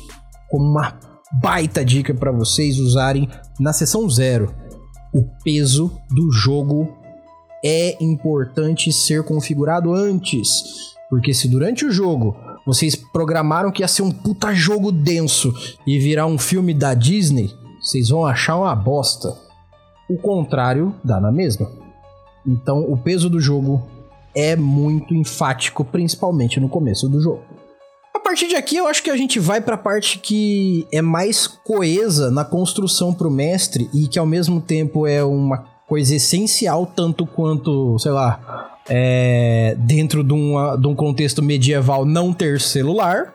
como 0.50 0.64
uma 0.64 0.98
baita 1.40 1.84
dica 1.84 2.12
para 2.12 2.30
vocês 2.30 2.78
usarem 2.78 3.28
na 3.58 3.72
sessão 3.72 4.08
zero. 4.08 4.52
O 5.14 5.24
peso 5.44 5.92
do 6.10 6.30
jogo 6.30 6.96
é 7.64 7.96
importante 8.02 8.92
ser 8.92 9.22
configurado 9.22 9.94
antes, 9.94 10.62
porque 11.08 11.32
se 11.32 11.48
durante 11.48 11.84
o 11.84 11.90
jogo 11.92 12.36
vocês 12.66 12.96
programaram 12.96 13.70
que 13.70 13.82
ia 13.82 13.88
ser 13.88 14.02
um 14.02 14.10
puta 14.10 14.54
jogo 14.54 14.90
denso 14.92 15.52
e 15.86 15.98
virar 15.98 16.26
um 16.26 16.38
filme 16.38 16.74
da 16.74 16.94
Disney, 16.94 17.50
vocês 17.82 18.10
vão 18.10 18.24
achar 18.24 18.56
uma 18.56 18.74
bosta. 18.74 19.36
o 20.08 20.16
contrário 20.16 20.94
dá 21.02 21.20
na 21.20 21.32
mesma. 21.32 21.68
Então 22.46 22.80
o 22.80 22.96
peso 22.96 23.28
do 23.28 23.40
jogo 23.40 23.82
é 24.34 24.54
muito 24.54 25.14
enfático, 25.14 25.84
principalmente 25.84 26.60
no 26.60 26.68
começo 26.68 27.08
do 27.08 27.20
jogo. 27.20 27.42
A 28.14 28.20
partir 28.20 28.48
de 28.48 28.54
aqui, 28.54 28.76
eu 28.76 28.86
acho 28.86 29.02
que 29.02 29.10
a 29.10 29.16
gente 29.16 29.40
vai 29.40 29.60
para 29.60 29.74
a 29.74 29.78
parte 29.78 30.18
que 30.18 30.86
é 30.92 31.02
mais 31.02 31.46
coesa 31.46 32.30
na 32.30 32.44
construção 32.44 33.12
para 33.12 33.26
o 33.26 33.30
mestre 33.30 33.90
e 33.92 34.06
que 34.06 34.18
ao 34.18 34.26
mesmo 34.26 34.60
tempo 34.60 35.06
é 35.06 35.24
uma 35.24 35.64
coisa 35.88 36.14
essencial, 36.14 36.86
tanto 36.86 37.26
quanto, 37.26 37.98
sei 37.98 38.12
lá, 38.12 38.78
é, 38.88 39.74
dentro 39.78 40.22
de, 40.22 40.32
uma, 40.32 40.76
de 40.76 40.86
um 40.86 40.94
contexto 40.94 41.42
medieval 41.42 42.04
não 42.04 42.32
ter 42.32 42.60
celular, 42.60 43.34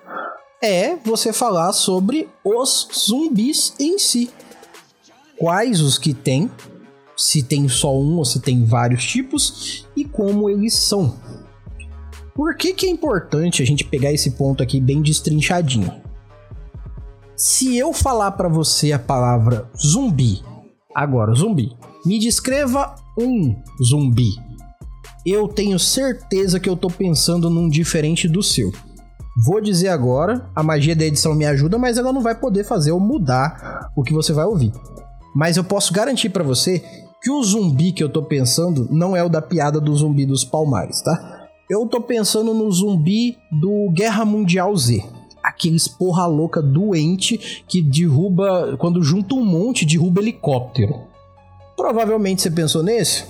é 0.62 0.96
você 0.96 1.32
falar 1.32 1.74
sobre 1.74 2.30
os 2.44 2.88
zumbis 2.94 3.74
em 3.80 3.98
si. 4.00 4.30
Quais 5.38 5.82
os 5.82 5.98
que 5.98 6.14
tem, 6.14 6.50
se 7.16 7.44
tem 7.44 7.68
só 7.68 7.96
um 7.96 8.18
ou 8.18 8.26
se 8.26 8.40
tem 8.40 8.66
vários 8.66 9.06
tipos 9.06 9.86
e 9.96 10.04
como 10.04 10.50
eles 10.50 10.74
são. 10.74 11.16
Por 12.34 12.56
que, 12.56 12.74
que 12.74 12.86
é 12.86 12.90
importante 12.90 13.64
a 13.64 13.66
gente 13.66 13.84
pegar 13.84 14.14
esse 14.14 14.32
ponto 14.32 14.62
aqui 14.62 14.80
bem 14.80 15.02
destrinchadinho? 15.02 15.92
Se 17.36 17.78
eu 17.78 17.94
falar 17.94 18.32
para 18.32 18.48
você 18.48 18.92
a 18.92 19.00
palavra 19.00 19.70
zumbi, 19.76 20.44
agora 20.94 21.34
zumbi, 21.34 21.76
me 22.06 22.20
descreva 22.20 22.96
um 23.18 23.56
zumbi. 23.84 24.36
Eu 25.26 25.48
tenho 25.48 25.78
certeza 25.78 26.60
que 26.60 26.70
eu 26.70 26.76
tô 26.76 26.90
pensando 26.90 27.50
num 27.50 27.70
diferente 27.70 28.28
do 28.28 28.42
seu. 28.42 28.72
Vou 29.46 29.62
dizer 29.62 29.90
agora, 29.90 30.50
a 30.56 30.64
magia 30.64 30.96
da 30.96 31.06
edição 31.06 31.36
me 31.36 31.46
ajuda, 31.46 31.78
mas 31.78 31.96
ela 31.96 32.12
não 32.12 32.22
vai 32.22 32.34
poder 32.34 32.64
fazer 32.64 32.90
eu 32.90 33.00
mudar 33.00 33.92
o 33.96 34.02
que 34.02 34.12
você 34.12 34.34
vai 34.34 34.46
ouvir. 34.46 34.74
Mas 35.36 35.58
eu 35.58 35.64
posso 35.64 35.94
garantir 35.94 36.30
para 36.30 36.44
você 36.44 36.84
que 37.22 37.30
o 37.30 37.44
zumbi 37.44 37.92
que 37.92 38.04
eu 38.04 38.10
tô 38.10 38.24
pensando 38.24 38.88
não 38.90 39.16
é 39.16 39.24
o 39.24 39.30
da 39.30 39.40
piada 39.40 39.80
do 39.80 39.96
zumbi 39.96 40.26
dos 40.26 40.44
palmares, 40.44 41.02
tá? 41.02 41.48
Eu 41.70 41.86
tô 41.86 42.02
pensando 42.02 42.52
no 42.52 42.72
zumbi 42.72 43.38
do 43.52 43.92
Guerra 43.92 44.26
Mundial 44.26 44.76
Z. 44.76 45.06
Aqueles 45.44 45.88
porra 45.88 46.26
louca 46.26 46.60
doente 46.60 47.64
que 47.68 47.80
derruba, 47.80 48.76
quando 48.80 49.04
junta 49.04 49.36
um 49.36 49.46
monte, 49.46 49.86
derruba 49.86 50.20
helicóptero. 50.20 51.02
Provavelmente 51.76 52.42
você 52.42 52.50
pensou 52.50 52.82
nesse? 52.82 53.26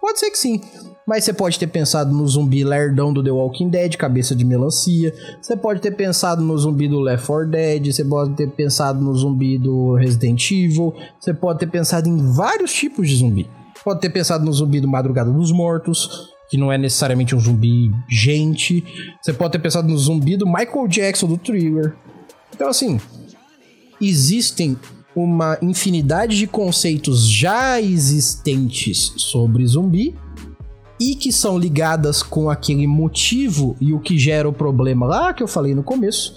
Pode 0.00 0.18
ser 0.18 0.30
que 0.32 0.38
sim. 0.38 0.60
Mas 1.06 1.24
você 1.24 1.32
pode 1.32 1.58
ter 1.58 1.66
pensado 1.66 2.14
no 2.14 2.26
zumbi 2.26 2.62
lerdão 2.62 3.12
do 3.12 3.22
The 3.22 3.30
Walking 3.30 3.68
Dead, 3.68 3.96
cabeça 3.96 4.34
de 4.34 4.44
melancia. 4.44 5.12
Você 5.40 5.56
pode 5.56 5.80
ter 5.80 5.90
pensado 5.92 6.42
no 6.42 6.56
zumbi 6.56 6.88
do 6.88 7.00
Left 7.00 7.26
4 7.26 7.50
Dead. 7.50 7.92
Você 7.92 8.04
pode 8.04 8.34
ter 8.34 8.48
pensado 8.48 9.00
no 9.00 9.14
zumbi 9.14 9.58
do 9.58 9.94
Resident 9.94 10.50
Evil. 10.50 10.94
Você 11.18 11.34
pode 11.34 11.58
ter 11.58 11.66
pensado 11.66 12.08
em 12.08 12.16
vários 12.32 12.72
tipos 12.72 13.08
de 13.08 13.16
zumbi. 13.16 13.48
Pode 13.84 14.00
ter 14.00 14.10
pensado 14.10 14.44
no 14.44 14.52
zumbi 14.52 14.80
do 14.80 14.86
Madrugada 14.86 15.30
dos 15.30 15.50
Mortos, 15.50 16.30
que 16.48 16.56
não 16.56 16.72
é 16.72 16.78
necessariamente 16.78 17.34
um 17.34 17.40
zumbi 17.40 17.90
gente. 18.08 18.84
Você 19.20 19.32
pode 19.32 19.52
ter 19.52 19.58
pensado 19.58 19.88
no 19.88 19.98
zumbi 19.98 20.36
do 20.36 20.46
Michael 20.46 20.86
Jackson 20.86 21.26
do 21.26 21.36
Thriller. 21.36 21.96
Então, 22.54 22.68
assim, 22.68 23.00
existem 24.00 24.76
uma 25.16 25.58
infinidade 25.60 26.38
de 26.38 26.46
conceitos 26.46 27.28
já 27.28 27.80
existentes 27.80 29.12
sobre 29.16 29.66
zumbi 29.66 30.14
e 31.02 31.16
que 31.16 31.32
são 31.32 31.58
ligadas 31.58 32.22
com 32.22 32.48
aquele 32.48 32.86
motivo 32.86 33.76
e 33.80 33.92
o 33.92 33.98
que 33.98 34.16
gera 34.16 34.48
o 34.48 34.52
problema 34.52 35.04
lá 35.04 35.32
que 35.32 35.42
eu 35.42 35.48
falei 35.48 35.74
no 35.74 35.82
começo. 35.82 36.32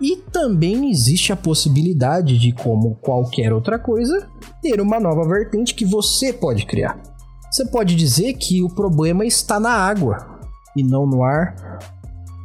E 0.00 0.16
também 0.16 0.90
existe 0.90 1.34
a 1.34 1.36
possibilidade 1.36 2.38
de, 2.38 2.50
como 2.50 2.94
qualquer 3.02 3.52
outra 3.52 3.78
coisa, 3.78 4.26
ter 4.62 4.80
uma 4.80 4.98
nova 4.98 5.28
vertente 5.28 5.74
que 5.74 5.84
você 5.84 6.32
pode 6.32 6.64
criar. 6.64 6.98
Você 7.50 7.66
pode 7.66 7.94
dizer 7.94 8.32
que 8.38 8.62
o 8.62 8.70
problema 8.70 9.26
está 9.26 9.60
na 9.60 9.72
água 9.72 10.40
e 10.74 10.82
não 10.82 11.04
no 11.04 11.22
ar. 11.22 11.54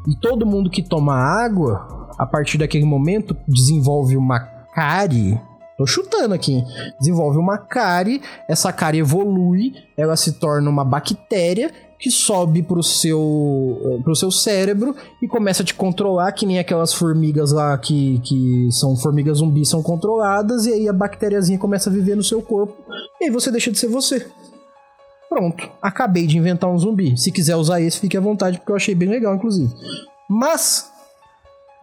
E 0.10 0.20
todo 0.20 0.46
mundo 0.46 0.70
que 0.70 0.84
toma 0.84 1.16
água, 1.16 2.10
a 2.20 2.26
partir 2.26 2.58
daquele 2.58 2.86
momento, 2.86 3.34
desenvolve 3.48 4.18
uma 4.18 4.42
cárie 4.42 5.40
Tô 5.78 5.86
chutando 5.86 6.34
aqui. 6.34 6.64
Desenvolve 7.00 7.38
uma 7.38 7.58
cárie, 7.58 8.22
essa 8.48 8.72
cárie 8.72 9.02
evolui, 9.02 9.74
ela 9.98 10.16
se 10.16 10.34
torna 10.34 10.70
uma 10.70 10.86
bactéria 10.86 11.72
que 11.98 12.12
sobe 12.12 12.62
pro 12.62 12.84
seu, 12.84 14.02
pro 14.04 14.16
seu 14.16 14.30
cérebro 14.30 14.96
e 15.22 15.28
começa 15.28 15.64
a 15.64 15.66
te 15.66 15.74
controlar, 15.74 16.32
que 16.34 16.46
nem 16.46 16.60
aquelas 16.60 16.94
formigas 16.94 17.52
lá 17.52 17.78
que, 17.78 18.20
que 18.20 18.70
são 18.72 18.96
formigas 18.96 19.38
zumbis 19.38 19.70
são 19.70 19.82
controladas, 19.82 20.66
e 20.66 20.74
aí 20.74 20.90
a 20.90 20.94
bactériazinha 20.94 21.58
começa 21.58 21.90
a 21.90 21.94
viver 21.94 22.16
no 22.16 22.24
seu 22.24 22.42
corpo, 22.42 22.76
e 23.20 23.26
aí 23.26 23.32
você 23.32 23.50
deixa 23.50 23.72
de 23.72 23.80
ser 23.80 23.88
você. 23.88 24.28
Pronto, 25.30 25.70
acabei 25.82 26.28
de 26.28 26.38
inventar 26.38 26.70
um 26.70 26.78
zumbi. 26.78 27.18
Se 27.18 27.32
quiser 27.32 27.56
usar 27.56 27.82
esse, 27.82 28.00
fique 28.00 28.16
à 28.16 28.22
vontade, 28.22 28.58
porque 28.58 28.72
eu 28.72 28.76
achei 28.76 28.94
bem 28.94 29.10
legal, 29.10 29.36
inclusive. 29.36 29.74
Mas 30.30 30.90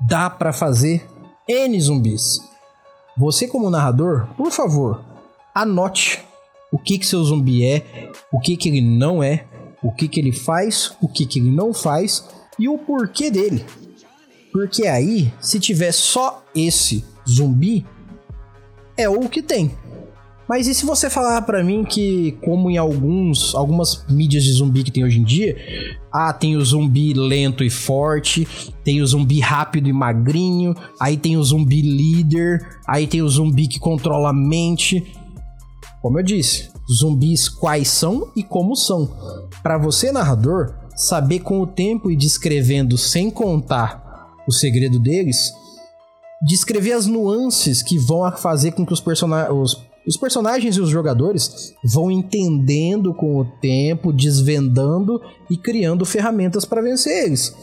dá 0.09 0.31
para 0.31 0.53
fazer 0.53 1.05
N 1.49 1.81
zumbis. 1.81 2.52
Você, 3.17 3.47
como 3.47 3.71
narrador, 3.71 4.27
por 4.37 4.51
favor, 4.51 5.05
anote 5.55 6.25
o 6.73 6.79
que, 6.79 6.99
que 6.99 7.07
seu 7.07 7.23
zumbi 7.23 7.65
é, 7.65 8.11
o 8.33 8.41
que, 8.41 8.57
que 8.57 8.69
ele 8.69 8.81
não 8.81 9.23
é, 9.23 9.45
o 9.83 9.93
que, 9.93 10.09
que 10.09 10.19
ele 10.19 10.33
faz, 10.33 10.97
o 11.01 11.09
que, 11.09 11.27
que 11.27 11.39
ele 11.39 11.51
não 11.51 11.75
faz 11.75 12.27
e 12.59 12.69
o 12.69 12.79
porquê 12.79 13.31
dele. 13.31 13.65
Porque 14.53 14.87
aí, 14.87 15.33
se 15.41 15.59
tiver 15.59 15.93
só 15.93 16.43
esse 16.55 17.05
zumbi, 17.29 17.87
é 18.97 19.09
o 19.09 19.29
que 19.29 19.43
tem. 19.43 19.77
Mas 20.53 20.69
e 20.69 20.75
se 20.75 20.85
você 20.85 21.09
falar 21.09 21.41
para 21.41 21.65
mim 21.65 21.83
que, 21.83 22.33
como 22.45 22.71
em 22.71 22.77
alguns, 22.77 23.55
algumas 23.55 24.05
mídias 24.07 24.45
de 24.45 24.53
zumbi 24.53 24.85
que 24.85 24.91
tem 24.91 25.03
hoje 25.03 25.19
em 25.19 25.25
dia, 25.25 25.57
ah, 26.13 26.31
tem 26.31 26.57
o 26.57 26.63
zumbi 26.63 27.15
lento 27.15 27.65
e 27.65 27.71
forte, 27.71 28.47
tem 28.85 29.01
o 29.01 29.07
zumbi 29.07 29.41
rápido 29.41 29.89
e 29.89 29.95
magrinho, 29.95 30.75
aí 31.01 31.17
tem 31.17 31.39
o 31.39 31.43
zumbi 31.43 31.81
líder, 31.81 32.61
aí 32.87 33.07
tem 33.07 33.23
o 33.23 33.29
zumbi 33.31 33.67
que 33.67 33.81
controla 33.81 34.29
a 34.29 34.33
mente. 34.35 35.17
Como 36.03 36.19
eu 36.21 36.23
disse, 36.23 36.69
zumbis 36.99 37.49
quais 37.49 37.89
são 37.89 38.31
e 38.37 38.43
como 38.43 38.77
são. 38.77 39.11
Para 39.63 39.79
você, 39.79 40.13
narrador, 40.13 40.75
saber 40.95 41.39
com 41.39 41.63
o 41.63 41.67
tempo 41.67 42.11
e 42.11 42.15
descrevendo 42.15 42.99
sem 42.99 43.31
contar 43.31 44.29
o 44.47 44.53
segredo 44.53 44.99
deles, 45.01 45.51
descrever 46.43 46.93
as 46.93 47.07
nuances 47.07 47.83
que 47.83 47.97
vão 47.97 48.31
fazer 48.33 48.73
com 48.73 48.85
que 48.85 48.93
os, 48.93 49.01
personagens 49.01 49.91
os 50.07 50.17
personagens 50.17 50.77
e 50.77 50.81
os 50.81 50.89
jogadores 50.89 51.75
vão 51.85 52.11
entendendo 52.11 53.15
com 53.15 53.39
o 53.39 53.45
tempo, 53.45 54.13
desvendando 54.13 55.21
e 55.51 55.57
criando 55.57 56.05
ferramentas 56.05 56.65
para 56.65 56.83
vencer 56.83 57.27
eles. 57.27 57.55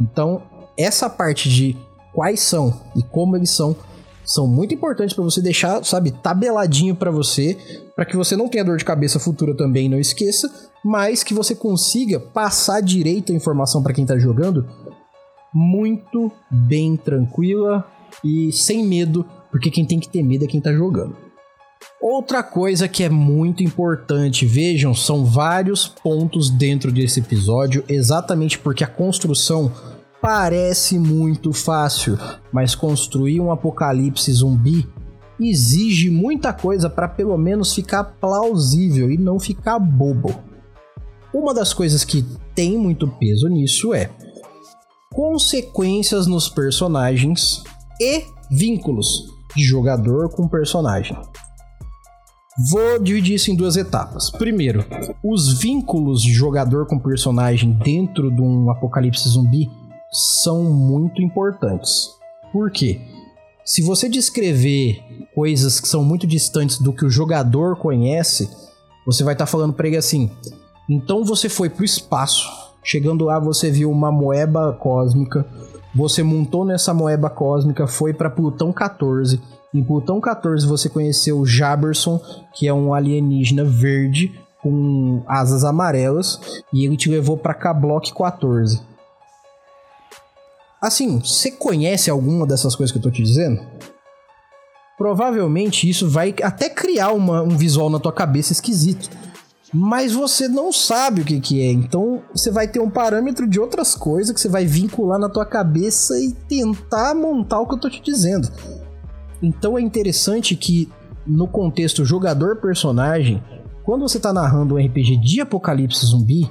Então, 0.00 0.42
essa 0.76 1.08
parte 1.08 1.48
de 1.48 1.76
quais 2.12 2.40
são 2.40 2.80
e 2.96 3.02
como 3.02 3.36
eles 3.36 3.50
são 3.50 3.76
são 4.24 4.46
muito 4.46 4.72
importantes 4.72 5.12
para 5.12 5.24
você 5.24 5.42
deixar, 5.42 5.84
sabe, 5.84 6.12
tabeladinho 6.12 6.94
para 6.94 7.10
você, 7.10 7.56
para 7.96 8.04
que 8.04 8.16
você 8.16 8.36
não 8.36 8.48
tenha 8.48 8.64
dor 8.64 8.76
de 8.76 8.84
cabeça 8.84 9.18
futura 9.18 9.56
também, 9.56 9.88
não 9.88 9.98
esqueça, 9.98 10.48
mas 10.84 11.24
que 11.24 11.34
você 11.34 11.52
consiga 11.52 12.20
passar 12.20 12.80
direito 12.80 13.32
a 13.32 13.34
informação 13.34 13.82
para 13.82 13.92
quem 13.92 14.06
tá 14.06 14.16
jogando 14.16 14.68
muito 15.52 16.30
bem 16.48 16.96
tranquila 16.96 17.84
e 18.24 18.52
sem 18.52 18.84
medo, 18.84 19.26
porque 19.50 19.70
quem 19.70 19.84
tem 19.84 19.98
que 19.98 20.08
ter 20.08 20.22
medo 20.22 20.44
é 20.44 20.48
quem 20.48 20.60
tá 20.60 20.72
jogando. 20.72 21.29
Outra 22.00 22.42
coisa 22.42 22.88
que 22.88 23.02
é 23.02 23.08
muito 23.08 23.62
importante, 23.62 24.46
vejam, 24.46 24.94
são 24.94 25.24
vários 25.24 25.86
pontos 25.86 26.50
dentro 26.50 26.90
desse 26.90 27.20
episódio, 27.20 27.84
exatamente 27.88 28.58
porque 28.58 28.84
a 28.84 28.86
construção 28.88 29.70
parece 30.20 30.98
muito 30.98 31.52
fácil, 31.52 32.18
mas 32.52 32.74
construir 32.74 33.40
um 33.40 33.50
apocalipse 33.50 34.32
zumbi 34.32 34.88
exige 35.38 36.10
muita 36.10 36.52
coisa 36.52 36.90
para 36.90 37.08
pelo 37.08 37.36
menos 37.38 37.74
ficar 37.74 38.04
plausível 38.04 39.10
e 39.10 39.16
não 39.16 39.38
ficar 39.38 39.78
bobo. 39.78 40.38
Uma 41.32 41.54
das 41.54 41.72
coisas 41.72 42.04
que 42.04 42.24
tem 42.54 42.76
muito 42.76 43.08
peso 43.08 43.48
nisso 43.48 43.94
é 43.94 44.10
consequências 45.12 46.26
nos 46.26 46.48
personagens 46.48 47.62
e 48.00 48.24
vínculos 48.50 49.26
de 49.54 49.64
jogador 49.64 50.28
com 50.30 50.48
personagem. 50.48 51.16
Vou 52.58 52.98
dividir 52.98 53.36
isso 53.36 53.50
em 53.50 53.54
duas 53.54 53.76
etapas. 53.76 54.30
Primeiro, 54.30 54.84
os 55.22 55.60
vínculos 55.60 56.20
de 56.20 56.32
jogador 56.32 56.86
com 56.86 56.98
personagem 56.98 57.72
dentro 57.72 58.30
de 58.30 58.42
um 58.42 58.68
apocalipse 58.70 59.28
zumbi 59.28 59.70
são 60.10 60.64
muito 60.64 61.22
importantes. 61.22 62.08
Por 62.52 62.70
quê? 62.70 63.00
Se 63.64 63.82
você 63.82 64.08
descrever 64.08 65.00
coisas 65.32 65.78
que 65.78 65.86
são 65.86 66.02
muito 66.02 66.26
distantes 66.26 66.78
do 66.78 66.92
que 66.92 67.04
o 67.04 67.10
jogador 67.10 67.76
conhece, 67.76 68.50
você 69.06 69.22
vai 69.22 69.34
estar 69.34 69.46
tá 69.46 69.50
falando 69.50 69.72
para 69.72 69.86
ele 69.86 69.96
assim: 69.96 70.28
então 70.88 71.24
você 71.24 71.48
foi 71.48 71.70
pro 71.70 71.84
espaço. 71.84 72.48
Chegando 72.82 73.26
lá, 73.26 73.38
você 73.38 73.70
viu 73.70 73.90
uma 73.90 74.10
moeba 74.10 74.72
cósmica. 74.72 75.46
Você 75.94 76.22
montou 76.22 76.64
nessa 76.64 76.92
moeba 76.92 77.30
cósmica, 77.30 77.86
foi 77.86 78.12
para 78.12 78.30
Plutão 78.30 78.72
14 78.72 79.40
Em 79.72 79.84
Plutão 79.84 80.20
14 80.20 80.66
você 80.66 80.88
conheceu 80.88 81.38
o 81.38 81.46
Jaberson, 81.46 82.20
que 82.54 82.66
é 82.66 82.74
um 82.74 82.92
alienígena 82.92 83.64
verde 83.64 84.32
Então 109.42 109.78
é 109.78 109.80
interessante 109.80 110.54
que 110.54 110.90
no 111.26 111.46
contexto 111.46 112.04
jogador-personagem, 112.04 113.42
quando 113.84 114.02
você 114.02 114.16
está 114.16 114.32
narrando 114.32 114.74
um 114.74 114.78
RPG 114.78 115.16
de 115.18 115.40
apocalipse 115.40 116.06
zumbi, 116.06 116.48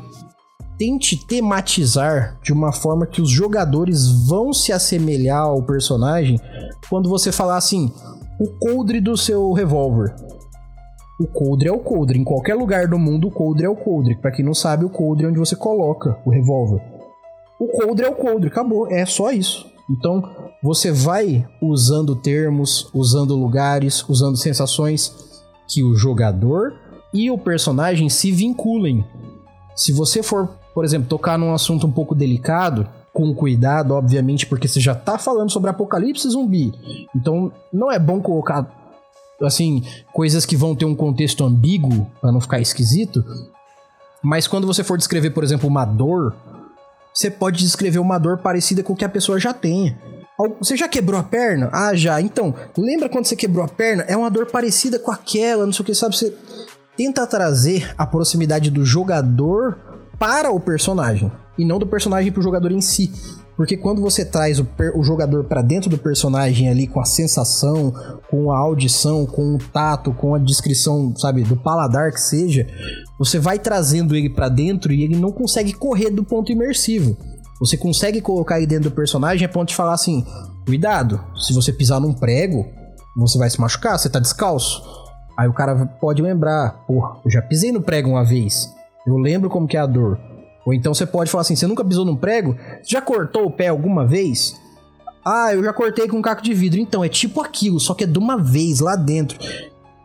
tente 0.78 1.18
tematizar 1.28 2.40
de 2.42 2.54
uma 2.54 2.72
forma 2.72 3.06
que 3.06 3.22
os 3.22 3.30
jogadores 3.30 4.08
vão 4.28 4.54
se 4.54 4.72
assemelhar 4.72 5.44
ao 5.44 5.62
personagem 5.62 6.40
quando 6.90 7.10
você 7.10 7.32
falar 7.32 7.58
assim, 7.58 7.92
o 8.40 8.48
coldre 8.58 9.02
do 9.02 9.18
seu 9.18 9.52
revólver. 9.52 10.16
O 11.20 11.28
coldre 11.28 11.68
é 11.68 11.72
o 11.72 11.80
coldre. 11.80 12.18
Em 12.18 12.24
qualquer 12.24 12.56
lugar 12.56 12.88
do 12.88 12.98
mundo, 12.98 13.28
o 13.28 13.32
coldre 13.32 13.66
é 13.66 13.70
o 13.70 13.76
coldre. 13.76 14.16
Para 14.16 14.32
quem 14.32 14.46
não 14.46 14.54
sabe, 14.54 14.86
o 14.86 14.90
coldre 14.90 15.26
é 15.26 15.30
onde 15.30 15.38
você 15.38 15.54
coloca 15.54 16.18
o 16.26 16.30
revólver. 16.30 16.82
O 17.60 17.68
coldre 17.68 18.06
é 18.06 18.10
o 18.10 18.16
coldre, 18.16 18.48
acabou. 18.48 18.88
É 18.90 19.06
só 19.06 19.30
isso. 19.30 19.70
Então, 19.90 20.24
você 20.62 20.92
vai 20.92 21.48
usando 21.62 22.16
termos, 22.16 22.90
usando 22.94 23.36
lugares, 23.36 24.04
usando 24.08 24.38
sensações 24.38 25.16
que 25.68 25.84
o 25.84 25.96
jogador 25.96 26.74
e 27.14 27.32
o 27.32 27.38
personagem 27.38 28.10
se 28.10 28.32
vinculem. 28.32 29.06
Se 29.76 29.92
você 29.92 30.22
for, 30.22 30.50
por 30.74 30.84
exemplo, 30.84 31.08
tocar 31.08 31.38
num 31.38 31.54
assunto 31.54 31.88
um 31.88 31.92
pouco 31.92 32.14
delicado, 32.14 32.88
com 33.14 33.34
cuidado, 33.34 33.94
obviamente, 33.94 34.46
porque 34.46 34.68
você 34.68 34.80
já 34.80 34.94
tá 34.94 35.18
falando 35.18 35.52
sobre 35.52 35.70
apocalipse 35.70 36.30
zumbi. 36.30 36.74
Então, 37.16 37.52
não 37.72 37.92
é 37.92 37.98
bom 37.98 38.22
colocar 38.22 38.80
assim, 39.42 39.84
coisas 40.14 40.46
que 40.46 40.58
vão 40.58 40.76
ter 40.76 40.86
um 40.86 40.96
contexto 40.96 41.46
ambíguo 41.46 42.10
para 42.20 42.32
não 42.32 42.42
ficar 42.42 42.60
esquisito. 42.60 43.24
Mas 44.22 44.48
quando 44.48 44.68
você 44.68 44.84
for 44.84 44.98
descrever, 44.98 45.30
por 45.30 45.44
exemplo, 45.44 45.68
uma 45.68 45.86
dor, 45.86 46.36
você 47.14 47.32
pode 47.32 47.60
descrever 47.60 48.00
uma 48.00 48.18
dor 48.18 48.40
parecida 48.40 48.84
com 48.84 48.94
o 48.94 48.96
que 48.96 49.06
a 49.06 49.10
pessoa 49.10 49.40
já 49.40 49.54
tenha. 49.54 49.98
Você 50.60 50.78
já 50.78 50.88
quebrou 50.88 51.20
a 51.20 51.24
perna? 51.24 51.70
Ah, 51.74 51.94
já. 51.94 52.22
Então, 52.22 52.56
lembra 52.78 53.10
quando 53.10 53.26
você 53.26 53.36
quebrou 53.36 53.64
a 53.64 53.68
perna? 53.68 54.04
É 54.04 54.16
uma 54.16 54.30
dor 54.30 54.46
parecida 54.46 54.98
com 54.98 55.12
aquela, 55.12 55.66
não 55.66 55.74
sei 55.74 55.84
o 55.84 55.86
que, 55.86 55.94
sabe? 55.94 56.16
Você 56.16 56.34
tenta 56.96 57.28
trazer 57.28 57.94
a 57.98 58.06
proximidade 58.06 58.72
do 58.72 58.86
jogador 58.86 59.78
para 60.18 60.52
o 60.52 60.60
personagem 60.60 61.32
e 61.58 61.66
não 61.66 61.78
do 61.78 61.88
personagem 61.88 62.32
para 62.32 62.40
o 62.40 62.44
jogador 62.44 62.72
em 62.72 62.82
si. 62.82 63.12
Porque 63.60 63.76
quando 63.76 64.02
você 64.02 64.24
traz 64.24 64.58
o, 64.58 64.68
o 64.96 65.04
jogador 65.04 65.44
para 65.44 65.62
dentro 65.62 65.90
do 65.90 65.98
personagem 65.98 66.70
ali 66.70 66.88
com 66.88 67.02
a 67.02 67.06
sensação, 67.06 67.94
com 68.30 68.50
a 68.54 68.58
audição, 68.58 69.26
com 69.26 69.56
o 69.56 69.58
tato, 69.58 70.14
com 70.14 70.34
a 70.34 70.40
descrição, 70.40 71.14
sabe, 71.18 71.44
do 71.44 71.58
paladar 71.58 72.14
que 72.14 72.22
seja, 72.22 72.66
você 73.18 73.38
vai 73.38 73.60
trazendo 73.60 74.16
ele 74.16 74.30
para 74.30 74.48
dentro 74.48 74.94
e 74.94 75.04
ele 75.04 75.18
não 75.18 75.34
consegue 75.34 75.74
correr 75.74 76.10
do 76.10 76.24
ponto 76.24 76.54
imersivo. 76.54 77.18
Você 77.60 77.78
consegue 77.78 78.22
colocar 78.22 78.58
ele 78.58 78.68
dentro 78.68 78.90
do 78.90 78.96
personagem 78.96 79.46
a 79.46 79.50
ponto 79.50 79.70
de 79.70 79.76
falar 79.76 79.94
assim: 79.94 80.26
cuidado, 80.66 81.24
se 81.36 81.54
você 81.54 81.74
pisar 81.74 82.00
num 82.00 82.14
prego, 82.14 82.66
você 83.16 83.38
vai 83.38 83.50
se 83.50 83.60
machucar, 83.60 84.00
você 84.00 84.10
tá 84.10 84.20
descalço. 84.20 84.82
Aí 85.38 85.48
o 85.48 85.54
cara 85.54 85.86
pode 86.02 86.22
lembrar, 86.22 86.86
porra, 86.86 87.20
eu 87.24 87.32
já 87.32 87.42
pisei 87.42 87.72
no 87.72 87.82
prego 87.82 88.10
uma 88.10 88.26
vez. 88.26 88.74
Eu 89.06 89.18
lembro 89.18 89.50
como 89.50 89.68
que 89.68 89.78
é 89.78 89.80
a 89.80 89.86
dor. 89.86 90.20
Ou 90.66 90.74
então 90.74 90.94
você 90.94 91.06
pode 91.06 91.30
falar 91.30 91.42
assim: 91.42 91.56
você 91.56 91.68
nunca 91.68 91.84
pisou 91.84 92.06
num 92.06 92.16
prego? 92.16 92.56
Já 92.88 93.02
cortou 93.02 93.46
o 93.46 93.52
pé 93.52 93.68
alguma 93.68 94.06
vez? 94.06 94.56
Ah, 95.24 95.54
eu 95.54 95.64
já 95.64 95.74
cortei 95.74 96.08
com 96.08 96.18
um 96.18 96.22
caco 96.22 96.42
de 96.42 96.54
vidro. 96.54 96.80
Então, 96.80 97.04
é 97.04 97.10
tipo 97.10 97.42
aquilo, 97.42 97.80
só 97.80 97.94
que 97.94 98.04
é 98.04 98.08
de 98.08 98.18
uma 98.18 98.38
vez 98.38 98.80
lá 98.80 98.96
dentro. 98.96 99.38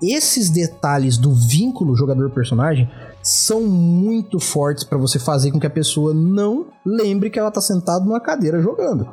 Esses 0.03 0.51
detalhes 0.51 1.17
do 1.17 1.33
vínculo 1.33 1.97
jogador-personagem 1.97 2.91
são 3.25 3.63
muito 3.63 4.39
fortes 4.39 4.85
para 4.85 4.99
você 4.99 5.19
fazer 5.19 5.51
com 5.51 5.59
que 5.59 5.67
a 5.67 5.71
pessoa 5.71 6.13
não 6.13 6.67
lembre 6.85 7.31
que 7.31 7.39
ela 7.39 7.51
tá 7.51 7.61
sentada 7.61 8.05
numa 8.05 8.21
cadeira 8.21 8.61
jogando. 8.61 9.09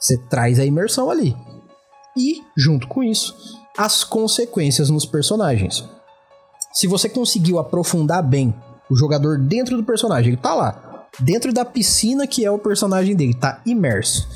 Você 0.00 0.18
traz 0.28 0.58
a 0.58 0.64
imersão 0.64 1.08
ali. 1.08 1.34
E, 2.16 2.42
junto 2.56 2.88
com 2.88 3.04
isso, 3.04 3.34
as 3.78 4.02
consequências 4.02 4.90
nos 4.90 5.06
personagens. 5.06 5.88
Se 6.72 6.88
você 6.88 7.08
conseguiu 7.08 7.60
aprofundar 7.60 8.20
bem 8.20 8.52
o 8.90 8.96
jogador 8.96 9.38
dentro 9.38 9.76
do 9.76 9.84
personagem, 9.84 10.32
ele 10.32 10.42
tá 10.42 10.52
lá, 10.52 11.06
dentro 11.20 11.52
da 11.52 11.64
piscina 11.64 12.26
que 12.26 12.44
é 12.44 12.50
o 12.50 12.58
personagem 12.58 13.14
dele, 13.14 13.34
tá 13.34 13.62
imerso. 13.64 14.28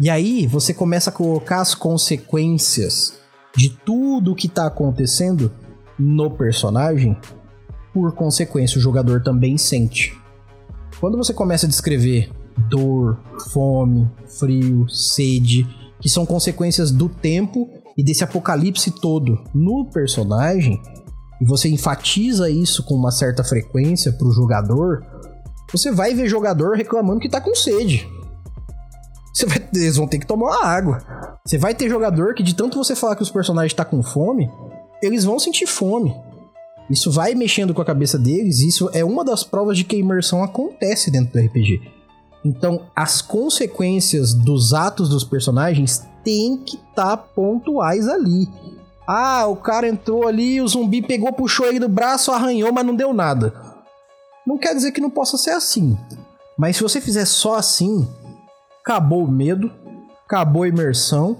E 0.00 0.08
aí 0.08 0.46
você 0.46 0.72
começa 0.72 1.10
a 1.10 1.12
colocar 1.12 1.60
as 1.60 1.74
consequências 1.74 3.12
de 3.54 3.68
tudo 3.68 4.32
o 4.32 4.34
que 4.34 4.48
tá 4.48 4.66
acontecendo 4.66 5.52
no 5.98 6.30
personagem 6.30 7.16
por 7.96 8.12
consequência, 8.12 8.78
o 8.78 8.82
jogador 8.82 9.22
também 9.22 9.56
sente. 9.56 10.14
Quando 11.00 11.16
você 11.16 11.32
começa 11.32 11.64
a 11.64 11.68
descrever 11.68 12.30
dor, 12.68 13.18
fome, 13.50 14.06
frio, 14.38 14.86
sede, 14.86 15.66
que 15.98 16.06
são 16.06 16.26
consequências 16.26 16.90
do 16.90 17.08
tempo 17.08 17.70
e 17.96 18.04
desse 18.04 18.22
apocalipse 18.22 18.90
todo 18.90 19.42
no 19.54 19.86
personagem, 19.86 20.78
e 21.40 21.46
você 21.46 21.70
enfatiza 21.70 22.50
isso 22.50 22.82
com 22.84 22.94
uma 22.94 23.10
certa 23.10 23.42
frequência 23.42 24.12
para 24.12 24.28
o 24.28 24.32
jogador, 24.32 25.02
você 25.72 25.90
vai 25.90 26.12
ver 26.12 26.28
jogador 26.28 26.76
reclamando 26.76 27.20
que 27.20 27.30
tá 27.30 27.40
com 27.40 27.54
sede. 27.54 28.06
Vai, 29.48 29.68
eles 29.74 29.96
vão 29.96 30.06
ter 30.06 30.18
que 30.18 30.26
tomar 30.26 30.48
uma 30.48 30.66
água. 30.66 30.98
Você 31.46 31.56
vai 31.56 31.74
ter 31.74 31.88
jogador 31.88 32.34
que, 32.34 32.42
de 32.42 32.54
tanto 32.54 32.76
você 32.76 32.94
falar 32.94 33.16
que 33.16 33.22
os 33.22 33.30
personagens 33.30 33.72
tá 33.72 33.86
com 33.86 34.02
fome, 34.02 34.50
eles 35.02 35.24
vão 35.24 35.38
sentir 35.38 35.66
fome. 35.66 36.14
Isso 36.88 37.10
vai 37.10 37.34
mexendo 37.34 37.74
com 37.74 37.82
a 37.82 37.84
cabeça 37.84 38.18
deles, 38.18 38.60
isso 38.60 38.88
é 38.92 39.04
uma 39.04 39.24
das 39.24 39.42
provas 39.42 39.76
de 39.76 39.84
que 39.84 39.96
a 39.96 39.98
imersão 39.98 40.42
acontece 40.42 41.10
dentro 41.10 41.32
do 41.32 41.44
RPG. 41.44 41.80
Então, 42.44 42.86
as 42.94 43.20
consequências 43.20 44.32
dos 44.32 44.72
atos 44.72 45.08
dos 45.08 45.24
personagens 45.24 46.04
têm 46.22 46.56
que 46.56 46.76
estar 46.76 47.16
tá 47.16 47.16
pontuais 47.16 48.08
ali. 48.08 48.48
Ah, 49.06 49.46
o 49.46 49.56
cara 49.56 49.88
entrou 49.88 50.28
ali, 50.28 50.60
o 50.60 50.68
zumbi 50.68 51.02
pegou, 51.02 51.32
puxou 51.32 51.66
ele 51.66 51.80
do 51.80 51.88
braço, 51.88 52.30
arranhou, 52.30 52.72
mas 52.72 52.86
não 52.86 52.94
deu 52.94 53.12
nada. 53.12 53.52
Não 54.46 54.56
quer 54.56 54.74
dizer 54.74 54.92
que 54.92 55.00
não 55.00 55.10
possa 55.10 55.36
ser 55.36 55.50
assim. 55.50 55.98
Mas 56.56 56.76
se 56.76 56.82
você 56.82 57.00
fizer 57.00 57.24
só 57.24 57.56
assim, 57.56 58.08
acabou 58.80 59.24
o 59.24 59.30
medo, 59.30 59.70
acabou 60.24 60.62
a 60.62 60.68
imersão, 60.68 61.36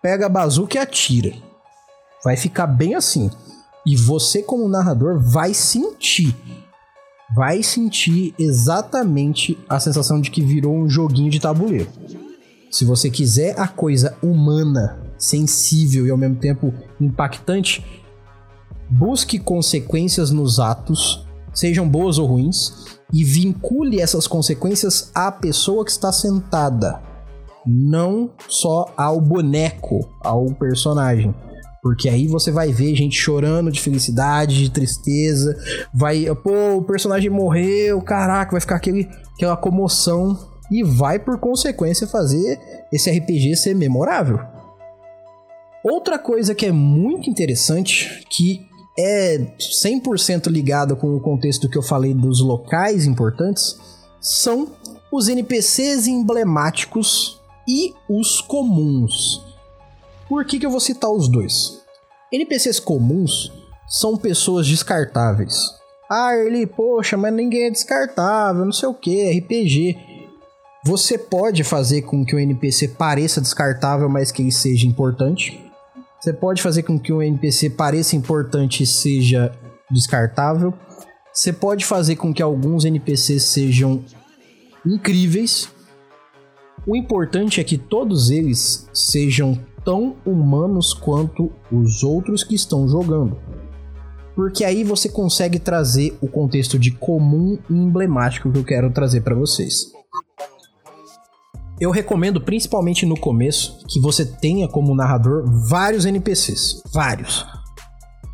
pega 0.00 0.26
a 0.26 0.30
bazuca 0.30 0.76
e 0.76 0.80
atira. 0.80 1.34
Vai 2.24 2.36
ficar 2.36 2.66
bem 2.66 2.94
assim. 2.94 3.30
E 3.86 3.96
você, 3.96 4.42
como 4.42 4.68
narrador, 4.68 5.20
vai 5.20 5.54
sentir. 5.54 6.34
Vai 7.36 7.62
sentir 7.62 8.34
exatamente 8.36 9.56
a 9.68 9.78
sensação 9.78 10.20
de 10.20 10.30
que 10.30 10.42
virou 10.42 10.74
um 10.74 10.88
joguinho 10.88 11.30
de 11.30 11.38
tabuleiro. 11.38 11.88
Se 12.70 12.84
você 12.84 13.08
quiser 13.08 13.58
a 13.58 13.68
coisa 13.68 14.16
humana, 14.20 14.98
sensível 15.16 16.06
e 16.06 16.10
ao 16.10 16.16
mesmo 16.16 16.36
tempo 16.36 16.74
impactante, 17.00 17.84
busque 18.90 19.38
consequências 19.38 20.30
nos 20.30 20.58
atos, 20.58 21.24
sejam 21.54 21.88
boas 21.88 22.18
ou 22.18 22.26
ruins, 22.26 22.86
e 23.12 23.22
vincule 23.22 24.00
essas 24.00 24.26
consequências 24.26 25.10
à 25.14 25.30
pessoa 25.30 25.84
que 25.84 25.90
está 25.92 26.10
sentada, 26.10 27.00
não 27.64 28.30
só 28.48 28.92
ao 28.96 29.20
boneco, 29.20 30.08
ao 30.22 30.46
personagem. 30.46 31.34
Porque 31.86 32.08
aí 32.08 32.26
você 32.26 32.50
vai 32.50 32.72
ver 32.72 32.96
gente 32.96 33.16
chorando 33.16 33.70
de 33.70 33.80
felicidade, 33.80 34.58
de 34.58 34.70
tristeza. 34.72 35.56
Vai, 35.94 36.26
pô, 36.42 36.78
o 36.78 36.82
personagem 36.82 37.30
morreu, 37.30 38.02
caraca, 38.02 38.50
vai 38.50 38.60
ficar 38.60 38.74
aquele, 38.74 39.08
aquela 39.36 39.56
comoção. 39.56 40.36
E 40.68 40.82
vai, 40.82 41.20
por 41.20 41.38
consequência, 41.38 42.08
fazer 42.08 42.58
esse 42.92 43.08
RPG 43.08 43.54
ser 43.54 43.76
memorável. 43.76 44.40
Outra 45.84 46.18
coisa 46.18 46.56
que 46.56 46.66
é 46.66 46.72
muito 46.72 47.30
interessante, 47.30 48.24
que 48.28 48.66
é 48.98 49.38
100% 49.56 50.48
ligada 50.48 50.96
com 50.96 51.14
o 51.14 51.20
contexto 51.20 51.68
que 51.68 51.78
eu 51.78 51.82
falei 51.82 52.12
dos 52.12 52.40
locais 52.40 53.06
importantes, 53.06 53.78
são 54.20 54.72
os 55.12 55.28
NPCs 55.28 56.08
emblemáticos 56.08 57.40
e 57.68 57.94
os 58.08 58.40
comuns. 58.40 59.45
Por 60.28 60.44
que, 60.44 60.58
que 60.58 60.66
eu 60.66 60.70
vou 60.70 60.80
citar 60.80 61.10
os 61.10 61.28
dois? 61.28 61.80
NPCs 62.32 62.80
comuns 62.80 63.52
são 63.88 64.16
pessoas 64.16 64.66
descartáveis. 64.66 65.54
Ah, 66.10 66.36
ele, 66.36 66.66
poxa, 66.66 67.16
mas 67.16 67.32
ninguém 67.32 67.64
é 67.64 67.70
descartável, 67.70 68.64
não 68.64 68.72
sei 68.72 68.88
o 68.88 68.94
que, 68.94 69.38
RPG. 69.38 69.96
Você 70.84 71.18
pode 71.18 71.64
fazer 71.64 72.02
com 72.02 72.24
que 72.24 72.34
o 72.34 72.38
NPC 72.38 72.88
pareça 72.88 73.40
descartável, 73.40 74.08
mas 74.08 74.30
que 74.30 74.42
ele 74.42 74.52
seja 74.52 74.86
importante. 74.86 75.60
Você 76.20 76.32
pode 76.32 76.62
fazer 76.62 76.82
com 76.82 76.98
que 76.98 77.12
um 77.12 77.22
NPC 77.22 77.70
pareça 77.70 78.16
importante 78.16 78.82
e 78.82 78.86
seja 78.86 79.52
descartável. 79.90 80.72
Você 81.32 81.52
pode 81.52 81.84
fazer 81.84 82.16
com 82.16 82.32
que 82.32 82.42
alguns 82.42 82.84
NPCs 82.84 83.44
sejam 83.44 84.04
incríveis. 84.84 85.68
O 86.86 86.96
importante 86.96 87.60
é 87.60 87.64
que 87.64 87.76
todos 87.76 88.30
eles 88.30 88.88
sejam 88.92 89.60
tão 89.86 90.16
humanos 90.26 90.92
quanto 90.92 91.52
os 91.70 92.02
outros 92.02 92.42
que 92.42 92.56
estão 92.56 92.88
jogando. 92.88 93.38
Porque 94.34 94.64
aí 94.64 94.82
você 94.82 95.08
consegue 95.08 95.60
trazer 95.60 96.18
o 96.20 96.26
contexto 96.26 96.76
de 96.76 96.90
comum 96.90 97.56
e 97.70 97.72
emblemático 97.72 98.50
que 98.50 98.58
eu 98.58 98.64
quero 98.64 98.90
trazer 98.90 99.22
para 99.22 99.34
vocês. 99.34 99.86
Eu 101.80 101.90
recomendo, 101.90 102.40
principalmente 102.40 103.06
no 103.06 103.18
começo, 103.18 103.78
que 103.88 104.00
você 104.00 104.26
tenha 104.26 104.66
como 104.66 104.94
narrador 104.94 105.44
vários 105.68 106.04
NPCs. 106.04 106.82
Vários. 106.92 107.46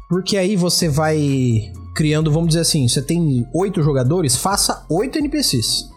Porque 0.09 0.37
aí 0.37 0.57
você 0.57 0.89
vai 0.89 1.71
criando, 1.95 2.33
vamos 2.33 2.49
dizer 2.49 2.61
assim, 2.61 2.89
você 2.89 3.03
tem 3.03 3.47
oito 3.55 3.83
jogadores, 3.83 4.37
faça 4.37 4.87
oito 4.89 5.19
NPCs. 5.19 5.91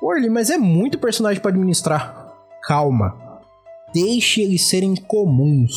Orly, 0.00 0.30
mas 0.30 0.48
é 0.48 0.56
muito 0.56 0.98
personagem 0.98 1.42
para 1.42 1.50
administrar. 1.50 2.32
Calma. 2.62 3.27
Deixe 3.92 4.42
eles 4.42 4.68
serem 4.68 4.94
comuns. 4.94 5.72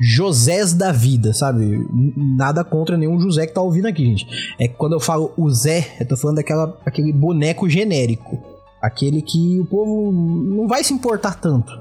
Josés 0.00 0.72
da 0.72 0.92
vida, 0.92 1.32
sabe? 1.34 1.84
Nada 2.16 2.62
contra 2.62 2.96
nenhum 2.96 3.20
José 3.20 3.46
que 3.46 3.54
tá 3.54 3.60
ouvindo 3.60 3.86
aqui, 3.86 4.04
gente. 4.04 4.54
É 4.58 4.68
que 4.68 4.74
quando 4.74 4.92
eu 4.92 5.00
falo 5.00 5.32
o 5.36 5.50
Zé, 5.50 5.96
eu 5.98 6.06
tô 6.06 6.16
falando 6.16 6.36
daquela, 6.36 6.78
aquele 6.86 7.12
boneco 7.12 7.68
genérico. 7.68 8.38
Aquele 8.80 9.20
que 9.20 9.58
o 9.58 9.66
povo 9.66 10.12
não 10.12 10.68
vai 10.68 10.84
se 10.84 10.94
importar 10.94 11.34
tanto. 11.34 11.72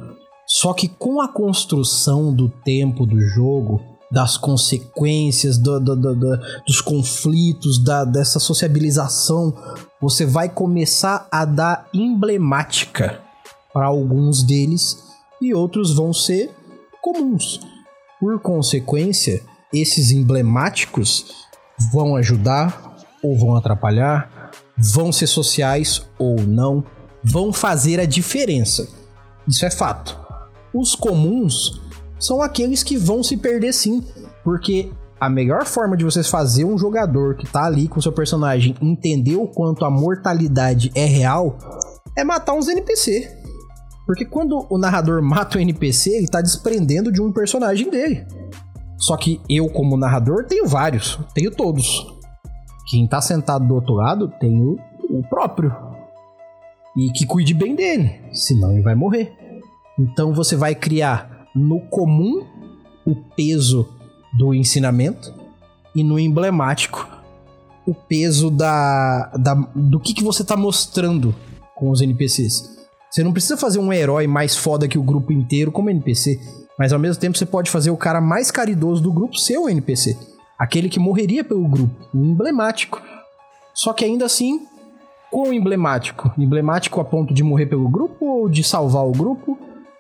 Só 0.48 0.74
que 0.74 0.88
com 0.88 1.22
a 1.22 1.28
construção 1.28 2.34
do 2.34 2.50
tempo 2.50 3.06
do 3.06 3.20
jogo, 3.22 3.80
das 4.12 4.36
consequências, 4.36 5.60
do, 5.60 5.80
do, 5.80 5.96
do, 5.96 6.40
dos 6.66 6.82
conflitos, 6.82 7.84
da, 7.84 8.04
dessa 8.04 8.40
sociabilização, 8.40 9.54
você 10.02 10.26
vai 10.26 10.50
começar 10.50 11.28
a 11.32 11.46
dar 11.46 11.88
emblemática 11.94 13.20
para 13.72 13.86
alguns 13.86 14.42
deles 14.42 15.07
e 15.42 15.54
outros 15.54 15.94
vão 15.94 16.14
ser 16.14 16.52
comuns. 17.02 17.60
Por 18.20 18.40
consequência, 18.40 19.44
esses 19.74 20.12
emblemáticos 20.12 21.48
vão 21.92 22.16
ajudar 22.16 22.98
ou 23.24 23.38
vão 23.38 23.56
atrapalhar, 23.56 24.52
vão 24.78 25.12
ser 25.12 25.28
sociais 25.28 26.08
ou 26.18 26.40
não, 26.42 26.84
vão 27.24 27.52
fazer 27.52 28.00
a 28.00 28.06
diferença. 28.06 28.88
Isso 29.48 29.66
é 29.66 29.72
fato. 29.72 30.18
Os 30.74 30.96
comuns 30.96 31.82
são 32.20 32.42
aqueles 32.42 32.84
que 32.84 32.98
vão 32.98 33.24
se 33.24 33.38
perder 33.38 33.74
sim, 33.74 34.04
porque 34.44 34.92
a 35.20 35.30
melhor 35.30 35.66
forma 35.66 35.98
de 35.98 36.04
vocês 36.04 36.28
fazer 36.28 36.64
um 36.66 36.78
jogador 36.78 37.36
que 37.36 37.48
tá 37.48 37.66
ali 37.66 37.88
com 37.88 38.02
seu 38.02 38.12
personagem 38.12 38.76
entender 38.82 39.36
o 39.36 39.48
quanto 39.48 39.84
a 39.84 39.90
mortalidade 39.90 40.92
é 40.94 41.06
real 41.06 41.58
é 42.16 42.24
matar 42.24 42.54
uns 42.54 42.68
NPC. 42.68 43.36
Porque 44.08 44.24
quando 44.24 44.66
o 44.70 44.78
narrador 44.78 45.22
mata 45.22 45.58
o 45.58 45.62
NPC, 45.62 46.12
ele 46.12 46.28
tá 46.28 46.42
desprendendo 46.42 47.12
de 47.12 47.22
um 47.22 47.30
personagem 47.30 47.90
dele. 47.90 48.26
Só 48.98 49.18
que 49.18 49.42
eu, 49.50 49.70
como 49.70 49.98
narrador, 49.98 50.46
tenho 50.46 50.66
vários, 50.66 51.20
tenho 51.36 51.52
todos. 51.52 52.08
Quem 52.90 53.06
tá 53.06 53.20
sentado 53.20 53.68
do 53.68 53.76
outro 53.76 53.96
lado 53.96 54.32
tem 54.40 54.60
o, 54.62 54.78
o 55.10 55.22
próprio. 55.30 55.76
E 56.98 57.12
que 57.12 57.26
cuide 57.26 57.54
bem 57.54 57.76
dele, 57.76 58.22
senão 58.32 58.72
ele 58.72 58.82
vai 58.82 58.96
morrer. 58.96 59.36
Então 60.00 60.34
você 60.34 60.56
vai 60.56 60.74
criar 60.74 61.46
no 61.54 61.82
comum 61.82 62.46
o 63.06 63.14
peso 63.36 63.90
do 64.38 64.54
ensinamento 64.54 65.34
e 65.94 66.02
no 66.04 66.18
emblemático 66.18 67.08
o 67.86 67.94
peso 67.94 68.50
da, 68.50 69.32
da 69.38 69.54
do 69.76 70.00
que, 70.00 70.14
que 70.14 70.24
você 70.24 70.44
tá 70.44 70.56
mostrando 70.56 71.36
com 71.76 71.90
os 71.90 72.02
NPCs. 72.02 72.77
Você 73.18 73.24
não 73.24 73.34
precisa 73.34 73.58
fazer 73.58 73.80
um 73.80 73.92
herói 73.92 74.28
mais 74.28 74.56
foda 74.56 74.88
que 74.88 75.00
o 75.00 75.02
grupo 75.02 75.34
inteiro 75.34 75.72
como 75.72 75.90
NPC, 75.90 76.40
mas 76.78 76.94
ao 76.94 77.00
mesmo 77.00 77.20
tempo 77.20 77.36
você 77.36 77.48
pode 77.48 77.72
fazer 77.72 77.90
o 77.90 77.98
cara 77.98 78.22
mais 78.22 78.52
caridoso 78.52 79.02
do 79.02 79.12
grupo 79.12 79.36
ser 79.36 79.58
o 79.58 79.68
NPC 79.68 80.16
aquele 80.56 80.88
que 80.88 81.00
morreria 81.00 81.44
pelo 81.44 81.68
grupo, 81.68 81.96
emblemático. 82.14 83.02
Só 83.74 83.92
que 83.92 84.06
ainda 84.06 84.26
assim, 84.26 84.68
quão 85.32 85.52
emblemático? 85.52 86.32
Emblemático 86.38 87.02
a 87.02 87.06
ponto 87.06 87.34
de 87.34 87.44
morrer 87.44 87.66
pelo 87.66 87.90
grupo 87.90 88.24
ou 88.24 88.48
de 88.48 88.64
salvar 88.64 89.04
o 89.04 89.12
grupo? 89.12 89.58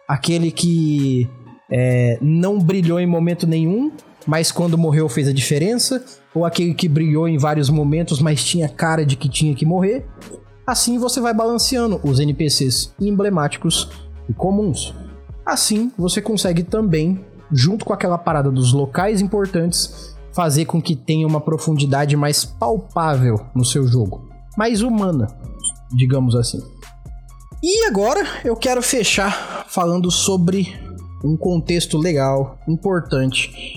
Aquele 0.07 0.51
que 0.51 1.27
é, 1.71 2.19
não 2.21 2.59
brilhou 2.59 2.99
em 2.99 3.07
momento 3.07 3.47
nenhum, 3.47 3.91
mas 4.27 4.51
quando 4.51 4.77
morreu 4.77 5.09
fez 5.09 5.27
a 5.27 5.33
diferença? 5.33 6.05
Ou 6.35 6.45
aquele 6.45 6.75
que 6.75 6.87
brilhou 6.87 7.27
em 7.27 7.39
vários 7.39 7.67
momentos, 7.67 8.21
mas 8.21 8.43
tinha 8.43 8.69
cara 8.69 9.03
de 9.03 9.15
que 9.15 9.27
tinha 9.27 9.55
que 9.55 9.65
morrer? 9.65 10.05
Assim 10.67 10.97
você 10.97 11.21
vai 11.21 11.33
balanceando 11.33 11.97
os 12.03 12.19
NPCs 12.19 12.93
emblemáticos 12.99 13.89
e 14.27 14.33
comuns. 14.33 14.93
Assim 15.45 15.89
você 15.97 16.21
consegue 16.21 16.61
também, 16.61 17.25
junto 17.49 17.85
com 17.85 17.93
aquela 17.93 18.17
parada 18.17 18.51
dos 18.51 18.73
locais 18.73 19.21
importantes, 19.21 20.13
fazer 20.33 20.65
com 20.65 20.81
que 20.81 20.93
tenha 20.93 21.25
uma 21.25 21.39
profundidade 21.39 22.17
mais 22.17 22.43
palpável 22.43 23.39
no 23.55 23.63
seu 23.63 23.87
jogo, 23.87 24.27
mais 24.57 24.81
humana, 24.81 25.27
digamos 25.95 26.35
assim. 26.35 26.61
E 27.63 27.87
agora 27.87 28.27
eu 28.43 28.57
quero 28.57 28.81
fechar 28.81 29.65
falando 29.69 30.11
sobre 30.11 30.77
um 31.23 31.37
contexto 31.37 31.97
legal, 31.97 32.59
importante, 32.67 33.73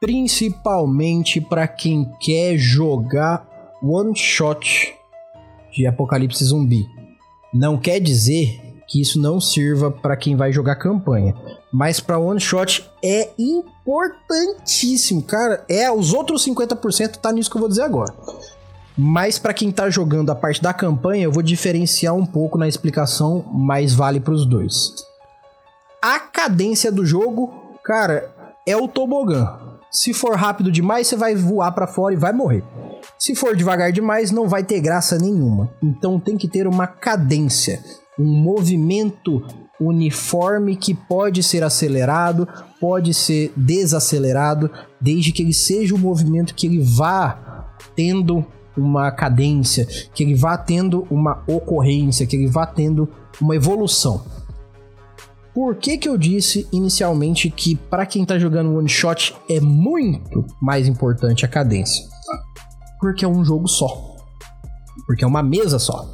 principalmente 0.00 1.40
para 1.40 1.68
quem 1.68 2.10
quer 2.20 2.58
jogar 2.58 3.46
one 3.80 4.14
shot 4.16 4.95
de 5.76 5.86
Apocalipse 5.86 6.42
Zumbi. 6.42 6.88
Não 7.52 7.76
quer 7.76 8.00
dizer 8.00 8.60
que 8.88 9.00
isso 9.00 9.20
não 9.20 9.40
sirva 9.40 9.90
para 9.90 10.16
quem 10.16 10.34
vai 10.34 10.52
jogar 10.52 10.76
campanha. 10.76 11.34
Mas 11.72 12.00
para 12.00 12.18
one 12.18 12.40
shot 12.40 12.88
é 13.04 13.30
importantíssimo, 13.38 15.22
cara. 15.22 15.64
É, 15.68 15.90
os 15.90 16.14
outros 16.14 16.46
50% 16.46 17.16
tá 17.16 17.32
nisso 17.32 17.50
que 17.50 17.56
eu 17.56 17.60
vou 17.60 17.68
dizer 17.68 17.82
agora. 17.82 18.14
Mas 18.96 19.38
para 19.38 19.52
quem 19.52 19.70
tá 19.70 19.90
jogando 19.90 20.30
a 20.30 20.34
parte 20.34 20.62
da 20.62 20.72
campanha, 20.72 21.24
eu 21.24 21.32
vou 21.32 21.42
diferenciar 21.42 22.14
um 22.14 22.24
pouco 22.24 22.56
na 22.56 22.66
explicação, 22.66 23.44
mas 23.52 23.92
vale 23.92 24.20
para 24.20 24.32
os 24.32 24.46
dois. 24.46 24.94
A 26.00 26.18
cadência 26.18 26.90
do 26.90 27.04
jogo, 27.04 27.52
cara, 27.84 28.34
é 28.66 28.76
o 28.76 28.88
tobogã. 28.88 29.65
Se 29.90 30.12
for 30.12 30.36
rápido 30.36 30.70
demais, 30.70 31.06
você 31.06 31.16
vai 31.16 31.34
voar 31.34 31.72
para 31.72 31.86
fora 31.86 32.14
e 32.14 32.18
vai 32.18 32.32
morrer. 32.32 32.62
Se 33.18 33.34
for 33.34 33.56
devagar 33.56 33.92
demais, 33.92 34.30
não 34.30 34.48
vai 34.48 34.62
ter 34.62 34.80
graça 34.80 35.18
nenhuma. 35.18 35.70
Então 35.82 36.20
tem 36.20 36.36
que 36.36 36.48
ter 36.48 36.66
uma 36.66 36.86
cadência 36.86 37.80
um 38.18 38.32
movimento 38.32 39.42
uniforme 39.78 40.74
que 40.74 40.94
pode 40.94 41.42
ser 41.42 41.62
acelerado, 41.62 42.48
pode 42.80 43.12
ser 43.12 43.52
desacelerado, 43.54 44.70
desde 45.00 45.32
que 45.32 45.42
ele 45.42 45.52
seja 45.52 45.94
um 45.94 45.98
movimento 45.98 46.54
que 46.54 46.66
ele 46.66 46.82
vá 46.82 47.74
tendo 47.94 48.44
uma 48.76 49.10
cadência, 49.10 49.86
que 50.14 50.22
ele 50.22 50.34
vá 50.34 50.56
tendo 50.56 51.06
uma 51.10 51.42
ocorrência, 51.46 52.26
que 52.26 52.36
ele 52.36 52.46
vá 52.46 52.66
tendo 52.66 53.08
uma 53.40 53.54
evolução. 53.54 54.24
Por 55.56 55.76
que, 55.76 55.96
que 55.96 56.06
eu 56.06 56.18
disse 56.18 56.68
inicialmente 56.70 57.48
que 57.48 57.74
para 57.74 58.04
quem 58.04 58.24
está 58.24 58.38
jogando 58.38 58.76
one 58.76 58.90
shot 58.90 59.34
é 59.48 59.58
muito 59.58 60.44
mais 60.60 60.86
importante 60.86 61.46
a 61.46 61.48
cadência? 61.48 62.04
Porque 63.00 63.24
é 63.24 63.28
um 63.28 63.42
jogo 63.42 63.66
só. 63.66 64.16
Porque 65.06 65.24
é 65.24 65.26
uma 65.26 65.42
mesa 65.42 65.78
só. 65.78 66.12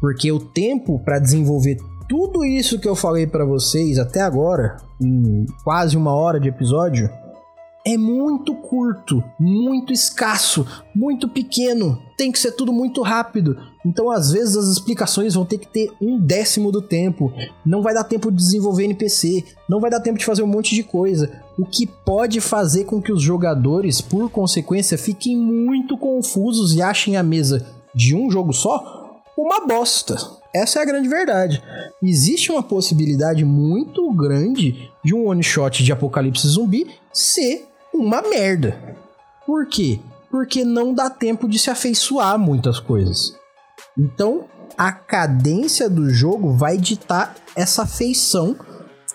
Porque 0.00 0.30
o 0.30 0.38
tempo 0.38 1.00
para 1.00 1.18
desenvolver 1.18 1.76
tudo 2.08 2.44
isso 2.44 2.78
que 2.78 2.86
eu 2.86 2.94
falei 2.94 3.26
para 3.26 3.44
vocês 3.44 3.98
até 3.98 4.20
agora, 4.20 4.76
em 5.02 5.44
quase 5.64 5.96
uma 5.96 6.14
hora 6.14 6.38
de 6.38 6.48
episódio, 6.48 7.10
é 7.84 7.96
muito 7.96 8.54
curto, 8.54 9.24
muito 9.40 9.92
escasso, 9.92 10.64
muito 10.94 11.28
pequeno. 11.28 12.00
Tem 12.16 12.30
que 12.30 12.38
ser 12.38 12.52
tudo 12.52 12.72
muito 12.72 13.02
rápido. 13.02 13.56
Então, 13.88 14.10
às 14.10 14.30
vezes, 14.30 14.54
as 14.54 14.66
explicações 14.66 15.32
vão 15.32 15.46
ter 15.46 15.56
que 15.56 15.66
ter 15.66 15.90
um 15.98 16.20
décimo 16.20 16.70
do 16.70 16.82
tempo. 16.82 17.32
Não 17.64 17.80
vai 17.80 17.94
dar 17.94 18.04
tempo 18.04 18.30
de 18.30 18.36
desenvolver 18.36 18.84
NPC, 18.84 19.42
não 19.66 19.80
vai 19.80 19.90
dar 19.90 20.00
tempo 20.00 20.18
de 20.18 20.26
fazer 20.26 20.42
um 20.42 20.46
monte 20.46 20.74
de 20.74 20.82
coisa. 20.82 21.42
O 21.58 21.64
que 21.64 21.86
pode 21.86 22.38
fazer 22.38 22.84
com 22.84 23.00
que 23.00 23.10
os 23.10 23.22
jogadores, 23.22 24.02
por 24.02 24.28
consequência, 24.28 24.98
fiquem 24.98 25.34
muito 25.38 25.96
confusos 25.96 26.74
e 26.74 26.82
achem 26.82 27.16
a 27.16 27.22
mesa 27.22 27.66
de 27.94 28.14
um 28.14 28.30
jogo 28.30 28.52
só 28.52 29.22
uma 29.34 29.66
bosta. 29.66 30.18
Essa 30.54 30.80
é 30.80 30.82
a 30.82 30.84
grande 30.84 31.08
verdade. 31.08 31.62
Existe 32.02 32.52
uma 32.52 32.62
possibilidade 32.62 33.42
muito 33.42 34.12
grande 34.12 34.90
de 35.02 35.14
um 35.14 35.28
one 35.28 35.42
shot 35.42 35.82
de 35.82 35.92
apocalipse 35.92 36.46
zumbi 36.46 36.88
ser 37.10 37.66
uma 37.94 38.20
merda. 38.20 38.98
Por 39.46 39.66
quê? 39.66 39.98
Porque 40.30 40.62
não 40.62 40.92
dá 40.92 41.08
tempo 41.08 41.48
de 41.48 41.58
se 41.58 41.70
afeiçoar 41.70 42.38
muitas 42.38 42.78
coisas. 42.78 43.34
Então, 43.98 44.44
a 44.76 44.92
cadência 44.92 45.90
do 45.90 46.08
jogo 46.08 46.52
vai 46.52 46.76
ditar 46.76 47.34
essa 47.56 47.84
feição 47.84 48.56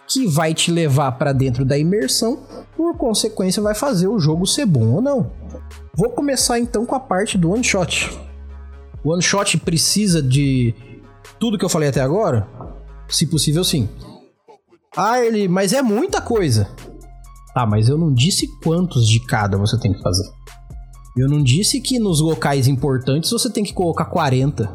que 0.07 0.27
vai 0.27 0.53
te 0.53 0.69
levar 0.69 1.13
para 1.13 1.31
dentro 1.31 1.63
da 1.63 1.77
imersão, 1.77 2.43
por 2.75 2.97
consequência 2.97 3.63
vai 3.63 3.73
fazer 3.73 4.07
o 4.07 4.19
jogo 4.19 4.45
ser 4.45 4.65
bom 4.65 4.95
ou 4.95 5.01
não. 5.01 5.31
Vou 5.95 6.09
começar 6.09 6.59
então 6.59 6.85
com 6.85 6.95
a 6.95 6.99
parte 6.99 7.37
do 7.37 7.51
one 7.51 7.63
shot. 7.63 8.11
O 9.03 9.11
one 9.11 9.21
shot 9.21 9.57
precisa 9.59 10.21
de 10.21 10.75
tudo 11.39 11.57
que 11.57 11.63
eu 11.63 11.69
falei 11.69 11.89
até 11.89 12.01
agora? 12.01 12.47
Se 13.07 13.25
possível, 13.27 13.63
sim. 13.63 13.87
Ah, 14.95 15.19
ele, 15.19 15.47
mas 15.47 15.71
é 15.73 15.81
muita 15.81 16.21
coisa. 16.21 16.67
Tá, 17.53 17.65
mas 17.65 17.87
eu 17.87 17.97
não 17.97 18.13
disse 18.13 18.47
quantos 18.61 19.07
de 19.07 19.19
cada 19.25 19.57
você 19.57 19.79
tem 19.79 19.93
que 19.93 20.01
fazer. 20.01 20.29
Eu 21.15 21.29
não 21.29 21.43
disse 21.43 21.79
que 21.79 21.99
nos 21.99 22.19
locais 22.19 22.67
importantes 22.67 23.29
você 23.29 23.47
tem 23.47 23.63
que 23.63 23.73
colocar 23.73 24.05
40. 24.05 24.67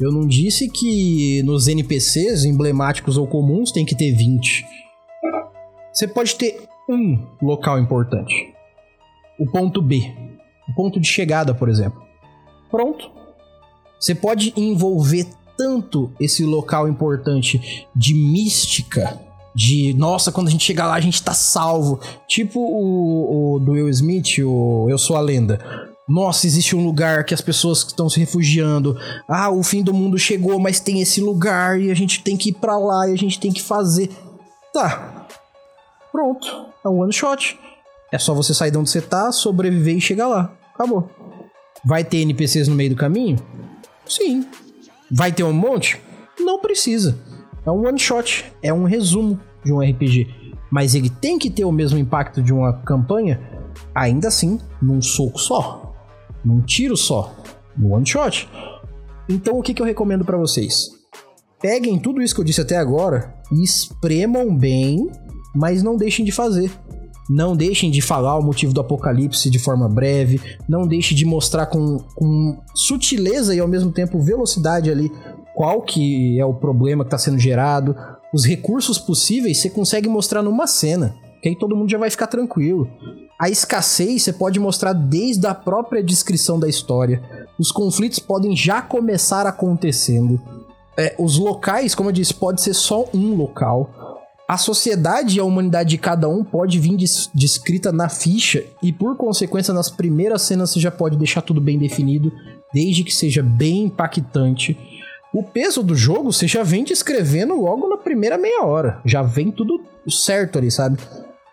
Eu 0.00 0.12
não 0.12 0.26
disse 0.26 0.68
que 0.68 1.42
nos 1.42 1.66
NPCs 1.66 2.44
emblemáticos 2.44 3.16
ou 3.16 3.26
comuns 3.26 3.72
tem 3.72 3.84
que 3.84 3.96
ter 3.96 4.12
20. 4.12 4.64
Você 5.92 6.06
pode 6.06 6.36
ter 6.36 6.68
um 6.88 7.26
local 7.42 7.80
importante. 7.80 8.54
O 9.38 9.46
ponto 9.50 9.82
B. 9.82 10.12
O 10.68 10.74
ponto 10.74 11.00
de 11.00 11.08
chegada, 11.08 11.52
por 11.52 11.68
exemplo. 11.68 12.00
Pronto. 12.70 13.10
Você 13.98 14.14
pode 14.14 14.52
envolver 14.56 15.26
tanto 15.56 16.12
esse 16.20 16.44
local 16.44 16.88
importante 16.88 17.86
de 17.94 18.14
mística, 18.14 19.20
de 19.54 19.94
nossa, 19.94 20.32
quando 20.32 20.48
a 20.48 20.50
gente 20.50 20.64
chegar 20.64 20.86
lá 20.86 20.94
a 20.94 21.00
gente 21.00 21.22
tá 21.22 21.32
salvo. 21.32 22.00
Tipo 22.26 22.58
o, 22.60 23.54
o 23.54 23.58
do 23.58 23.72
Will 23.72 23.88
Smith, 23.88 24.38
o 24.38 24.86
Eu 24.90 24.98
Sou 24.98 25.16
a 25.16 25.20
Lenda. 25.20 25.58
Nossa, 26.06 26.46
existe 26.46 26.76
um 26.76 26.84
lugar 26.84 27.24
que 27.24 27.32
as 27.32 27.40
pessoas 27.40 27.78
estão 27.78 28.10
se 28.10 28.20
refugiando. 28.20 28.98
Ah, 29.26 29.50
o 29.50 29.62
fim 29.62 29.82
do 29.82 29.94
mundo 29.94 30.18
chegou, 30.18 30.58
mas 30.58 30.78
tem 30.78 31.00
esse 31.00 31.20
lugar 31.20 31.80
e 31.80 31.90
a 31.90 31.94
gente 31.94 32.22
tem 32.22 32.36
que 32.36 32.50
ir 32.50 32.54
para 32.54 32.76
lá 32.76 33.08
e 33.08 33.12
a 33.12 33.16
gente 33.16 33.40
tem 33.40 33.52
que 33.52 33.62
fazer. 33.62 34.10
Tá. 34.72 35.26
Pronto. 36.12 36.46
É 36.84 36.88
um 36.88 37.00
one 37.00 37.12
shot. 37.12 37.58
É 38.12 38.18
só 38.18 38.34
você 38.34 38.52
sair 38.52 38.70
de 38.70 38.76
onde 38.76 38.90
você 38.90 39.00
tá, 39.00 39.32
sobreviver 39.32 39.96
e 39.96 40.00
chegar 40.00 40.28
lá. 40.28 40.52
Acabou. 40.74 41.08
Vai 41.84 42.04
ter 42.04 42.18
NPCs 42.18 42.68
no 42.68 42.74
meio 42.74 42.90
do 42.90 42.96
caminho? 42.96 43.38
Sim. 44.06 44.46
Vai 45.10 45.32
ter 45.32 45.42
um 45.42 45.52
monte? 45.52 46.00
Não 46.38 46.60
precisa. 46.60 47.18
É 47.66 47.70
um 47.70 47.86
one 47.86 47.98
shot, 47.98 48.44
é 48.62 48.72
um 48.72 48.84
resumo 48.84 49.38
de 49.64 49.72
um 49.72 49.80
RPG. 49.80 50.28
Mas 50.70 50.94
ele 50.94 51.08
tem 51.08 51.38
que 51.38 51.50
ter 51.50 51.64
o 51.64 51.72
mesmo 51.72 51.98
impacto 51.98 52.42
de 52.42 52.52
uma 52.52 52.72
campanha, 52.72 53.40
ainda 53.94 54.28
assim, 54.28 54.58
num 54.80 55.00
soco 55.00 55.38
só, 55.38 55.94
num 56.44 56.60
tiro 56.60 56.96
só, 56.96 57.34
no 57.76 57.94
one 57.94 58.06
shot. 58.06 58.48
Então 59.28 59.58
o 59.58 59.62
que, 59.62 59.72
que 59.72 59.80
eu 59.80 59.86
recomendo 59.86 60.24
para 60.24 60.36
vocês? 60.36 60.90
Peguem 61.60 61.98
tudo 61.98 62.20
isso 62.20 62.34
que 62.34 62.40
eu 62.40 62.44
disse 62.44 62.60
até 62.60 62.76
agora 62.76 63.34
e 63.50 63.62
espremam 63.62 64.54
bem, 64.54 65.10
mas 65.54 65.82
não 65.82 65.96
deixem 65.96 66.24
de 66.24 66.32
fazer. 66.32 66.70
Não 67.30 67.56
deixem 67.56 67.90
de 67.90 68.02
falar 68.02 68.38
o 68.38 68.42
motivo 68.42 68.74
do 68.74 68.82
apocalipse 68.82 69.48
de 69.48 69.58
forma 69.58 69.88
breve. 69.88 70.38
Não 70.68 70.86
deixem 70.86 71.16
de 71.16 71.24
mostrar 71.24 71.66
com, 71.66 71.98
com 72.14 72.60
sutileza 72.74 73.54
e 73.54 73.60
ao 73.60 73.68
mesmo 73.68 73.90
tempo 73.90 74.20
velocidade 74.20 74.90
ali 74.90 75.10
qual 75.54 75.82
que 75.82 76.38
é 76.38 76.44
o 76.44 76.54
problema 76.54 77.04
que 77.04 77.08
está 77.08 77.18
sendo 77.18 77.38
gerado. 77.38 77.96
Os 78.32 78.44
recursos 78.44 78.98
possíveis 78.98 79.58
você 79.58 79.70
consegue 79.70 80.08
mostrar 80.08 80.42
numa 80.42 80.66
cena, 80.66 81.14
que 81.42 81.48
aí 81.48 81.56
todo 81.56 81.76
mundo 81.76 81.90
já 81.90 81.98
vai 81.98 82.10
ficar 82.10 82.26
tranquilo. 82.26 82.88
A 83.40 83.48
escassez 83.48 84.22
você 84.22 84.32
pode 84.32 84.58
mostrar 84.58 84.92
desde 84.92 85.46
a 85.46 85.54
própria 85.54 86.02
descrição 86.02 86.58
da 86.58 86.68
história. 86.68 87.22
Os 87.58 87.70
conflitos 87.70 88.18
podem 88.18 88.56
já 88.56 88.82
começar 88.82 89.46
acontecendo. 89.46 90.40
É, 90.96 91.14
os 91.18 91.38
locais, 91.38 91.94
como 91.94 92.08
eu 92.08 92.12
disse, 92.12 92.34
pode 92.34 92.60
ser 92.60 92.74
só 92.74 93.04
um 93.12 93.34
local 93.34 94.04
a 94.46 94.58
sociedade 94.58 95.36
e 95.36 95.40
a 95.40 95.44
humanidade 95.44 95.90
de 95.90 95.98
cada 95.98 96.28
um 96.28 96.44
pode 96.44 96.78
vir 96.78 96.96
descrita 97.34 97.90
na 97.90 98.10
ficha 98.10 98.62
e, 98.82 98.92
por 98.92 99.16
consequência, 99.16 99.72
nas 99.72 99.90
primeiras 99.90 100.42
cenas 100.42 100.70
você 100.70 100.80
já 100.80 100.90
pode 100.90 101.16
deixar 101.16 101.40
tudo 101.40 101.62
bem 101.62 101.78
definido, 101.78 102.30
desde 102.72 103.02
que 103.04 103.14
seja 103.14 103.42
bem 103.42 103.84
impactante. 103.84 104.76
O 105.34 105.42
peso 105.42 105.82
do 105.82 105.96
jogo 105.96 106.32
você 106.32 106.46
já 106.46 106.62
vem 106.62 106.84
descrevendo 106.84 107.60
logo 107.60 107.88
na 107.88 107.96
primeira 107.96 108.38
meia 108.38 108.62
hora, 108.62 109.00
já 109.04 109.20
vem 109.20 109.50
tudo 109.50 109.80
certo 110.08 110.58
ali, 110.58 110.70
sabe? 110.70 110.96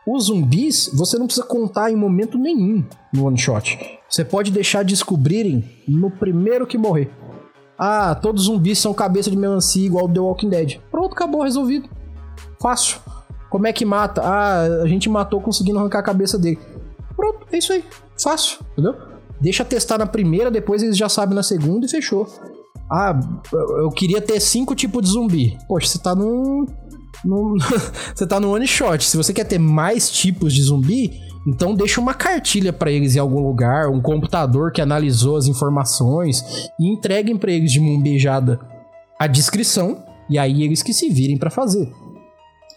Os 0.05 0.25
zumbis 0.25 0.91
você 0.93 1.17
não 1.17 1.25
precisa 1.25 1.47
contar 1.47 1.91
em 1.91 1.95
momento 1.95 2.38
nenhum 2.38 2.86
no 3.11 3.25
one 3.25 3.39
shot. 3.39 3.99
Você 4.07 4.23
pode 4.23 4.51
deixar 4.51 4.84
descobrirem 4.84 5.67
no 5.88 6.11
primeiro 6.11 6.67
que 6.67 6.77
morrer. 6.77 7.09
Ah, 7.75 8.13
todos 8.13 8.43
os 8.43 8.53
zumbis 8.53 8.77
são 8.77 8.93
cabeça 8.93 9.32
de 9.32 9.36
melancia 9.36 9.84
igual 9.84 10.07
The 10.07 10.19
Walking 10.19 10.49
Dead. 10.49 10.79
Pronto, 10.91 11.13
acabou, 11.13 11.41
resolvido. 11.41 11.89
Fácil. 12.61 12.99
Como 13.49 13.65
é 13.65 13.73
que 13.73 13.84
mata? 13.84 14.21
Ah, 14.23 14.61
a 14.84 14.88
gente 14.88 15.09
matou 15.09 15.41
conseguindo 15.41 15.79
arrancar 15.79 15.99
a 15.99 16.03
cabeça 16.03 16.38
dele. 16.38 16.59
Pronto, 17.15 17.47
é 17.51 17.57
isso 17.57 17.73
aí. 17.73 17.84
Fácil, 18.15 18.59
entendeu? 18.73 18.95
Deixa 19.39 19.65
testar 19.65 19.97
na 19.97 20.05
primeira, 20.05 20.51
depois 20.51 20.84
eles 20.84 20.95
já 20.95 21.09
sabem 21.09 21.34
na 21.34 21.41
segunda 21.41 21.88
e 21.88 21.89
fechou. 21.89 22.27
Ah, 22.91 23.17
eu 23.53 23.89
queria 23.89 24.21
ter 24.21 24.39
cinco 24.41 24.75
tipos 24.75 25.01
de 25.03 25.11
zumbi. 25.11 25.57
Poxa, 25.65 25.87
você 25.87 25.99
tá 25.99 26.13
num. 26.13 26.65
num 27.23 27.55
você 28.13 28.27
tá 28.27 28.37
no 28.37 28.53
one 28.53 28.67
shot. 28.67 29.03
Se 29.05 29.15
você 29.15 29.33
quer 29.33 29.45
ter 29.45 29.57
mais 29.57 30.11
tipos 30.11 30.53
de 30.53 30.61
zumbi, 30.61 31.21
então 31.47 31.73
deixa 31.73 32.01
uma 32.01 32.13
cartilha 32.13 32.73
para 32.73 32.91
eles 32.91 33.15
em 33.15 33.19
algum 33.19 33.39
lugar, 33.39 33.89
um 33.89 34.01
computador 34.01 34.73
que 34.73 34.81
analisou 34.81 35.37
as 35.37 35.47
informações 35.47 36.43
e 36.77 36.91
entreguem 36.91 37.37
para 37.37 37.51
eles 37.51 37.71
de 37.71 37.79
mão 37.79 38.01
beijada 38.01 38.59
a 39.17 39.25
descrição 39.25 40.03
e 40.29 40.37
aí 40.37 40.61
eles 40.63 40.83
que 40.83 40.93
se 40.93 41.09
virem 41.09 41.37
para 41.37 41.49
fazer. 41.49 41.89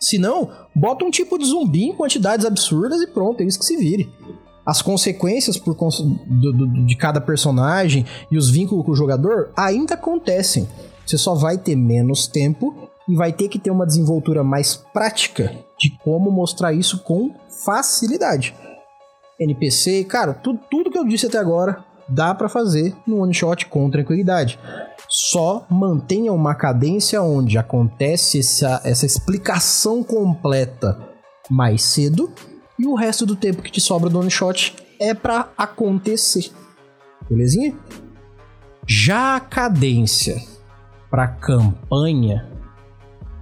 Se 0.00 0.18
não, 0.18 0.50
bota 0.74 1.04
um 1.04 1.10
tipo 1.10 1.38
de 1.38 1.46
zumbi 1.46 1.84
em 1.84 1.94
quantidades 1.94 2.46
absurdas 2.46 3.00
e 3.00 3.06
pronto, 3.06 3.42
isso 3.42 3.58
que 3.58 3.64
se 3.64 3.76
vire. 3.76 4.08
As 4.66 4.80
consequências 4.80 5.58
por, 5.58 5.74
do, 5.74 6.52
do, 6.52 6.86
de 6.86 6.96
cada 6.96 7.20
personagem 7.20 8.06
e 8.30 8.38
os 8.38 8.50
vínculos 8.50 8.84
com 8.84 8.92
o 8.92 8.96
jogador 8.96 9.50
ainda 9.56 9.94
acontecem. 9.94 10.68
Você 11.04 11.18
só 11.18 11.34
vai 11.34 11.58
ter 11.58 11.76
menos 11.76 12.26
tempo 12.26 12.74
e 13.08 13.14
vai 13.14 13.32
ter 13.32 13.48
que 13.48 13.58
ter 13.58 13.70
uma 13.70 13.86
desenvoltura 13.86 14.42
mais 14.42 14.74
prática 14.74 15.54
de 15.78 15.90
como 16.02 16.30
mostrar 16.30 16.72
isso 16.72 17.02
com 17.02 17.34
facilidade. 17.64 18.54
NPC, 19.38 20.04
cara, 20.04 20.32
tudo, 20.32 20.60
tudo 20.70 20.90
que 20.90 20.98
eu 20.98 21.04
disse 21.04 21.26
até 21.26 21.38
agora 21.38 21.84
dá 22.08 22.34
para 22.34 22.48
fazer 22.48 22.94
no 23.06 23.22
one 23.22 23.34
shot 23.34 23.66
com 23.66 23.90
tranquilidade. 23.90 24.58
Só 25.08 25.66
mantenha 25.68 26.32
uma 26.32 26.54
cadência 26.54 27.22
onde 27.22 27.58
acontece 27.58 28.38
essa, 28.38 28.80
essa 28.84 29.06
explicação 29.06 30.02
completa 30.02 30.98
mais 31.50 31.82
cedo 31.82 32.32
e 32.78 32.86
o 32.86 32.94
resto 32.94 33.24
do 33.24 33.36
tempo 33.36 33.62
que 33.62 33.70
te 33.70 33.80
sobra 33.80 34.10
do 34.10 34.18
one 34.18 34.30
shot 34.30 34.74
é 34.98 35.14
para 35.14 35.48
acontecer. 35.56 36.50
Belezinha? 37.28 37.76
Já 38.86 39.36
a 39.36 39.40
cadência 39.40 40.36
para 41.10 41.28
campanha, 41.28 42.50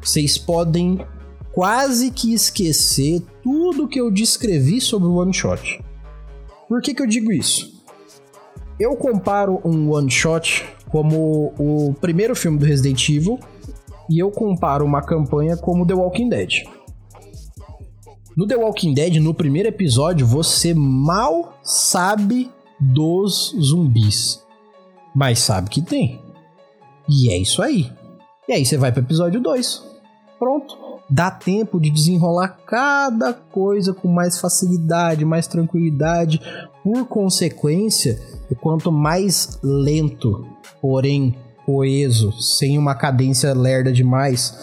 vocês 0.00 0.38
podem 0.38 1.04
quase 1.52 2.10
que 2.10 2.32
esquecer 2.32 3.22
tudo 3.42 3.88
que 3.88 4.00
eu 4.00 4.10
descrevi 4.10 4.80
sobre 4.80 5.08
o 5.08 5.14
one 5.14 5.32
shot. 5.32 5.82
Por 6.68 6.80
que, 6.80 6.94
que 6.94 7.02
eu 7.02 7.06
digo 7.06 7.32
isso? 7.32 7.72
Eu 8.78 8.96
comparo 8.96 9.60
um 9.64 9.92
one 9.92 10.10
shot 10.10 10.66
como 10.88 11.52
o 11.58 11.94
primeiro 12.00 12.34
filme 12.34 12.58
do 12.58 12.66
Resident 12.66 13.08
Evil 13.08 13.38
e 14.08 14.18
eu 14.18 14.30
comparo 14.30 14.84
uma 14.84 15.02
campanha 15.02 15.56
como 15.56 15.86
The 15.86 15.94
Walking 15.94 16.28
Dead. 16.28 16.64
No 18.34 18.46
The 18.46 18.56
Walking 18.56 18.94
Dead, 18.94 19.16
no 19.16 19.34
primeiro 19.34 19.68
episódio, 19.68 20.26
você 20.26 20.72
mal 20.72 21.58
sabe 21.62 22.50
dos 22.80 23.54
zumbis, 23.60 24.42
mas 25.14 25.38
sabe 25.40 25.68
que 25.68 25.82
tem. 25.82 26.18
E 27.06 27.30
é 27.30 27.36
isso 27.36 27.62
aí. 27.62 27.90
E 28.48 28.54
aí 28.54 28.64
você 28.64 28.78
vai 28.78 28.90
para 28.90 29.02
episódio 29.02 29.38
2. 29.38 29.82
Pronto. 30.38 30.78
Dá 31.10 31.30
tempo 31.30 31.78
de 31.78 31.90
desenrolar 31.90 32.56
cada 32.66 33.34
coisa 33.34 33.92
com 33.92 34.08
mais 34.08 34.38
facilidade, 34.38 35.26
mais 35.26 35.46
tranquilidade. 35.46 36.40
Por 36.82 37.06
consequência, 37.06 38.18
quanto 38.62 38.90
mais 38.90 39.58
lento, 39.62 40.46
porém 40.80 41.36
coeso, 41.66 42.32
sem 42.32 42.78
uma 42.78 42.94
cadência 42.94 43.52
lerda 43.52 43.92
demais, 43.92 44.56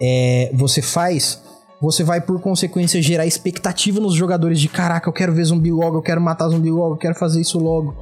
é, 0.00 0.50
você 0.54 0.80
faz, 0.80 1.40
você 1.82 2.04
vai 2.04 2.20
por 2.20 2.40
consequência 2.40 3.02
gerar 3.02 3.26
expectativa 3.26 3.98
nos 3.98 4.14
jogadores 4.14 4.60
de 4.60 4.68
caraca, 4.68 5.08
eu 5.08 5.12
quero 5.12 5.32
ver 5.32 5.42
zumbi 5.42 5.72
logo, 5.72 5.98
eu 5.98 6.02
quero 6.02 6.20
matar 6.20 6.48
zumbi 6.48 6.70
logo, 6.70 6.94
eu 6.94 6.98
quero 6.98 7.16
fazer 7.16 7.40
isso 7.40 7.58
logo. 7.58 7.92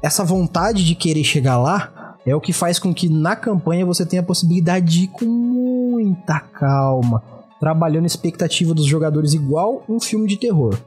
Essa 0.00 0.24
vontade 0.24 0.84
de 0.84 0.94
querer 0.94 1.24
chegar 1.24 1.58
lá 1.58 2.16
é 2.24 2.36
o 2.36 2.40
que 2.40 2.52
faz 2.52 2.78
com 2.78 2.94
que 2.94 3.08
na 3.08 3.34
campanha 3.34 3.84
você 3.84 4.06
tenha 4.06 4.22
a 4.22 4.24
possibilidade 4.24 4.86
de 4.86 5.04
ir 5.04 5.08
com 5.08 5.24
muita 5.24 6.38
calma, 6.38 7.20
trabalhando 7.58 8.04
a 8.04 8.06
expectativa 8.06 8.72
dos 8.72 8.86
jogadores 8.86 9.34
igual 9.34 9.82
um 9.88 9.98
filme 9.98 10.28
de 10.28 10.36
terror. 10.36 10.78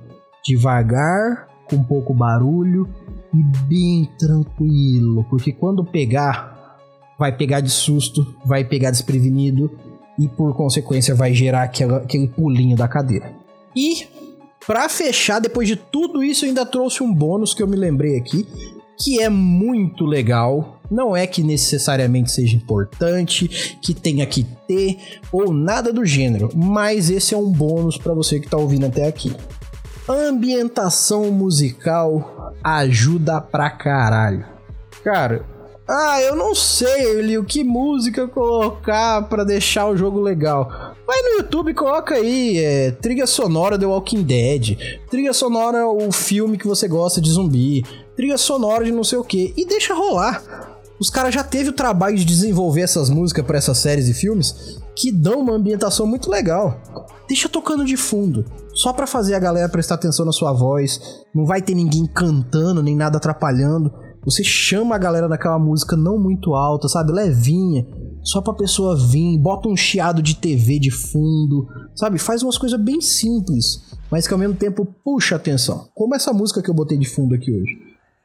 Devagar, 0.45 1.47
com 1.69 1.83
pouco 1.83 2.13
barulho 2.13 2.87
e 3.33 3.43
bem 3.67 4.09
tranquilo, 4.17 5.25
porque 5.29 5.51
quando 5.51 5.83
pegar, 5.83 6.77
vai 7.19 7.35
pegar 7.35 7.59
de 7.59 7.69
susto, 7.69 8.33
vai 8.45 8.63
pegar 8.63 8.91
desprevenido 8.91 9.69
e 10.17 10.27
por 10.27 10.55
consequência 10.55 11.15
vai 11.15 11.33
gerar 11.33 11.63
aquela, 11.63 11.97
aquele 11.97 12.27
pulinho 12.27 12.75
da 12.75 12.87
cadeira. 12.87 13.33
E 13.75 14.07
para 14.65 14.87
fechar, 14.87 15.39
depois 15.39 15.67
de 15.67 15.75
tudo 15.75 16.23
isso, 16.23 16.45
eu 16.45 16.49
ainda 16.49 16.65
trouxe 16.65 17.03
um 17.03 17.13
bônus 17.13 17.53
que 17.53 17.61
eu 17.61 17.67
me 17.67 17.75
lembrei 17.75 18.17
aqui, 18.17 18.47
que 18.97 19.21
é 19.21 19.29
muito 19.29 20.05
legal. 20.05 20.79
Não 20.89 21.15
é 21.15 21.25
que 21.25 21.43
necessariamente 21.43 22.31
seja 22.31 22.55
importante, 22.55 23.77
que 23.81 23.93
tenha 23.93 24.25
que 24.25 24.45
ter 24.67 25.19
ou 25.31 25.53
nada 25.53 25.91
do 25.91 26.05
gênero, 26.05 26.49
mas 26.55 27.09
esse 27.09 27.33
é 27.33 27.37
um 27.37 27.51
bônus 27.51 27.97
para 27.97 28.13
você 28.13 28.39
que 28.39 28.47
tá 28.47 28.57
ouvindo 28.57 28.85
até 28.85 29.07
aqui. 29.07 29.35
Ambientação 30.07 31.31
musical 31.31 32.53
ajuda 32.63 33.41
pra 33.41 33.69
caralho. 33.69 34.45
Cara, 35.03 35.45
ah, 35.87 36.21
eu 36.21 36.35
não 36.35 36.55
sei, 36.55 37.19
Elio, 37.19 37.43
que 37.43 37.63
música 37.63 38.27
colocar 38.27 39.23
para 39.23 39.43
deixar 39.43 39.87
o 39.87 39.97
jogo 39.97 40.19
legal. 40.19 40.95
Vai 41.05 41.21
no 41.21 41.37
YouTube 41.39 41.71
e 41.71 41.73
coloca 41.73 42.15
aí, 42.15 42.57
é, 42.57 42.91
trilha 42.91 43.27
sonora 43.27 43.77
The 43.77 43.85
Walking 43.85 44.23
Dead, 44.23 44.77
trilha 45.09 45.33
sonora 45.33 45.85
o 45.85 46.09
filme 46.11 46.57
que 46.57 46.67
você 46.67 46.87
gosta 46.87 47.19
de 47.19 47.29
zumbi, 47.29 47.83
trilha 48.15 48.37
sonora 48.37 48.85
de 48.85 48.91
não 48.93 49.03
sei 49.03 49.17
o 49.17 49.23
que, 49.25 49.53
e 49.57 49.65
deixa 49.65 49.93
rolar. 49.93 50.41
Os 50.99 51.09
caras 51.09 51.33
já 51.33 51.43
teve 51.43 51.69
o 51.69 51.73
trabalho 51.73 52.15
de 52.15 52.23
desenvolver 52.23 52.81
essas 52.81 53.09
músicas 53.09 53.45
para 53.45 53.57
essas 53.57 53.77
séries 53.77 54.07
e 54.07 54.13
filmes 54.13 54.79
que 54.95 55.11
dão 55.11 55.41
uma 55.41 55.53
ambientação 55.53 56.07
muito 56.07 56.29
legal. 56.31 56.79
Deixa 57.27 57.49
tocando 57.49 57.83
de 57.83 57.97
fundo, 57.97 58.45
só 58.73 58.93
para 58.93 59.07
fazer 59.07 59.33
a 59.33 59.39
galera 59.39 59.67
prestar 59.67 59.95
atenção 59.95 60.25
na 60.25 60.31
sua 60.31 60.53
voz. 60.53 61.01
Não 61.35 61.45
vai 61.45 61.61
ter 61.61 61.75
ninguém 61.75 62.05
cantando 62.05 62.81
nem 62.81 62.95
nada 62.95 63.17
atrapalhando. 63.17 63.91
Você 64.25 64.43
chama 64.43 64.95
a 64.95 64.99
galera 64.99 65.27
naquela 65.27 65.59
música 65.59 65.97
não 65.97 66.17
muito 66.17 66.53
alta, 66.53 66.87
sabe? 66.87 67.11
Levinha. 67.11 67.85
Só 68.23 68.41
pra 68.41 68.53
pessoa 68.53 68.95
vir, 68.95 69.37
bota 69.37 69.67
um 69.67 69.75
chiado 69.75 70.21
de 70.21 70.35
TV 70.35 70.79
de 70.79 70.89
fundo, 70.89 71.67
sabe? 71.93 72.17
Faz 72.17 72.41
umas 72.41 72.57
coisas 72.57 72.79
bem 72.79 73.01
simples, 73.01 73.93
mas 74.09 74.25
que 74.25 74.33
ao 74.33 74.39
mesmo 74.39 74.55
tempo 74.55 74.87
puxa 75.03 75.35
atenção. 75.35 75.89
Como 75.93 76.15
essa 76.15 76.31
música 76.31 76.61
que 76.61 76.69
eu 76.69 76.73
botei 76.73 76.97
de 76.97 77.07
fundo 77.07 77.35
aqui 77.35 77.51
hoje. 77.51 77.77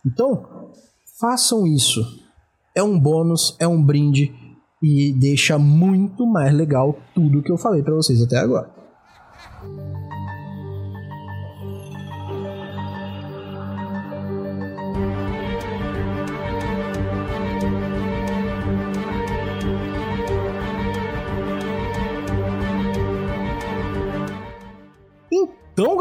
Então, 0.07 0.47
façam 1.19 1.67
isso. 1.67 2.01
É 2.77 2.83
um 2.83 2.99
bônus, 2.99 3.57
é 3.59 3.67
um 3.67 3.83
brinde 3.83 4.33
e 4.81 5.13
deixa 5.13 5.59
muito 5.59 6.25
mais 6.25 6.55
legal 6.55 6.97
tudo 7.13 7.43
que 7.43 7.51
eu 7.51 7.59
falei 7.59 7.83
para 7.83 7.95
vocês 7.95 8.23
até 8.23 8.39
agora. 8.39 8.78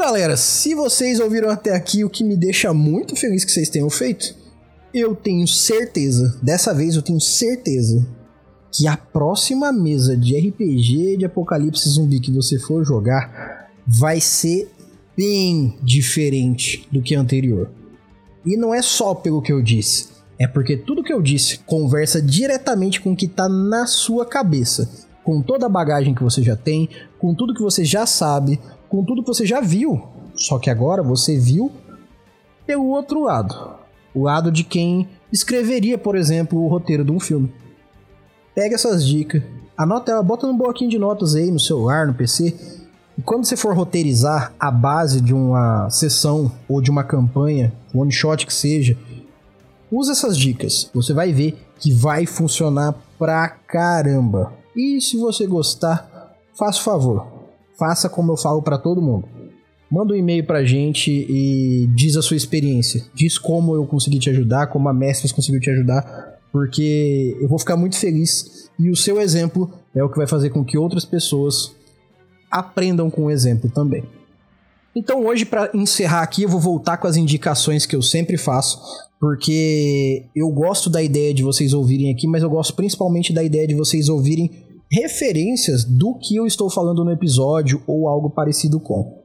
Galera, 0.07 0.37
se 0.37 0.73
vocês 0.73 1.19
ouviram 1.19 1.49
até 1.49 1.75
aqui, 1.75 2.05
o 2.05 2.09
que 2.09 2.23
me 2.23 2.37
deixa 2.37 2.73
muito 2.73 3.13
feliz 3.13 3.43
que 3.43 3.51
vocês 3.51 3.69
tenham 3.69 3.89
feito, 3.89 4.33
eu 4.93 5.13
tenho 5.13 5.45
certeza, 5.45 6.39
dessa 6.41 6.73
vez 6.73 6.95
eu 6.95 7.01
tenho 7.01 7.19
certeza, 7.19 8.07
que 8.71 8.87
a 8.87 8.95
próxima 8.95 9.69
mesa 9.73 10.15
de 10.15 10.39
RPG 10.39 11.17
de 11.17 11.25
Apocalipse 11.25 11.89
Zumbi 11.89 12.21
que 12.21 12.31
você 12.31 12.57
for 12.57 12.85
jogar 12.85 13.69
vai 13.85 14.21
ser 14.21 14.71
bem 15.17 15.77
diferente 15.83 16.87
do 16.89 17.01
que 17.01 17.13
a 17.13 17.19
anterior. 17.19 17.69
E 18.45 18.55
não 18.55 18.73
é 18.73 18.81
só 18.81 19.13
pelo 19.13 19.41
que 19.41 19.51
eu 19.51 19.61
disse, 19.61 20.07
é 20.39 20.47
porque 20.47 20.77
tudo 20.77 21.03
que 21.03 21.11
eu 21.11 21.21
disse 21.21 21.59
conversa 21.65 22.21
diretamente 22.21 23.01
com 23.01 23.11
o 23.11 23.15
que 23.15 23.25
está 23.25 23.49
na 23.49 23.85
sua 23.85 24.25
cabeça, 24.25 24.89
com 25.21 25.41
toda 25.41 25.65
a 25.65 25.69
bagagem 25.69 26.15
que 26.15 26.23
você 26.23 26.41
já 26.41 26.55
tem, 26.55 26.87
com 27.19 27.35
tudo 27.35 27.53
que 27.53 27.61
você 27.61 27.83
já 27.83 28.05
sabe, 28.05 28.57
com 28.89 29.03
tudo 29.03 29.21
que 29.21 29.27
você 29.27 29.45
já 29.45 29.61
viu. 29.61 30.01
Só 30.35 30.59
que 30.59 30.69
agora 30.69 31.01
você 31.01 31.37
viu 31.37 31.71
pelo 32.65 32.87
outro 32.87 33.23
lado. 33.23 33.77
O 34.13 34.23
lado 34.23 34.51
de 34.51 34.63
quem 34.63 35.07
escreveria, 35.31 35.97
por 35.97 36.15
exemplo, 36.15 36.59
o 36.59 36.67
roteiro 36.67 37.03
de 37.03 37.11
um 37.11 37.19
filme. 37.19 37.51
Pega 38.53 38.75
essas 38.75 39.05
dicas, 39.05 39.43
anota 39.77 40.11
ela, 40.11 40.23
bota 40.23 40.47
num 40.47 40.57
bloquinho 40.57 40.89
de 40.89 40.97
notas 40.97 41.35
aí 41.35 41.51
no 41.51 41.59
celular, 41.59 42.07
no 42.07 42.13
PC. 42.13 42.55
E 43.17 43.21
quando 43.21 43.45
você 43.45 43.55
for 43.55 43.75
roteirizar 43.75 44.53
a 44.59 44.69
base 44.69 45.21
de 45.21 45.33
uma 45.33 45.89
sessão 45.89 46.51
ou 46.67 46.81
de 46.81 46.91
uma 46.91 47.03
campanha, 47.03 47.73
one 47.93 48.11
shot 48.11 48.45
que 48.45 48.53
seja, 48.53 48.97
usa 49.91 50.11
essas 50.11 50.37
dicas. 50.37 50.89
Você 50.93 51.13
vai 51.13 51.31
ver 51.31 51.57
que 51.79 51.91
vai 51.91 52.25
funcionar 52.25 52.95
pra 53.17 53.47
caramba. 53.49 54.53
E 54.75 54.99
se 55.01 55.17
você 55.17 55.47
gostar, 55.47 56.35
faça 56.53 56.79
o 56.79 56.83
favor, 56.83 57.36
faça 57.77 58.09
como 58.09 58.31
eu 58.31 58.37
falo 58.37 58.61
para 58.61 58.77
todo 58.77 59.01
mundo. 59.01 59.27
Manda 59.89 60.13
um 60.13 60.17
e-mail 60.17 60.45
pra 60.45 60.65
gente 60.65 61.09
e 61.11 61.87
diz 61.95 62.17
a 62.17 62.21
sua 62.21 62.35
experiência. 62.35 63.05
Diz 63.13 63.37
como 63.37 63.73
eu 63.73 63.85
consegui 63.85 64.19
te 64.19 64.29
ajudar, 64.29 64.67
como 64.67 64.89
a 64.89 64.93
Mestres 64.93 65.31
conseguiu 65.31 65.61
te 65.61 65.69
ajudar, 65.69 66.39
porque 66.51 67.37
eu 67.39 67.47
vou 67.47 67.57
ficar 67.57 67.77
muito 67.77 67.97
feliz 67.97 68.69
e 68.77 68.89
o 68.89 68.95
seu 68.95 69.21
exemplo 69.21 69.71
é 69.95 70.03
o 70.03 70.09
que 70.09 70.17
vai 70.17 70.27
fazer 70.27 70.49
com 70.49 70.63
que 70.63 70.77
outras 70.77 71.05
pessoas 71.05 71.75
aprendam 72.51 73.09
com 73.09 73.25
o 73.25 73.31
exemplo 73.31 73.69
também. 73.69 74.03
Então 74.95 75.25
hoje 75.25 75.45
para 75.45 75.69
encerrar 75.73 76.21
aqui 76.21 76.43
eu 76.43 76.49
vou 76.49 76.59
voltar 76.59 76.97
com 76.97 77.07
as 77.07 77.15
indicações 77.15 77.85
que 77.85 77.95
eu 77.95 78.01
sempre 78.01 78.37
faço, 78.37 78.81
porque 79.19 80.25
eu 80.35 80.49
gosto 80.49 80.89
da 80.89 81.01
ideia 81.01 81.33
de 81.33 81.43
vocês 81.43 81.73
ouvirem 81.73 82.11
aqui, 82.11 82.27
mas 82.27 82.43
eu 82.43 82.49
gosto 82.49 82.73
principalmente 82.73 83.31
da 83.31 83.43
ideia 83.43 83.67
de 83.67 83.75
vocês 83.75 84.09
ouvirem 84.09 84.66
referências 84.91 85.83
do 85.83 86.15
que 86.15 86.35
eu 86.35 86.45
estou 86.45 86.69
falando 86.69 87.03
no 87.03 87.11
episódio 87.11 87.81
ou 87.85 88.07
algo 88.07 88.29
parecido 88.29 88.79
com. 88.79 89.23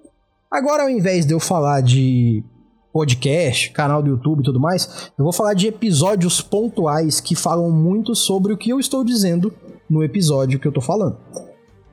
Agora, 0.50 0.82
ao 0.82 0.90
invés 0.90 1.24
de 1.24 1.32
eu 1.32 1.40
falar 1.40 1.80
de 1.80 2.44
podcast, 2.92 3.70
canal 3.70 4.02
do 4.02 4.10
YouTube 4.10 4.40
e 4.40 4.44
tudo 4.44 4.60
mais, 4.60 5.10
eu 5.16 5.24
vou 5.24 5.32
falar 5.32 5.54
de 5.54 5.66
episódios 5.66 6.42
pontuais 6.42 7.20
que 7.20 7.34
falam 7.34 7.70
muito 7.70 8.14
sobre 8.14 8.52
o 8.52 8.56
que 8.56 8.70
eu 8.70 8.78
estou 8.78 9.02
dizendo 9.02 9.52
no 9.88 10.04
episódio 10.04 10.58
que 10.58 10.66
eu 10.66 10.70
estou 10.70 10.82
falando. 10.82 11.16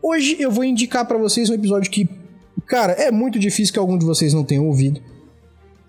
Hoje 0.01 0.35
eu 0.39 0.51
vou 0.51 0.63
indicar 0.63 1.05
para 1.05 1.17
vocês 1.17 1.49
um 1.49 1.53
episódio 1.53 1.89
que, 1.89 2.09
cara, 2.65 2.93
é 2.93 3.11
muito 3.11 3.39
difícil 3.39 3.73
que 3.73 3.79
algum 3.79 3.97
de 3.97 4.05
vocês 4.05 4.33
não 4.33 4.43
tenham 4.43 4.67
ouvido, 4.67 5.01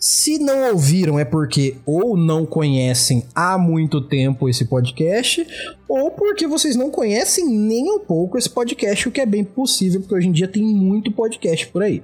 se 0.00 0.38
não 0.38 0.70
ouviram 0.70 1.18
é 1.18 1.26
porque 1.26 1.76
ou 1.84 2.16
não 2.16 2.46
conhecem 2.46 3.22
há 3.34 3.58
muito 3.58 4.00
tempo 4.00 4.48
esse 4.48 4.64
podcast, 4.64 5.46
ou 5.86 6.10
porque 6.10 6.46
vocês 6.46 6.74
não 6.74 6.90
conhecem 6.90 7.46
nem 7.46 7.92
um 7.92 7.98
pouco 7.98 8.38
esse 8.38 8.48
podcast, 8.48 9.06
o 9.06 9.12
que 9.12 9.20
é 9.20 9.26
bem 9.26 9.44
possível, 9.44 10.00
porque 10.00 10.14
hoje 10.14 10.28
em 10.28 10.32
dia 10.32 10.48
tem 10.48 10.62
muito 10.62 11.12
podcast 11.12 11.66
por 11.66 11.82
aí. 11.82 12.02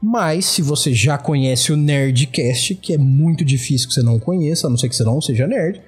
Mas 0.00 0.46
se 0.46 0.62
você 0.62 0.94
já 0.94 1.18
conhece 1.18 1.72
o 1.72 1.76
Nerdcast, 1.76 2.76
que 2.76 2.94
é 2.94 2.98
muito 2.98 3.44
difícil 3.44 3.88
que 3.88 3.94
você 3.94 4.04
não 4.04 4.20
conheça, 4.20 4.68
a 4.68 4.70
não 4.70 4.76
ser 4.76 4.88
que 4.88 4.94
você 4.94 5.02
não 5.02 5.20
seja 5.20 5.48
nerd, 5.48 5.82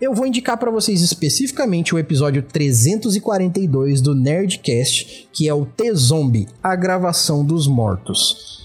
eu 0.00 0.14
vou 0.14 0.26
indicar 0.26 0.56
para 0.56 0.70
vocês 0.70 1.02
especificamente 1.02 1.94
o 1.94 1.98
episódio 1.98 2.42
342 2.42 4.00
do 4.00 4.14
Nerdcast, 4.14 5.28
que 5.30 5.46
é 5.46 5.52
o 5.52 5.66
T-Zombie, 5.66 6.48
a 6.62 6.74
gravação 6.74 7.44
dos 7.44 7.66
mortos. 7.66 8.61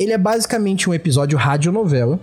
Ele 0.00 0.12
é 0.14 0.18
basicamente 0.18 0.88
um 0.88 0.94
episódio 0.94 1.36
radionovela, 1.36 2.18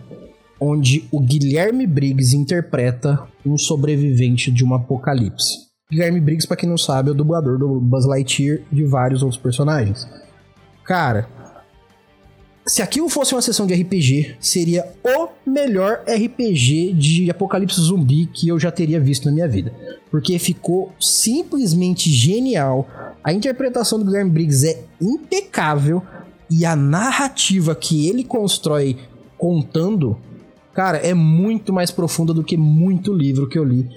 onde 0.60 1.08
o 1.12 1.20
Guilherme 1.20 1.86
Briggs 1.86 2.36
interpreta 2.36 3.28
um 3.46 3.56
sobrevivente 3.56 4.50
de 4.50 4.66
um 4.66 4.74
apocalipse. 4.74 5.68
Guilherme 5.92 6.20
Briggs, 6.20 6.48
para 6.48 6.58
quem 6.58 6.68
não 6.68 6.78
sabe, 6.78 7.10
é 7.10 7.12
o 7.12 7.16
dublador 7.16 7.60
do 7.60 7.80
Buzz 7.80 8.04
Lightyear 8.08 8.62
e 8.72 8.76
de 8.78 8.84
vários 8.84 9.22
outros 9.22 9.40
personagens. 9.40 10.08
Cara, 10.84 11.30
se 12.66 12.82
aquilo 12.82 13.08
fosse 13.10 13.36
uma 13.36 13.44
sessão 13.44 13.68
de 13.68 13.76
RPG, 13.76 14.38
seria 14.40 14.84
o 15.04 15.30
melhor 15.48 16.04
RPG 16.08 16.94
de 16.94 17.30
apocalipse 17.30 17.80
zumbi 17.80 18.26
que 18.26 18.48
eu 18.48 18.60
já 18.60 18.72
teria 18.72 19.00
visto 19.00 19.26
na 19.26 19.32
minha 19.32 19.48
vida. 19.48 19.72
Porque 20.10 20.40
ficou 20.40 20.92
simplesmente 21.00 22.12
genial. 22.12 22.88
A 23.24 23.32
interpretação 23.32 24.00
do 24.00 24.06
Guilherme 24.06 24.32
Briggs 24.32 24.68
é 24.68 24.84
impecável 25.00 26.02
e 26.50 26.66
a 26.66 26.76
narrativa 26.76 27.76
que 27.76 28.08
ele 28.08 28.24
constrói 28.24 28.98
contando, 29.38 30.18
cara, 30.74 30.98
é 30.98 31.14
muito 31.14 31.74
mais 31.74 31.92
profunda 31.92 32.34
do 32.34 32.44
que 32.44 32.58
muito 32.58 33.14
livro 33.14 33.48
que 33.48 33.58
eu 33.58 33.64
li. 33.64 33.88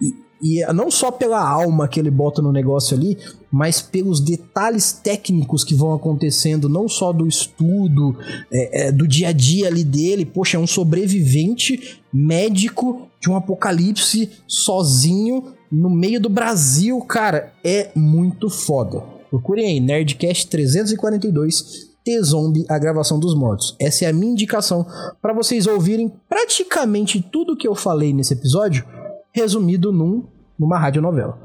E, 0.00 0.60
e 0.60 0.72
não 0.72 0.90
só 0.90 1.10
pela 1.10 1.40
alma 1.40 1.88
que 1.88 2.00
ele 2.00 2.10
bota 2.10 2.40
no 2.40 2.52
negócio 2.52 2.96
ali, 2.96 3.18
mas 3.50 3.82
pelos 3.82 4.20
detalhes 4.20 4.92
técnicos 4.92 5.64
que 5.64 5.74
vão 5.74 5.92
acontecendo, 5.92 6.68
não 6.68 6.88
só 6.88 7.12
do 7.12 7.26
estudo, 7.26 8.16
é, 8.50 8.88
é, 8.88 8.92
do 8.92 9.06
dia 9.06 9.28
a 9.28 9.32
dia 9.32 9.66
ali 9.66 9.84
dele. 9.84 10.24
Poxa, 10.24 10.56
é 10.56 10.60
um 10.60 10.66
sobrevivente 10.66 12.00
médico 12.12 13.08
de 13.20 13.28
um 13.28 13.36
apocalipse 13.36 14.30
sozinho 14.46 15.54
no 15.70 15.90
meio 15.90 16.20
do 16.20 16.28
Brasil, 16.28 16.98
cara, 17.02 17.52
é 17.62 17.90
muito 17.94 18.50
foda. 18.50 19.19
Procurem 19.30 19.66
aí, 19.66 19.80
Nerdcast 19.80 20.48
342, 20.48 21.90
T-Zombie, 22.04 22.66
a 22.68 22.76
gravação 22.78 23.18
dos 23.20 23.34
mortos. 23.34 23.76
Essa 23.78 24.06
é 24.06 24.08
a 24.08 24.12
minha 24.12 24.32
indicação 24.32 24.84
para 25.22 25.32
vocês 25.32 25.68
ouvirem 25.68 26.12
praticamente 26.28 27.22
tudo 27.22 27.56
que 27.56 27.68
eu 27.68 27.76
falei 27.76 28.12
nesse 28.12 28.34
episódio, 28.34 28.84
resumido 29.32 29.92
num, 29.92 30.26
numa 30.58 30.76
radionovela. 30.78 31.38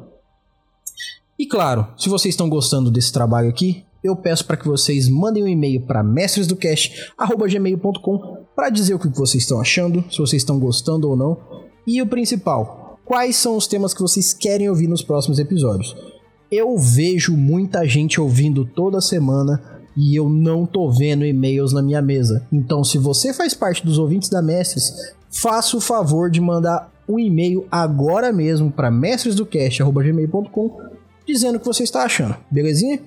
E 1.37 1.45
claro, 1.45 1.85
se 1.95 2.09
vocês 2.09 2.33
estão 2.33 2.49
gostando 2.49 2.89
desse 2.89 3.11
trabalho 3.11 3.49
aqui, 3.49 3.85
eu 4.03 4.15
peço 4.15 4.45
para 4.45 4.57
que 4.57 4.67
vocês 4.67 5.07
mandem 5.07 5.43
um 5.43 5.47
e-mail 5.47 5.81
para 5.81 6.01
mestresdocast@gmail.com 6.01 8.45
para 8.55 8.69
dizer 8.69 8.95
o 8.95 8.99
que 8.99 9.09
vocês 9.09 9.43
estão 9.43 9.59
achando, 9.59 10.03
se 10.09 10.17
vocês 10.17 10.41
estão 10.41 10.59
gostando 10.59 11.07
ou 11.09 11.15
não, 11.15 11.37
e 11.85 12.01
o 12.01 12.07
principal, 12.07 12.99
quais 13.05 13.35
são 13.35 13.55
os 13.57 13.67
temas 13.67 13.93
que 13.93 14.01
vocês 14.01 14.33
querem 14.33 14.67
ouvir 14.69 14.87
nos 14.87 15.03
próximos 15.03 15.37
episódios. 15.37 16.14
Eu 16.57 16.77
vejo 16.77 17.35
muita 17.35 17.85
gente 17.85 18.21
ouvindo 18.21 18.63
toda 18.63 19.01
semana 19.01 19.61
e 19.93 20.15
eu 20.15 20.29
não 20.29 20.65
tô 20.65 20.89
vendo 20.89 21.25
e-mails 21.25 21.73
na 21.73 21.81
minha 21.81 22.01
mesa. 22.01 22.47
Então, 22.49 22.81
se 22.81 22.97
você 22.97 23.33
faz 23.33 23.53
parte 23.53 23.85
dos 23.85 23.97
ouvintes 23.97 24.29
da 24.29 24.41
Mestres, 24.41 25.13
faça 25.29 25.75
o 25.75 25.81
favor 25.81 26.31
de 26.31 26.39
mandar 26.39 26.89
um 27.09 27.19
e-mail 27.19 27.67
agora 27.69 28.31
mesmo 28.31 28.71
para 28.71 28.89
mestresdocast@gmail.com 28.89 30.79
dizendo 31.27 31.57
o 31.57 31.59
que 31.59 31.65
você 31.65 31.83
está 31.83 32.03
achando, 32.03 32.37
belezinha? 32.49 33.01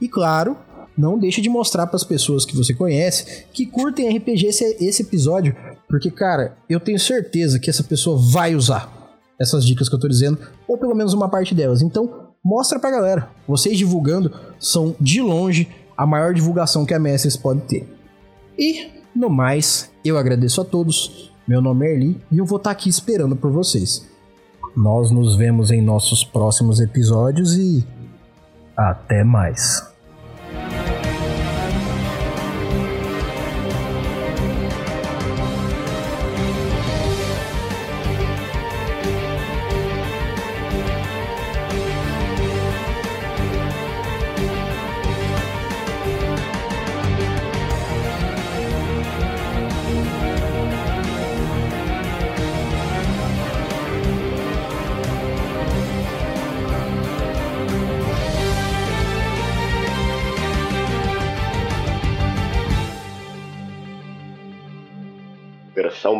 E 0.00 0.08
claro, 0.08 0.56
não 0.96 1.18
deixe 1.18 1.42
de 1.42 1.50
mostrar 1.50 1.86
para 1.86 1.96
as 1.96 2.04
pessoas 2.04 2.46
que 2.46 2.56
você 2.56 2.72
conhece 2.72 3.44
que 3.52 3.66
curtem 3.66 4.16
RPG 4.16 4.46
esse, 4.46 4.64
esse 4.80 5.02
episódio, 5.02 5.54
porque 5.86 6.10
cara, 6.10 6.56
eu 6.70 6.80
tenho 6.80 6.98
certeza 6.98 7.58
que 7.58 7.68
essa 7.68 7.84
pessoa 7.84 8.18
vai 8.18 8.54
usar 8.54 8.90
essas 9.38 9.62
dicas 9.66 9.90
que 9.90 9.94
eu 9.94 10.00
tô 10.00 10.08
dizendo, 10.08 10.38
ou 10.66 10.78
pelo 10.78 10.94
menos 10.94 11.12
uma 11.12 11.28
parte 11.28 11.54
delas. 11.54 11.82
Então, 11.82 12.23
mostra 12.44 12.78
pra 12.78 12.90
galera. 12.90 13.30
Vocês 13.48 13.78
divulgando 13.78 14.32
são 14.58 14.94
de 15.00 15.20
longe 15.22 15.68
a 15.96 16.04
maior 16.04 16.34
divulgação 16.34 16.84
que 16.84 16.92
a 16.92 16.98
Mestres 16.98 17.36
pode 17.36 17.62
ter. 17.62 17.88
E, 18.58 18.90
no 19.14 19.30
mais, 19.30 19.90
eu 20.04 20.18
agradeço 20.18 20.60
a 20.60 20.64
todos. 20.64 21.32
Meu 21.46 21.62
nome 21.62 21.86
é 21.86 21.92
Erli 21.92 22.20
e 22.30 22.38
eu 22.38 22.44
vou 22.44 22.58
estar 22.58 22.70
tá 22.70 22.72
aqui 22.72 22.88
esperando 22.88 23.34
por 23.36 23.50
vocês. 23.50 24.06
Nós 24.76 25.10
nos 25.10 25.36
vemos 25.36 25.70
em 25.70 25.80
nossos 25.80 26.24
próximos 26.24 26.80
episódios 26.80 27.56
e 27.56 27.86
até 28.76 29.22
mais. 29.22 29.93